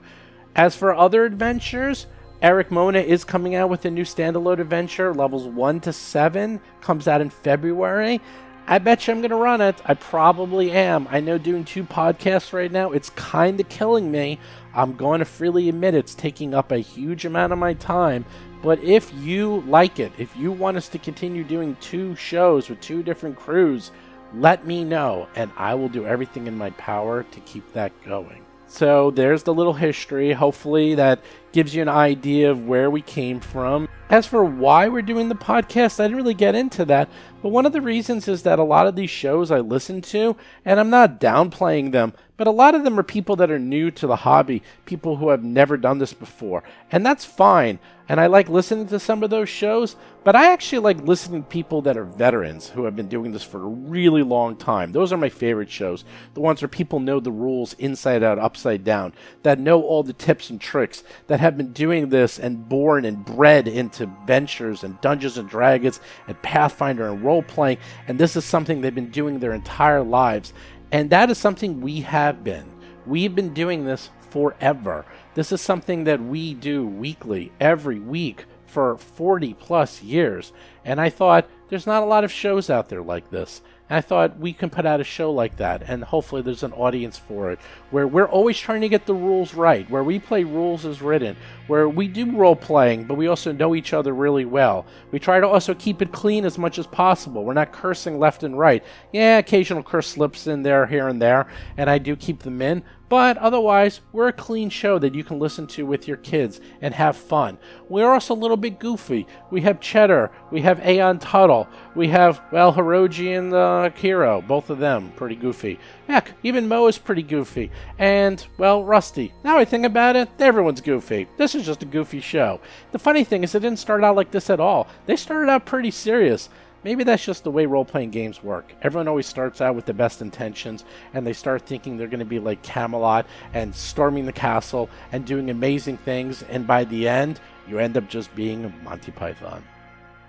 [0.55, 2.07] As for other adventures,
[2.40, 7.07] Erik Mona is coming out with a new standalone adventure, levels 1 to 7, comes
[7.07, 8.23] out in February.
[8.66, 9.77] I bet you I'm going to run it.
[9.85, 11.07] I probably am.
[11.11, 14.40] I know doing two podcasts right now, it's kind of killing me.
[14.74, 18.24] I'm going to freely admit it's taking up a huge amount of my time.
[18.66, 22.80] But if you like it, if you want us to continue doing two shows with
[22.80, 23.93] two different crews,
[24.34, 28.44] let me know, and I will do everything in my power to keep that going.
[28.66, 30.32] So there's the little history.
[30.32, 31.20] Hopefully that
[31.56, 33.88] gives you an idea of where we came from.
[34.10, 37.08] As for why we're doing the podcast, I didn't really get into that.
[37.42, 40.36] But one of the reasons is that a lot of these shows I listen to,
[40.66, 43.90] and I'm not downplaying them, but a lot of them are people that are new
[43.92, 46.62] to the hobby, people who have never done this before.
[46.92, 47.78] And that's fine.
[48.08, 51.48] And I like listening to some of those shows, but I actually like listening to
[51.48, 54.92] people that are veterans who have been doing this for a really long time.
[54.92, 56.04] Those are my favorite shows.
[56.34, 59.12] The ones where people know the rules inside out, upside down,
[59.42, 63.24] that know all the tips and tricks, that have been doing this and born and
[63.24, 67.78] bred into ventures and Dungeons and Dragons and Pathfinder and role playing.
[68.09, 70.52] And this is something they've been doing their entire lives.
[70.93, 72.66] And that is something we have been.
[73.06, 75.06] We've been doing this forever.
[75.35, 80.52] This is something that we do weekly, every week for 40 plus years.
[80.85, 83.60] And I thought there's not a lot of shows out there like this.
[83.88, 86.72] And I thought we can put out a show like that, and hopefully there's an
[86.72, 87.60] audience for it,
[87.93, 91.36] where we're always trying to get the rules right, where we play rules as written,
[91.68, 94.86] where we do role playing, but we also know each other really well.
[95.12, 97.44] We try to also keep it clean as much as possible.
[97.44, 98.82] We're not cursing left and right.
[99.12, 102.82] Yeah, occasional curse slips in there, here and there, and I do keep them in,
[103.08, 106.94] but otherwise, we're a clean show that you can listen to with your kids and
[106.94, 107.58] have fun.
[107.88, 109.26] We're also a little bit goofy.
[109.50, 114.70] We have Cheddar, we have Aeon Tuttle, we have, well, Hiroji and uh, Kiro, both
[114.70, 115.78] of them pretty goofy.
[116.08, 117.70] Heck, even Mo is pretty goofy.
[117.98, 119.32] And, well, Rusty.
[119.44, 121.28] Now I think about it, everyone's goofy.
[121.36, 122.60] This is just a goofy show.
[122.92, 124.88] The funny thing is, it didn't start out like this at all.
[125.06, 126.48] They started out pretty serious.
[126.85, 128.73] Maybe that's just the way role playing games work.
[128.82, 130.85] Everyone always starts out with the best intentions,
[131.15, 135.24] and they start thinking they're going to be like Camelot and storming the castle and
[135.24, 139.65] doing amazing things, and by the end, you end up just being Monty Python.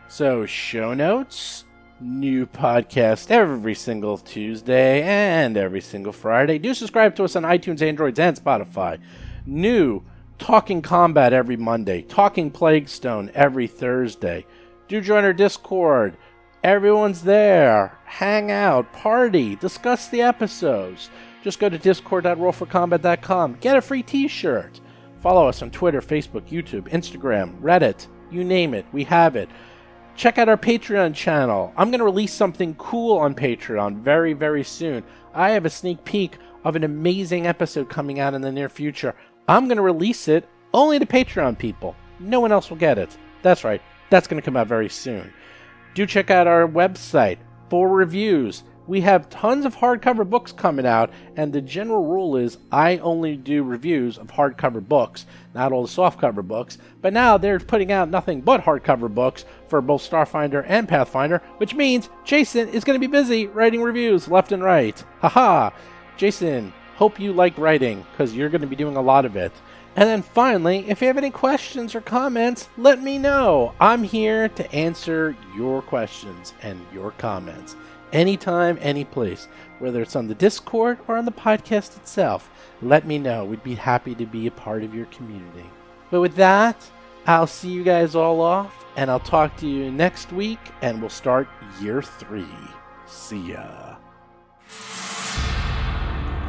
[0.08, 1.66] So, show notes,
[2.00, 6.58] new podcast every single Tuesday and every single Friday.
[6.58, 9.00] Do subscribe to us on iTunes, Androids, and Spotify.
[9.46, 10.04] New
[10.40, 14.46] Talking Combat every Monday, Talking Plaguestone every Thursday.
[14.88, 16.16] Do join our Discord.
[16.68, 17.98] Everyone's there.
[18.04, 21.10] Hang out, party, discuss the episodes.
[21.42, 23.60] Just go to discord.rollforcombat.com.
[23.62, 24.82] Get a free t shirt.
[25.22, 28.08] Follow us on Twitter, Facebook, YouTube, Instagram, Reddit.
[28.30, 29.48] You name it, we have it.
[30.18, 31.72] Check out our Patreon channel.
[31.78, 35.06] I'm going to release something cool on Patreon very, very soon.
[35.34, 39.16] I have a sneak peek of an amazing episode coming out in the near future.
[39.48, 41.96] I'm going to release it only to Patreon people.
[42.20, 43.18] No one else will get it.
[43.42, 45.32] That's right, that's going to come out very soon
[45.98, 47.40] do check out our website
[47.72, 48.62] for reviews.
[48.86, 53.36] We have tons of hardcover books coming out, and the general rule is I only
[53.36, 55.26] do reviews of hardcover books,
[55.56, 56.78] not all the softcover books.
[57.02, 61.74] But now they're putting out nothing but hardcover books for both Starfinder and Pathfinder, which
[61.74, 65.04] means Jason is going to be busy writing reviews left and right.
[65.22, 65.72] Haha!
[66.16, 69.52] Jason, hope you like writing, because you're going to be doing a lot of it.
[69.98, 73.74] And then finally, if you have any questions or comments, let me know.
[73.80, 77.76] I'm here to answer your questions and your comments
[78.14, 79.48] anytime, any place,
[79.80, 82.48] whether it's on the Discord or on the podcast itself.
[82.82, 83.44] Let me know.
[83.44, 85.66] We'd be happy to be a part of your community.
[86.12, 86.90] But with that,
[87.26, 91.10] I'll see you guys all off, and I'll talk to you next week, and we'll
[91.10, 91.50] start
[91.82, 92.46] year three.
[93.08, 93.96] See ya.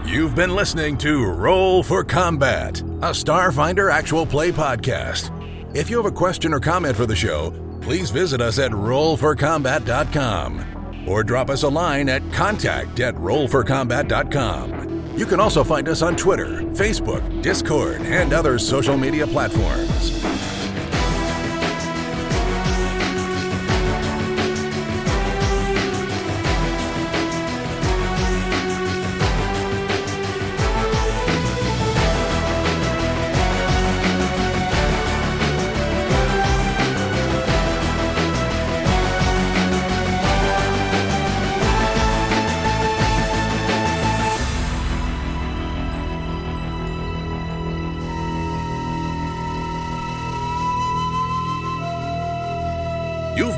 [0.09, 5.31] You've been listening to Roll for Combat, a Starfinder actual play podcast.
[5.77, 7.51] If you have a question or comment for the show,
[7.83, 15.13] please visit us at rollforcombat.com or drop us a line at contact at rollforcombat.com.
[15.15, 20.58] You can also find us on Twitter, Facebook, Discord, and other social media platforms.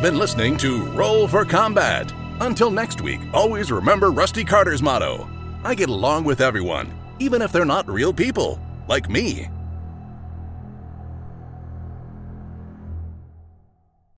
[0.01, 2.11] You've been listening to Roll for Combat.
[2.41, 5.29] Until next week, always remember Rusty Carter's motto
[5.63, 8.59] I get along with everyone, even if they're not real people,
[8.89, 9.51] like me.